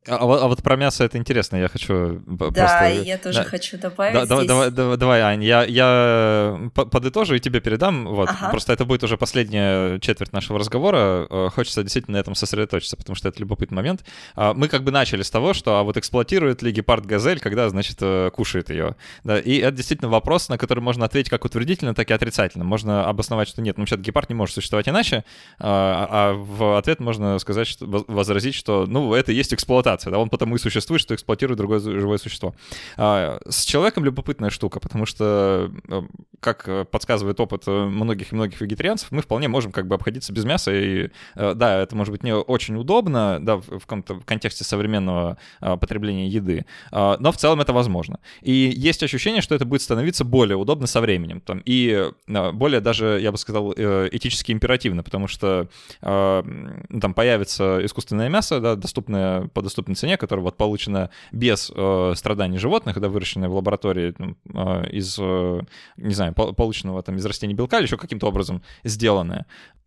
А, 0.08 0.16
а, 0.16 0.44
а 0.44 0.48
вот 0.48 0.62
про 0.62 0.76
мясо 0.76 1.06
это 1.06 1.18
интересно, 1.18 1.56
я 1.56 1.70
хочу 1.70 2.22
да, 2.28 2.52
просто... 2.52 2.92
я 3.06 3.18
тоже 3.18 3.40
да, 3.40 3.46
хочу 3.46 3.78
добавить 3.78 4.14
да, 4.14 4.26
здесь. 4.26 4.48
Давай, 4.48 4.70
давай, 4.70 4.98
давай, 4.98 5.22
Ань, 5.22 5.44
я, 5.44 5.64
я 5.64 6.70
подытожу 6.74 7.36
и 7.36 7.40
тебе 7.40 7.62
передам, 7.62 8.08
вот, 8.08 8.28
ага. 8.28 8.50
просто 8.50 8.74
это 8.74 8.84
будет 8.84 9.04
уже 9.04 9.18
последняя 9.18 10.00
четверть 10.00 10.34
нашего 10.34 10.60
разговора, 10.60 11.26
э, 11.30 11.50
хочется 11.56 11.84
действительно 11.84 12.18
на 12.18 12.20
этом 12.20 12.36
сосредоточиться, 12.36 12.98
потому 12.98 13.16
что 13.16 13.30
это 13.30 13.40
любопытный 13.40 13.78
момент. 13.78 14.04
А, 14.36 14.54
мы 14.54 14.68
как 14.68 14.84
бы 14.84 14.92
начали 14.92 15.22
с 15.22 15.32
того, 15.32 15.54
что 15.54 15.78
а 15.78 15.84
вот 15.84 15.96
эксплуатирует 15.96 16.62
ли 16.62 16.74
гепард 16.74 17.06
газель, 17.06 17.40
когда, 17.40 17.70
значит, 17.70 17.98
э, 18.02 18.30
кушает 18.34 18.70
ее, 18.72 18.98
да, 19.24 19.40
и 19.40 19.60
это 19.60 19.78
действительно 19.78 20.10
вопрос, 20.10 20.50
на 20.50 20.58
который 20.58 20.82
можно 20.82 21.06
ответить 21.06 21.30
как 21.30 21.46
утвердительно, 21.46 21.96
так 21.96 22.12
и 22.12 22.14
отрицательно. 22.14 22.66
Можно 22.66 23.08
обосновать, 23.08 23.48
что 23.48 23.62
нет, 23.62 23.78
ну, 23.78 23.84
вообще 23.84 23.96
гепард 23.96 24.28
не 24.28 24.36
может 24.36 24.56
существовать 24.56 24.90
иначе, 24.90 25.24
а, 25.60 26.08
а 26.10 26.34
в 26.34 26.78
ответ 26.78 27.00
можно 27.00 27.40
сказать, 27.40 27.68
что, 27.68 27.86
возразить, 28.08 28.56
что, 28.56 28.86
ну, 28.86 29.14
это 29.14 29.32
и 29.32 29.36
есть 29.36 29.54
эксплуатация 29.54 29.93
эксплуатация, 29.94 30.12
да, 30.12 30.20
он 30.20 30.30
потому 30.30 30.56
и 30.56 30.60
существует, 30.60 31.02
что 31.02 31.16
эксплуатирует 31.16 31.58
другое 31.58 31.80
живое 31.80 32.18
существо. 32.18 32.54
А, 32.98 33.40
с 33.48 33.64
человеком 33.66 34.06
любопытная 34.06 34.50
штука, 34.50 34.80
потому 34.80 35.06
что, 35.06 35.72
э, 35.90 36.02
как 36.40 36.90
подсказывает 36.90 37.40
опыт 37.40 37.68
многих 37.68 38.32
и 38.32 38.36
многих 38.36 38.62
вегетарианцев, 38.62 39.12
мы 39.12 39.22
вполне 39.22 39.48
можем 39.48 39.72
как 39.72 39.88
бы 39.88 39.96
обходиться 39.96 40.34
без 40.34 40.46
мяса, 40.46 40.72
и 40.74 41.10
э, 41.36 41.54
да, 41.56 41.82
это 41.82 41.96
может 41.96 42.12
быть 42.12 42.24
не 42.24 42.34
очень 42.34 42.76
удобно, 42.76 43.40
да, 43.42 43.58
в 43.58 43.80
каком-то 43.80 44.20
контексте 44.26 44.64
современного 44.64 45.38
потребления 45.60 46.28
еды, 46.28 46.66
а, 46.92 47.18
но 47.20 47.32
в 47.32 47.38
целом 47.38 47.62
это 47.62 47.74
возможно. 47.74 48.20
И 48.42 48.74
есть 48.76 49.04
ощущение, 49.04 49.42
что 49.42 49.56
это 49.56 49.66
будет 49.66 49.82
становиться 49.82 50.24
более 50.24 50.58
удобно 50.58 50.88
со 50.88 51.02
временем, 51.02 51.42
там, 51.42 51.62
и 51.66 52.12
более 52.28 52.80
даже, 52.82 53.20
я 53.22 53.32
бы 53.32 53.38
сказал, 53.38 53.74
э, 53.76 54.10
этически 54.12 54.52
императивно, 54.52 55.04
потому 55.04 55.28
что 55.28 55.68
там 56.02 57.14
появится 57.16 57.80
искусственное 57.86 58.30
мясо, 58.30 58.60
да, 58.60 58.76
доступное 58.76 59.48
по 59.48 59.62
доступным 59.62 59.83
доступной 59.84 59.96
цене, 59.96 60.18
которая 60.18 60.44
вот 60.44 60.58
получена 60.58 61.10
без 61.32 61.72
э, 61.76 62.14
страданий 62.16 62.58
животных, 62.58 63.00
да, 63.00 63.10
выращенная 63.10 63.50
в 63.50 63.56
лаборатории 63.56 64.14
э, 64.16 64.90
из, 64.92 65.18
э, 65.20 65.62
не 65.98 66.14
знаю, 66.14 66.34
полученного 66.34 67.02
там 67.04 67.16
из 67.16 67.26
растений 67.26 67.54
белка 67.54 67.78
или 67.78 67.86
еще 67.86 67.98
каким-то 67.98 68.28
образом 68.28 68.62
сделанная. 68.84 69.46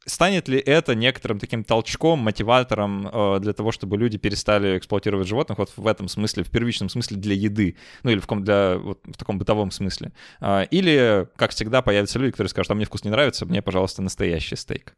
Станет 0.08 0.48
ли 0.48 0.58
это 0.58 0.94
некоторым 0.94 1.40
таким 1.40 1.64
толчком, 1.64 2.20
мотиватором 2.20 3.08
э, 3.12 3.40
для 3.40 3.52
того, 3.52 3.72
чтобы 3.72 3.98
люди 3.98 4.18
перестали 4.18 4.78
эксплуатировать 4.78 5.26
животных 5.26 5.58
вот 5.58 5.72
в 5.76 5.86
этом 5.86 6.08
смысле, 6.08 6.44
в 6.44 6.50
первичном 6.50 6.88
смысле 6.88 7.16
для 7.16 7.34
еды, 7.34 7.76
ну 8.04 8.10
или 8.10 8.20
в, 8.20 8.26
ком 8.26 8.44
для, 8.44 8.78
вот, 8.78 9.00
в 9.04 9.16
таком 9.16 9.38
бытовом 9.38 9.70
смысле? 9.70 10.12
Э, 10.40 10.64
или, 10.70 11.26
как 11.36 11.50
всегда, 11.50 11.82
появятся 11.82 12.18
люди, 12.18 12.32
которые 12.32 12.50
скажут, 12.50 12.70
а 12.70 12.74
мне 12.74 12.84
вкус 12.84 13.04
не 13.04 13.10
нравится, 13.10 13.46
мне, 13.46 13.62
пожалуйста, 13.62 14.02
настоящий 14.02 14.56
стейк. 14.56 14.94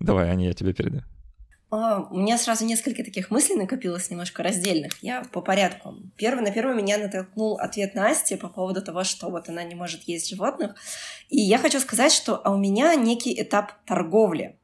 Давай, 0.00 0.30
Аня, 0.30 0.46
я 0.46 0.52
тебе 0.52 0.72
передаю. 0.72 1.04
А, 1.72 2.06
у 2.10 2.18
меня 2.18 2.36
сразу 2.36 2.66
несколько 2.66 3.02
таких 3.02 3.30
мыслей 3.30 3.56
накопилось, 3.56 4.10
немножко 4.10 4.42
раздельных. 4.42 4.92
Я 5.02 5.22
по 5.32 5.40
порядку. 5.40 5.96
Первый, 6.16 6.44
на 6.44 6.50
первый 6.50 6.76
меня 6.76 6.98
натолкнул 6.98 7.56
ответ 7.58 7.94
Насти 7.94 8.36
по 8.36 8.48
поводу 8.48 8.82
того, 8.82 9.04
что 9.04 9.30
вот 9.30 9.48
она 9.48 9.64
не 9.64 9.74
может 9.74 10.02
есть 10.02 10.28
животных. 10.28 10.74
И 11.30 11.40
я 11.40 11.56
хочу 11.56 11.80
сказать, 11.80 12.12
что 12.12 12.36
а 12.44 12.50
у 12.50 12.58
меня 12.58 12.94
некий 12.94 13.40
этап 13.40 13.72
торговли. 13.86 14.58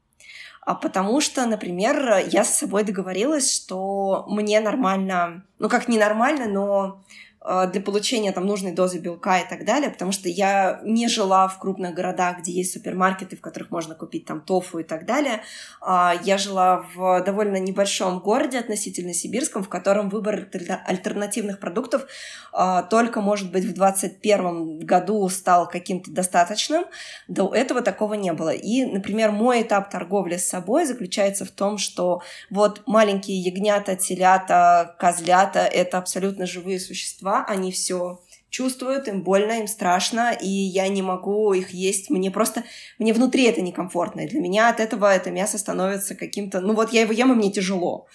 А 0.60 0.74
потому 0.74 1.22
что, 1.22 1.46
например, 1.46 2.26
я 2.30 2.44
с 2.44 2.58
собой 2.58 2.84
договорилась, 2.84 3.56
что 3.56 4.26
мне 4.28 4.60
нормально, 4.60 5.46
ну 5.58 5.70
как 5.70 5.88
ненормально, 5.88 6.46
но 6.46 7.02
Э, 7.02 7.27
для 7.40 7.80
получения 7.80 8.32
там 8.32 8.46
нужной 8.46 8.72
дозы 8.72 8.98
белка 8.98 9.38
и 9.38 9.48
так 9.48 9.64
далее, 9.64 9.90
потому 9.90 10.12
что 10.12 10.28
я 10.28 10.80
не 10.84 11.08
жила 11.08 11.48
в 11.48 11.58
крупных 11.58 11.94
городах, 11.94 12.40
где 12.40 12.52
есть 12.52 12.72
супермаркеты, 12.72 13.36
в 13.36 13.40
которых 13.40 13.70
можно 13.70 13.94
купить 13.94 14.24
там 14.24 14.40
тофу 14.40 14.78
и 14.78 14.82
так 14.82 15.06
далее. 15.06 15.42
А, 15.80 16.14
я 16.24 16.38
жила 16.38 16.86
в 16.94 17.22
довольно 17.22 17.56
небольшом 17.58 18.20
городе 18.20 18.58
относительно 18.58 19.14
сибирском, 19.14 19.62
в 19.62 19.68
котором 19.68 20.08
выбор 20.08 20.48
альтернативных 20.86 21.60
продуктов 21.60 22.06
а, 22.52 22.82
только, 22.82 23.20
может 23.20 23.52
быть, 23.52 23.64
в 23.64 23.74
2021 23.74 24.80
году 24.80 25.28
стал 25.28 25.68
каким-то 25.68 26.10
достаточным. 26.10 26.84
До 27.28 27.54
этого 27.54 27.82
такого 27.82 28.14
не 28.14 28.32
было. 28.32 28.50
И, 28.50 28.84
например, 28.84 29.30
мой 29.30 29.62
этап 29.62 29.90
торговли 29.90 30.36
с 30.36 30.48
собой 30.48 30.86
заключается 30.86 31.44
в 31.44 31.50
том, 31.50 31.78
что 31.78 32.22
вот 32.50 32.82
маленькие 32.86 33.40
ягнята, 33.40 33.96
телята, 33.96 34.96
козлята— 34.98 35.60
это 35.60 35.98
абсолютно 35.98 36.46
живые 36.46 36.80
существа, 36.80 37.27
они 37.46 37.72
все 37.72 38.20
чувствуют, 38.50 39.08
им 39.08 39.22
больно, 39.22 39.60
им 39.60 39.66
страшно, 39.66 40.32
и 40.32 40.48
я 40.48 40.88
не 40.88 41.02
могу 41.02 41.52
их 41.52 41.70
есть. 41.70 42.10
Мне 42.10 42.30
просто, 42.30 42.64
мне 42.98 43.12
внутри 43.12 43.44
это 43.44 43.60
некомфортно. 43.60 44.20
И 44.20 44.28
для 44.28 44.40
меня 44.40 44.68
от 44.70 44.80
этого 44.80 45.14
это 45.14 45.30
мясо 45.30 45.58
становится 45.58 46.14
каким-то... 46.14 46.60
Ну 46.60 46.74
вот 46.74 46.92
я 46.92 47.02
его 47.02 47.12
ем, 47.12 47.32
и 47.32 47.34
мне 47.34 47.52
тяжело. 47.52 48.06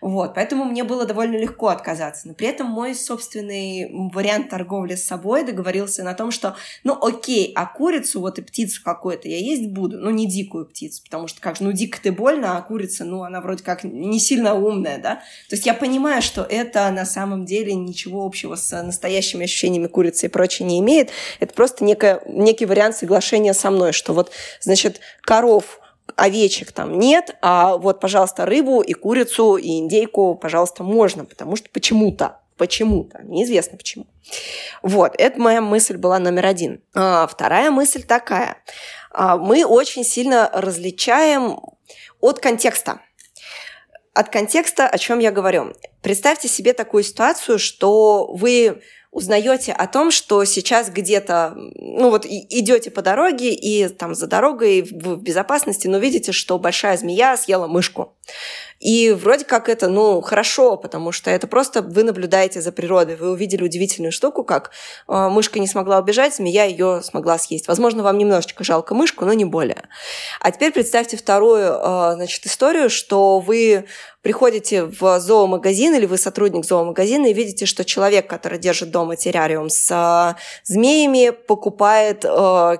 Вот, 0.00 0.34
поэтому 0.34 0.64
мне 0.64 0.82
было 0.82 1.04
довольно 1.04 1.36
легко 1.36 1.68
отказаться. 1.68 2.28
Но 2.28 2.34
при 2.34 2.46
этом 2.46 2.66
мой 2.66 2.94
собственный 2.94 3.90
вариант 4.12 4.48
торговли 4.48 4.94
с 4.94 5.04
собой 5.04 5.44
договорился 5.44 6.02
на 6.02 6.14
том, 6.14 6.30
что, 6.30 6.56
ну 6.84 6.98
окей, 7.00 7.52
а 7.54 7.66
курицу 7.66 8.20
вот 8.20 8.38
и 8.38 8.42
птицу 8.42 8.82
какую-то 8.82 9.28
я 9.28 9.36
есть 9.36 9.68
буду, 9.68 9.98
ну 9.98 10.10
не 10.10 10.26
дикую 10.26 10.66
птицу, 10.66 11.02
потому 11.04 11.28
что 11.28 11.40
как 11.40 11.56
же, 11.56 11.64
ну 11.64 11.72
дико 11.72 12.00
ты 12.00 12.12
больно, 12.12 12.56
а 12.56 12.62
курица, 12.62 13.04
ну 13.04 13.24
она 13.24 13.40
вроде 13.40 13.62
как 13.62 13.84
не 13.84 14.18
сильно 14.20 14.54
умная, 14.54 14.98
да? 14.98 15.16
То 15.48 15.56
есть 15.56 15.66
я 15.66 15.74
понимаю, 15.74 16.22
что 16.22 16.42
это 16.42 16.90
на 16.90 17.04
самом 17.04 17.44
деле 17.44 17.74
ничего 17.74 18.24
общего 18.24 18.54
с 18.54 18.82
настоящими 18.82 19.44
ощущениями 19.44 19.86
курицы 19.86 20.26
и 20.26 20.28
прочее 20.30 20.66
не 20.66 20.78
имеет. 20.80 21.10
Это 21.40 21.52
просто 21.52 21.84
некое, 21.84 22.22
некий 22.26 22.64
вариант 22.64 22.96
соглашения 22.96 23.52
со 23.52 23.70
мной, 23.70 23.92
что 23.92 24.14
вот, 24.14 24.30
значит, 24.60 25.00
коров 25.22 25.79
овечек 26.16 26.72
там 26.72 26.98
нет, 26.98 27.36
а 27.42 27.76
вот, 27.76 28.00
пожалуйста, 28.00 28.46
рыбу 28.46 28.80
и 28.80 28.92
курицу 28.92 29.56
и 29.56 29.78
индейку, 29.78 30.34
пожалуйста, 30.34 30.82
можно, 30.82 31.24
потому 31.24 31.56
что 31.56 31.68
почему-то 31.70 32.40
почему-то, 32.60 33.22
неизвестно 33.22 33.78
почему. 33.78 34.06
Вот, 34.82 35.14
это 35.16 35.40
моя 35.40 35.62
мысль 35.62 35.96
была 35.96 36.18
номер 36.18 36.44
один. 36.44 36.82
А, 36.94 37.26
вторая 37.26 37.70
мысль 37.70 38.02
такая. 38.02 38.58
А, 39.10 39.38
мы 39.38 39.64
очень 39.64 40.04
сильно 40.04 40.50
различаем 40.52 41.58
от 42.20 42.38
контекста. 42.38 43.00
От 44.12 44.28
контекста, 44.28 44.86
о 44.86 44.98
чем 44.98 45.20
я 45.20 45.32
говорю. 45.32 45.72
Представьте 46.02 46.48
себе 46.48 46.74
такую 46.74 47.02
ситуацию, 47.02 47.58
что 47.58 48.30
вы 48.30 48.82
узнаете 49.10 49.72
о 49.72 49.86
том, 49.86 50.10
что 50.10 50.44
сейчас 50.44 50.88
где-то, 50.88 51.54
ну 51.56 52.10
вот 52.10 52.24
идете 52.26 52.90
по 52.90 53.02
дороге 53.02 53.52
и 53.52 53.88
там 53.88 54.14
за 54.14 54.26
дорогой 54.26 54.82
в 54.82 55.16
безопасности, 55.16 55.88
но 55.88 55.98
видите, 55.98 56.32
что 56.32 56.58
большая 56.58 56.96
змея 56.96 57.36
съела 57.36 57.66
мышку. 57.66 58.14
И 58.80 59.10
вроде 59.10 59.44
как 59.44 59.68
это, 59.68 59.88
ну, 59.88 60.22
хорошо, 60.22 60.78
потому 60.78 61.12
что 61.12 61.30
это 61.30 61.46
просто 61.46 61.82
вы 61.82 62.02
наблюдаете 62.02 62.62
за 62.62 62.72
природой. 62.72 63.16
Вы 63.16 63.30
увидели 63.30 63.62
удивительную 63.62 64.10
штуку, 64.10 64.42
как 64.42 64.70
э, 65.06 65.28
мышка 65.28 65.58
не 65.58 65.66
смогла 65.66 65.98
убежать, 65.98 66.34
змея 66.36 66.64
ее 66.64 67.02
смогла 67.02 67.36
съесть. 67.38 67.68
Возможно, 67.68 68.02
вам 68.02 68.16
немножечко 68.16 68.64
жалко 68.64 68.94
мышку, 68.94 69.26
но 69.26 69.34
не 69.34 69.44
более. 69.44 69.82
А 70.40 70.50
теперь 70.50 70.72
представьте 70.72 71.18
вторую, 71.18 71.66
э, 71.66 72.12
значит, 72.14 72.46
историю, 72.46 72.88
что 72.88 73.38
вы 73.40 73.84
приходите 74.22 74.84
в 74.84 75.18
зоомагазин 75.18 75.94
или 75.94 76.06
вы 76.06 76.18
сотрудник 76.18 76.64
зоомагазина 76.64 77.26
и 77.26 77.32
видите, 77.32 77.66
что 77.66 77.84
человек, 77.84 78.28
который 78.28 78.58
держит 78.58 78.90
дома 78.90 79.16
террариум 79.16 79.68
с 79.70 79.90
э, 79.90 80.40
змеями, 80.64 81.30
покупает 81.30 82.24
э, 82.24 82.28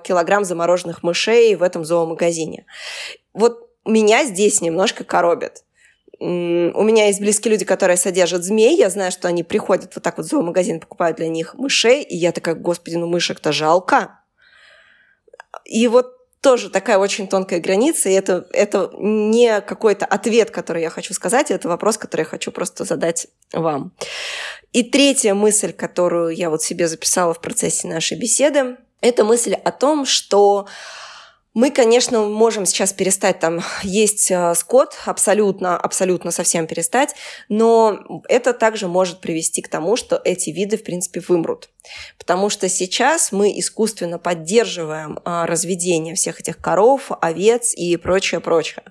килограмм 0.03 0.45
замороженных 0.45 1.03
мышей 1.03 1.55
в 1.55 1.63
этом 1.63 1.83
зоомагазине. 1.85 2.65
Вот 3.33 3.69
меня 3.85 4.25
здесь 4.25 4.61
немножко 4.61 5.03
коробит. 5.03 5.63
У 6.19 6.25
меня 6.83 7.07
есть 7.07 7.19
близкие 7.19 7.53
люди, 7.53 7.65
которые 7.65 7.97
содержат 7.97 8.43
змей. 8.43 8.77
Я 8.77 8.91
знаю, 8.91 9.11
что 9.11 9.27
они 9.27 9.41
приходят 9.41 9.95
вот 9.95 10.03
так 10.03 10.17
вот 10.17 10.27
в 10.27 10.29
зоомагазин, 10.29 10.79
покупают 10.79 11.17
для 11.17 11.27
них 11.27 11.55
мышей. 11.55 12.03
И 12.03 12.15
я 12.15 12.31
такая, 12.31 12.53
господи, 12.53 12.95
ну 12.95 13.07
мышек-то 13.07 13.51
жалко. 13.51 14.19
И 15.65 15.87
вот 15.87 16.20
тоже 16.41 16.71
такая 16.71 16.97
очень 16.97 17.27
тонкая 17.27 17.59
граница, 17.59 18.09
и 18.09 18.13
это, 18.13 18.47
это 18.51 18.91
не 18.97 19.61
какой-то 19.61 20.05
ответ, 20.05 20.49
который 20.49 20.81
я 20.81 20.89
хочу 20.89 21.13
сказать, 21.13 21.51
это 21.51 21.69
вопрос, 21.69 21.97
который 21.97 22.21
я 22.21 22.25
хочу 22.25 22.51
просто 22.51 22.83
задать 22.83 23.27
вам. 23.53 23.91
И 24.73 24.83
третья 24.83 25.35
мысль, 25.35 25.71
которую 25.71 26.35
я 26.35 26.49
вот 26.49 26.63
себе 26.63 26.87
записала 26.87 27.33
в 27.35 27.41
процессе 27.41 27.87
нашей 27.87 28.17
беседы, 28.17 28.77
это 29.01 29.23
мысль 29.23 29.53
о 29.53 29.71
том, 29.71 30.05
что 30.05 30.67
мы, 31.53 31.69
конечно, 31.69 32.21
можем 32.21 32.65
сейчас 32.65 32.93
перестать 32.93 33.39
там 33.39 33.61
есть 33.83 34.31
э, 34.31 34.55
скот, 34.55 34.95
абсолютно, 35.05 35.77
абсолютно 35.77 36.31
совсем 36.31 36.65
перестать, 36.65 37.15
но 37.49 38.23
это 38.29 38.53
также 38.53 38.87
может 38.87 39.19
привести 39.19 39.61
к 39.61 39.67
тому, 39.67 39.97
что 39.97 40.21
эти 40.23 40.49
виды, 40.49 40.77
в 40.77 40.83
принципе, 40.83 41.21
вымрут. 41.27 41.69
Потому 42.17 42.49
что 42.49 42.69
сейчас 42.69 43.33
мы 43.33 43.51
искусственно 43.59 44.17
поддерживаем 44.17 45.19
а, 45.25 45.45
разведение 45.45 46.15
всех 46.15 46.39
этих 46.39 46.57
коров, 46.57 47.11
овец 47.19 47.73
и 47.73 47.97
прочее, 47.97 48.39
прочее. 48.39 48.83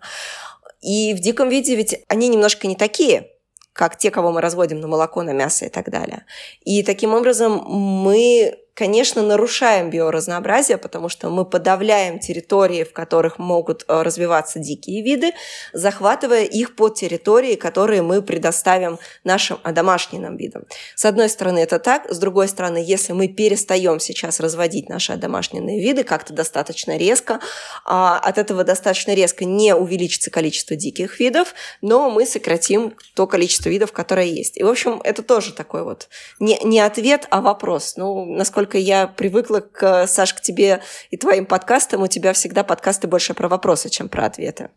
И 0.83 1.15
в 1.15 1.21
диком 1.21 1.49
виде 1.49 1.77
ведь 1.77 2.05
они 2.09 2.29
немножко 2.29 2.67
не 2.67 2.77
такие, 2.77 3.29
как 3.73 3.97
те, 3.97 4.11
кого 4.11 4.33
мы 4.33 4.41
разводим 4.41 4.81
на 4.81 4.89
молоко, 4.89 5.23
на 5.23 5.33
мясо 5.33 5.65
и 5.65 5.69
так 5.71 5.91
далее. 5.91 6.27
И 6.65 6.83
таким 6.83 7.15
образом 7.15 7.65
мы 7.65 8.59
конечно, 8.75 9.23
нарушаем 9.23 9.91
биоразнообразие, 9.91 10.79
потому 10.79 11.09
что 11.09 11.29
мы 11.29 11.45
подавляем 11.45 12.19
территории, 12.19 12.85
в 12.85 12.93
которых 12.93 13.39
могут 13.39 13.85
э, 13.87 14.03
развиваться 14.03 14.59
дикие 14.59 15.03
виды, 15.03 15.33
захватывая 15.73 16.45
их 16.45 16.77
под 16.77 16.95
территории, 16.95 17.57
которые 17.57 18.03
мы 18.03 18.23
предоставим 18.23 18.99
нашим 19.25 19.59
одомашненным 19.63 20.37
видам. 20.37 20.65
С 20.95 21.05
одной 21.05 21.29
стороны, 21.29 21.59
это 21.59 21.79
так. 21.79 22.11
С 22.11 22.19
другой 22.19 22.49
стороны, 22.49 22.79
если 22.79 23.13
мы 23.13 23.29
перестаем 23.29 24.01
сейчас 24.01 24.41
разводить 24.41 24.89
наши 24.89 25.13
одомашненные 25.13 25.81
виды 25.81 26.05
как-то 26.05 26.33
достаточно 26.33 26.97
резко, 26.97 27.41
а 27.85 28.19
от 28.19 28.39
этого 28.39 28.65
достаточно 28.65 29.15
резко 29.15 29.45
не 29.45 29.75
увеличится 29.75 30.31
количество 30.31 30.77
диких 30.77 31.21
видов, 31.21 31.55
но 31.83 32.11
мы 32.11 32.25
сократим 32.25 32.95
то 33.15 33.27
количество 33.27 33.69
видов, 33.69 33.93
которое 33.93 34.27
есть. 34.27 34.57
И, 34.57 34.63
в 34.63 34.69
общем, 34.69 35.01
это 35.05 35.23
тоже 35.23 35.53
такой 35.53 35.85
вот 35.85 36.09
не, 36.39 36.59
не 36.65 36.81
ответ, 36.81 37.27
а 37.31 37.41
вопрос. 37.41 37.97
Ну, 37.97 38.25
насколько 38.25 38.60
насколько 38.61 38.79
я 38.79 39.07
привыкла, 39.07 39.61
к, 39.61 40.07
Саш, 40.07 40.35
к 40.35 40.41
тебе 40.43 40.83
и 41.11 41.17
твоим 41.17 41.47
подкастам, 41.47 42.03
у 42.03 42.09
тебя 42.09 42.35
всегда 42.35 42.63
подкасты 42.63 43.09
больше 43.09 43.33
про 43.33 43.49
вопросы, 43.49 43.89
чем 43.89 44.11
про 44.11 44.27
ответы. 44.27 44.69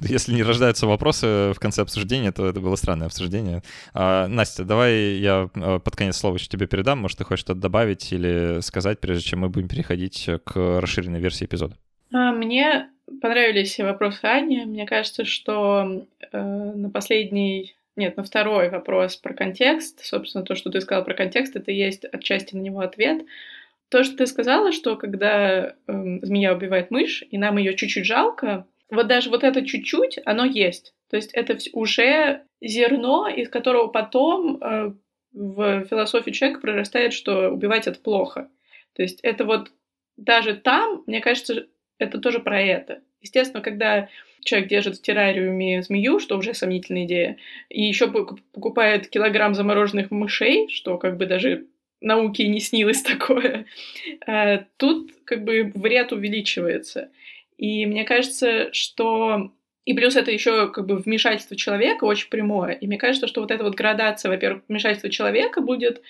Если 0.00 0.32
не 0.32 0.44
рождаются 0.44 0.86
вопросы 0.86 1.52
в 1.52 1.56
конце 1.58 1.82
обсуждения, 1.82 2.30
то 2.30 2.46
это 2.46 2.60
было 2.60 2.76
странное 2.76 3.08
обсуждение. 3.08 3.64
А, 3.92 4.28
Настя, 4.28 4.64
давай 4.64 5.16
я 5.16 5.50
а, 5.54 5.80
под 5.80 5.96
конец 5.96 6.16
слова 6.16 6.36
еще 6.36 6.46
тебе 6.46 6.68
передам. 6.68 7.00
Может, 7.00 7.18
ты 7.18 7.24
хочешь 7.24 7.40
что-то 7.40 7.60
добавить 7.60 8.12
или 8.12 8.60
сказать, 8.60 9.00
прежде 9.00 9.30
чем 9.30 9.40
мы 9.40 9.48
будем 9.48 9.66
переходить 9.66 10.28
к 10.44 10.80
расширенной 10.80 11.18
версии 11.18 11.46
эпизода? 11.46 11.76
А, 12.12 12.30
мне 12.30 12.88
понравились 13.20 13.78
вопросы 13.80 14.24
Ани. 14.24 14.64
Мне 14.64 14.86
кажется, 14.86 15.24
что 15.24 16.06
э, 16.32 16.38
на 16.38 16.90
последней 16.90 17.75
нет, 17.96 18.16
на 18.16 18.22
второй 18.22 18.68
вопрос 18.68 19.16
про 19.16 19.34
контекст. 19.34 20.04
Собственно, 20.04 20.44
то, 20.44 20.54
что 20.54 20.70
ты 20.70 20.80
сказал 20.80 21.04
про 21.04 21.14
контекст, 21.14 21.56
это 21.56 21.72
есть 21.72 22.04
отчасти 22.04 22.54
на 22.54 22.60
него 22.60 22.80
ответ. 22.80 23.24
То, 23.88 24.04
что 24.04 24.16
ты 24.16 24.26
сказала, 24.26 24.72
что 24.72 24.96
когда 24.96 25.74
э, 25.86 26.18
змея 26.22 26.54
убивает 26.54 26.90
мышь, 26.90 27.24
и 27.30 27.38
нам 27.38 27.56
ее 27.56 27.74
чуть-чуть 27.74 28.04
жалко, 28.04 28.66
вот 28.90 29.06
даже 29.06 29.30
вот 29.30 29.44
это 29.44 29.64
чуть-чуть, 29.64 30.18
оно 30.24 30.44
есть. 30.44 30.94
То 31.08 31.16
есть 31.16 31.32
это 31.32 31.56
уже 31.72 32.42
зерно, 32.60 33.28
из 33.28 33.48
которого 33.48 33.86
потом 33.88 34.58
э, 34.60 34.92
в 35.32 35.84
философии 35.84 36.30
человека 36.30 36.60
прорастает, 36.60 37.12
что 37.12 37.50
убивать 37.50 37.86
это 37.86 38.00
плохо. 38.00 38.48
То 38.94 39.02
есть 39.02 39.20
это 39.22 39.44
вот 39.44 39.70
даже 40.16 40.54
там, 40.54 41.02
мне 41.06 41.20
кажется, 41.20 41.66
это 41.98 42.18
тоже 42.18 42.40
про 42.40 42.60
это. 42.60 43.02
Естественно, 43.20 43.62
когда 43.62 44.08
человек 44.44 44.68
держит 44.68 44.96
в 44.96 45.02
террариуме 45.02 45.82
змею, 45.82 46.18
что 46.18 46.36
уже 46.36 46.54
сомнительная 46.54 47.04
идея, 47.04 47.36
и 47.68 47.82
еще 47.82 48.08
покупает 48.08 49.08
килограмм 49.08 49.54
замороженных 49.54 50.10
мышей, 50.10 50.68
что 50.68 50.98
как 50.98 51.16
бы 51.16 51.26
даже 51.26 51.66
науке 52.00 52.46
не 52.48 52.60
снилось 52.60 53.02
такое, 53.02 53.66
э, 54.26 54.64
тут 54.76 55.12
как 55.24 55.44
бы 55.44 55.72
вред 55.74 56.12
увеличивается. 56.12 57.10
И 57.56 57.86
мне 57.86 58.04
кажется, 58.04 58.72
что 58.72 59.50
и 59.86 59.94
плюс 59.94 60.16
это 60.16 60.30
еще 60.30 60.70
как 60.70 60.84
бы 60.86 60.96
вмешательство 60.96 61.56
человека 61.56 62.04
очень 62.04 62.28
прямое. 62.28 62.72
И 62.72 62.86
мне 62.86 62.98
кажется, 62.98 63.28
что 63.28 63.40
вот 63.40 63.50
эта 63.50 63.62
вот 63.62 63.76
градация, 63.76 64.30
во-первых, 64.30 64.64
вмешательства 64.68 65.08
человека 65.10 65.60
будет 65.60 66.02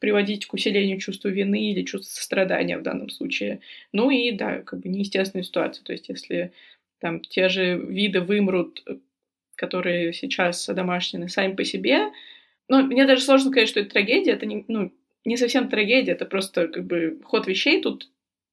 приводить 0.00 0.46
к 0.46 0.54
усилению 0.54 0.98
чувства 0.98 1.28
вины 1.28 1.70
или 1.70 1.84
чувства 1.84 2.10
сострадания 2.10 2.76
в 2.76 2.82
данном 2.82 3.08
случае. 3.08 3.60
Ну 3.92 4.10
и, 4.10 4.32
да, 4.32 4.62
как 4.62 4.80
бы 4.80 4.88
неестественную 4.88 5.44
ситуацию. 5.44 5.84
То 5.84 5.92
есть 5.92 6.08
если 6.08 6.52
там 7.00 7.20
те 7.20 7.48
же 7.48 7.76
виды 7.76 8.20
вымрут, 8.20 8.82
э, 8.86 8.96
которые 9.56 10.12
сейчас 10.12 10.66
домашние 10.66 11.28
сами 11.28 11.54
по 11.54 11.64
себе. 11.64 12.10
Ну, 12.68 12.82
мне 12.84 13.06
даже 13.06 13.22
сложно 13.22 13.50
сказать, 13.50 13.68
что 13.68 13.80
это 13.80 13.90
трагедия, 13.90 14.32
это 14.32 14.46
не, 14.46 14.64
ну, 14.68 14.92
не 15.24 15.36
совсем 15.36 15.68
трагедия, 15.68 16.12
это 16.12 16.24
просто 16.24 16.68
как 16.68 16.84
бы 16.84 17.20
ход 17.24 17.46
вещей 17.46 17.82
тут. 17.82 18.08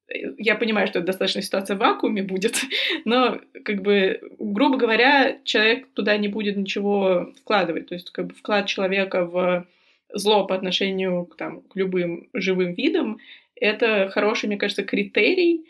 Э, 0.08 0.34
я 0.38 0.54
понимаю, 0.54 0.86
что 0.86 0.98
это 0.98 1.06
достаточно 1.06 1.42
ситуация 1.42 1.76
в 1.76 1.80
вакууме 1.80 2.22
будет, 2.22 2.60
но 3.04 3.40
как 3.64 3.82
бы, 3.82 4.20
грубо 4.38 4.76
говоря, 4.76 5.38
человек 5.44 5.88
туда 5.94 6.16
не 6.16 6.28
будет 6.28 6.56
ничего 6.56 7.32
вкладывать. 7.40 7.88
То 7.88 7.94
есть 7.94 8.10
как 8.10 8.26
бы 8.26 8.34
вклад 8.34 8.66
человека 8.66 9.24
в 9.24 9.66
зло 10.12 10.46
по 10.46 10.54
отношению 10.54 11.26
к, 11.26 11.36
там, 11.36 11.60
к 11.62 11.76
любым 11.76 12.28
живым 12.32 12.72
видам, 12.72 13.18
это 13.60 14.08
хороший, 14.08 14.46
мне 14.46 14.56
кажется, 14.56 14.84
критерий, 14.84 15.66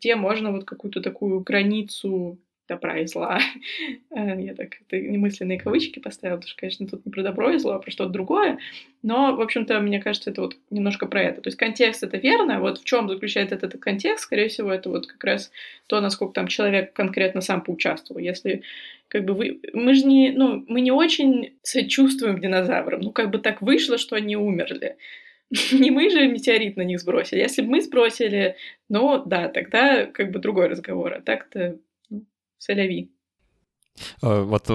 где 0.00 0.16
можно 0.16 0.50
вот 0.50 0.64
какую-то 0.64 1.00
такую 1.00 1.40
границу 1.40 2.38
добра 2.70 2.98
и 2.98 3.06
зла. 3.06 3.38
Э, 4.12 4.40
я 4.42 4.54
так 4.54 4.74
это 4.80 4.98
немысленные 4.98 5.60
кавычки 5.60 6.00
поставила, 6.00 6.36
потому 6.36 6.48
что, 6.48 6.58
конечно, 6.58 6.86
тут 6.86 7.06
не 7.06 7.12
про 7.12 7.22
добро 7.22 7.50
и 7.50 7.58
зло, 7.58 7.74
а 7.74 7.78
про 7.78 7.90
что-то 7.92 8.10
другое. 8.10 8.58
Но, 9.02 9.36
в 9.36 9.40
общем-то, 9.40 9.78
мне 9.80 10.00
кажется, 10.00 10.30
это 10.30 10.40
вот 10.42 10.56
немножко 10.70 11.06
про 11.06 11.22
это. 11.22 11.40
То 11.42 11.48
есть 11.48 11.58
контекст 11.58 12.02
это 12.02 12.16
верно. 12.16 12.60
Вот 12.60 12.78
в 12.78 12.84
чем 12.84 13.08
заключается 13.08 13.54
этот, 13.54 13.70
этот 13.70 13.80
контекст, 13.80 14.24
скорее 14.24 14.48
всего, 14.48 14.72
это 14.72 14.90
вот 14.90 15.06
как 15.06 15.22
раз 15.22 15.52
то, 15.86 16.00
насколько 16.00 16.32
там 16.34 16.48
человек 16.48 16.92
конкретно 16.92 17.40
сам 17.40 17.62
поучаствовал. 17.62 18.20
Если 18.20 18.62
как 19.08 19.24
бы 19.24 19.34
вы... 19.34 19.60
Мы 19.72 19.94
же 19.94 20.04
не... 20.06 20.30
Ну, 20.30 20.64
мы 20.66 20.80
не 20.80 20.92
очень 20.92 21.54
сочувствуем 21.62 22.40
динозаврам. 22.40 23.00
Ну, 23.00 23.12
как 23.12 23.30
бы 23.30 23.38
так 23.38 23.62
вышло, 23.62 23.96
что 23.96 24.16
они 24.16 24.36
умерли. 24.36 24.96
не 25.72 25.90
мы 25.90 26.10
же 26.10 26.28
метеорит 26.28 26.76
на 26.76 26.82
них 26.82 27.00
сбросили. 27.00 27.40
Если 27.40 27.62
бы 27.62 27.70
мы 27.70 27.82
сбросили, 27.82 28.56
ну 28.88 29.22
да, 29.24 29.48
тогда 29.48 30.06
как 30.06 30.30
бы 30.30 30.38
другой 30.38 30.68
разговор. 30.68 31.14
А 31.14 31.20
так-то 31.20 31.78
ну, 32.08 32.24
соляви. 32.58 33.10
Э, 34.22 34.42
вот 34.42 34.70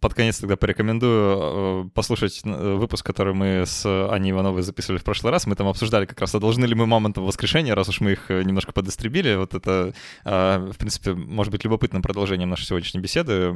под 0.00 0.14
конец 0.14 0.38
тогда 0.38 0.56
порекомендую 0.56 1.86
э, 1.86 1.88
послушать 1.94 2.40
э, 2.44 2.74
выпуск, 2.74 3.04
который 3.04 3.34
мы 3.34 3.64
с 3.66 3.84
Аней 4.10 4.32
Ивановой 4.32 4.62
записывали 4.62 4.98
в 4.98 5.04
прошлый 5.04 5.32
раз. 5.32 5.46
Мы 5.46 5.54
там 5.54 5.68
обсуждали 5.68 6.06
как 6.06 6.20
раз, 6.20 6.34
а 6.34 6.40
должны 6.40 6.64
ли 6.64 6.74
мы 6.74 6.86
мамонтов 6.86 7.24
воскрешения, 7.24 7.74
раз 7.74 7.88
уж 7.88 8.00
мы 8.00 8.12
их 8.12 8.28
немножко 8.30 8.72
подистребили. 8.72 9.36
Вот 9.36 9.54
это, 9.54 9.92
в 10.24 10.74
принципе, 10.78 11.12
может 11.14 11.52
быть 11.52 11.64
любопытным 11.64 12.02
продолжением 12.02 12.50
нашей 12.50 12.64
сегодняшней 12.66 13.00
беседы. 13.00 13.54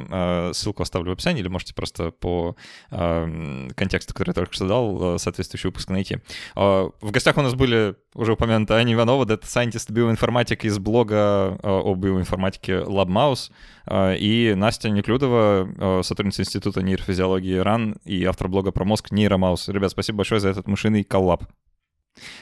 Ссылку 0.52 0.82
оставлю 0.82 1.10
в 1.10 1.12
описании, 1.12 1.40
или 1.40 1.48
можете 1.48 1.74
просто 1.74 2.10
по 2.10 2.56
контексту, 2.90 4.14
который 4.14 4.30
я 4.30 4.34
только 4.34 4.52
что 4.54 4.68
дал, 4.68 5.18
соответствующий 5.18 5.68
выпуск 5.68 5.88
найти. 5.90 6.18
В 6.54 6.92
гостях 7.10 7.36
у 7.36 7.42
нас 7.42 7.54
были 7.54 7.94
уже 8.14 8.32
упомянутая 8.32 8.80
Аня 8.80 8.94
Иванова, 8.94 9.24
дата 9.24 9.46
сайентист 9.46 9.90
биоинформатик 9.90 10.64
из 10.64 10.78
блога 10.78 11.58
о 11.62 11.94
биоинформатике 11.94 12.72
LabMouse, 12.80 13.50
и 13.90 14.54
Настя 14.56 14.90
Неклюдова, 15.02 15.68
э, 15.76 16.02
сотрудница 16.04 16.42
Института 16.42 16.80
нейрофизиологии 16.80 17.56
РАН 17.56 17.96
и 18.04 18.24
автор 18.24 18.46
блога 18.46 18.70
про 18.70 18.84
мозг 18.84 19.10
Нейромаус. 19.10 19.68
Ребят, 19.68 19.90
спасибо 19.90 20.18
большое 20.18 20.40
за 20.40 20.50
этот 20.50 20.68
мышиный 20.68 21.02
коллаб. 21.02 21.44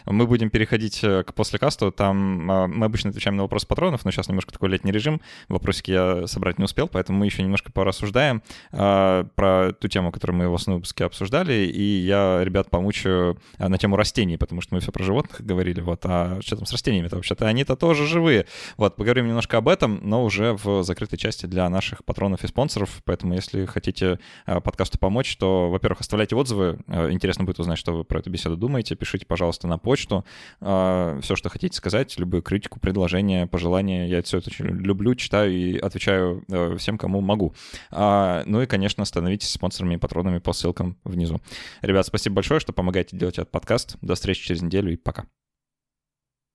Мы 0.06 0.26
будем 0.26 0.50
переходить 0.50 1.00
к 1.00 1.32
послекасту. 1.34 1.92
Там 1.92 2.44
мы 2.46 2.84
обычно 2.84 3.10
отвечаем 3.10 3.36
на 3.36 3.42
вопросы 3.42 3.66
патронов, 3.66 4.04
но 4.04 4.10
сейчас 4.10 4.28
немножко 4.28 4.52
такой 4.52 4.68
летний 4.68 4.92
режим. 4.92 5.20
Вопросики 5.48 5.90
я 5.90 6.26
собрать 6.26 6.58
не 6.58 6.64
успел, 6.64 6.88
поэтому 6.88 7.18
мы 7.18 7.26
еще 7.26 7.42
немножко 7.42 7.72
порассуждаем 7.72 8.42
про 8.70 9.72
ту 9.78 9.88
тему, 9.88 10.12
которую 10.12 10.38
мы 10.38 10.48
в 10.48 10.54
основном 10.54 10.80
выпуске 10.80 11.04
обсуждали, 11.04 11.52
и 11.52 11.82
я 11.82 12.40
ребят 12.42 12.70
помучаю 12.70 13.38
на 13.58 13.78
тему 13.78 13.96
растений, 13.96 14.36
потому 14.36 14.60
что 14.60 14.74
мы 14.74 14.80
все 14.80 14.92
про 14.92 15.04
животных 15.04 15.40
говорили, 15.44 15.80
вот, 15.80 16.00
а 16.04 16.40
что 16.42 16.56
там 16.56 16.66
с 16.66 16.72
растениями-то 16.72 17.16
вообще-то? 17.16 17.46
Они-то 17.46 17.76
тоже 17.76 18.06
живые. 18.06 18.46
Вот, 18.76 18.96
поговорим 18.96 19.28
немножко 19.28 19.58
об 19.58 19.68
этом, 19.68 20.00
но 20.02 20.24
уже 20.24 20.52
в 20.54 20.82
закрытой 20.82 21.16
части 21.16 21.46
для 21.46 21.68
наших 21.68 22.04
патронов 22.04 22.44
и 22.44 22.46
спонсоров, 22.48 23.00
поэтому 23.04 23.34
если 23.34 23.66
хотите 23.66 24.18
подкасту 24.46 24.98
помочь, 24.98 25.36
то, 25.36 25.70
во-первых, 25.70 26.00
оставляйте 26.00 26.36
отзывы, 26.36 26.78
интересно 26.88 27.44
будет 27.44 27.60
узнать, 27.60 27.78
что 27.78 27.92
вы 27.92 28.04
про 28.04 28.18
эту 28.18 28.30
беседу 28.30 28.56
думаете, 28.56 28.96
пишите, 28.96 29.26
пожалуйста, 29.60 29.68
на 29.68 29.78
почту 29.78 30.24
все, 30.60 31.36
что 31.36 31.48
хотите 31.48 31.76
сказать, 31.76 32.18
любую 32.18 32.42
критику, 32.42 32.80
предложение, 32.80 33.46
пожелания, 33.46 34.08
я 34.08 34.22
все 34.22 34.38
это 34.38 34.50
очень 34.50 34.66
люблю, 34.66 35.14
читаю 35.14 35.52
и 35.52 35.78
отвечаю 35.78 36.44
всем, 36.78 36.98
кому 36.98 37.20
могу. 37.20 37.54
Ну 37.90 38.62
и, 38.62 38.66
конечно, 38.66 39.04
становитесь 39.04 39.50
спонсорами 39.50 39.94
и 39.94 39.98
патронами 39.98 40.38
по 40.38 40.52
ссылкам 40.52 40.96
внизу. 41.04 41.40
Ребят, 41.82 42.06
спасибо 42.06 42.36
большое, 42.36 42.60
что 42.60 42.72
помогаете 42.72 43.16
делать 43.16 43.38
этот 43.38 43.50
подкаст. 43.50 43.96
До 44.00 44.14
встречи 44.14 44.46
через 44.46 44.62
неделю 44.62 44.92
и 44.92 44.96
пока. 44.96 45.24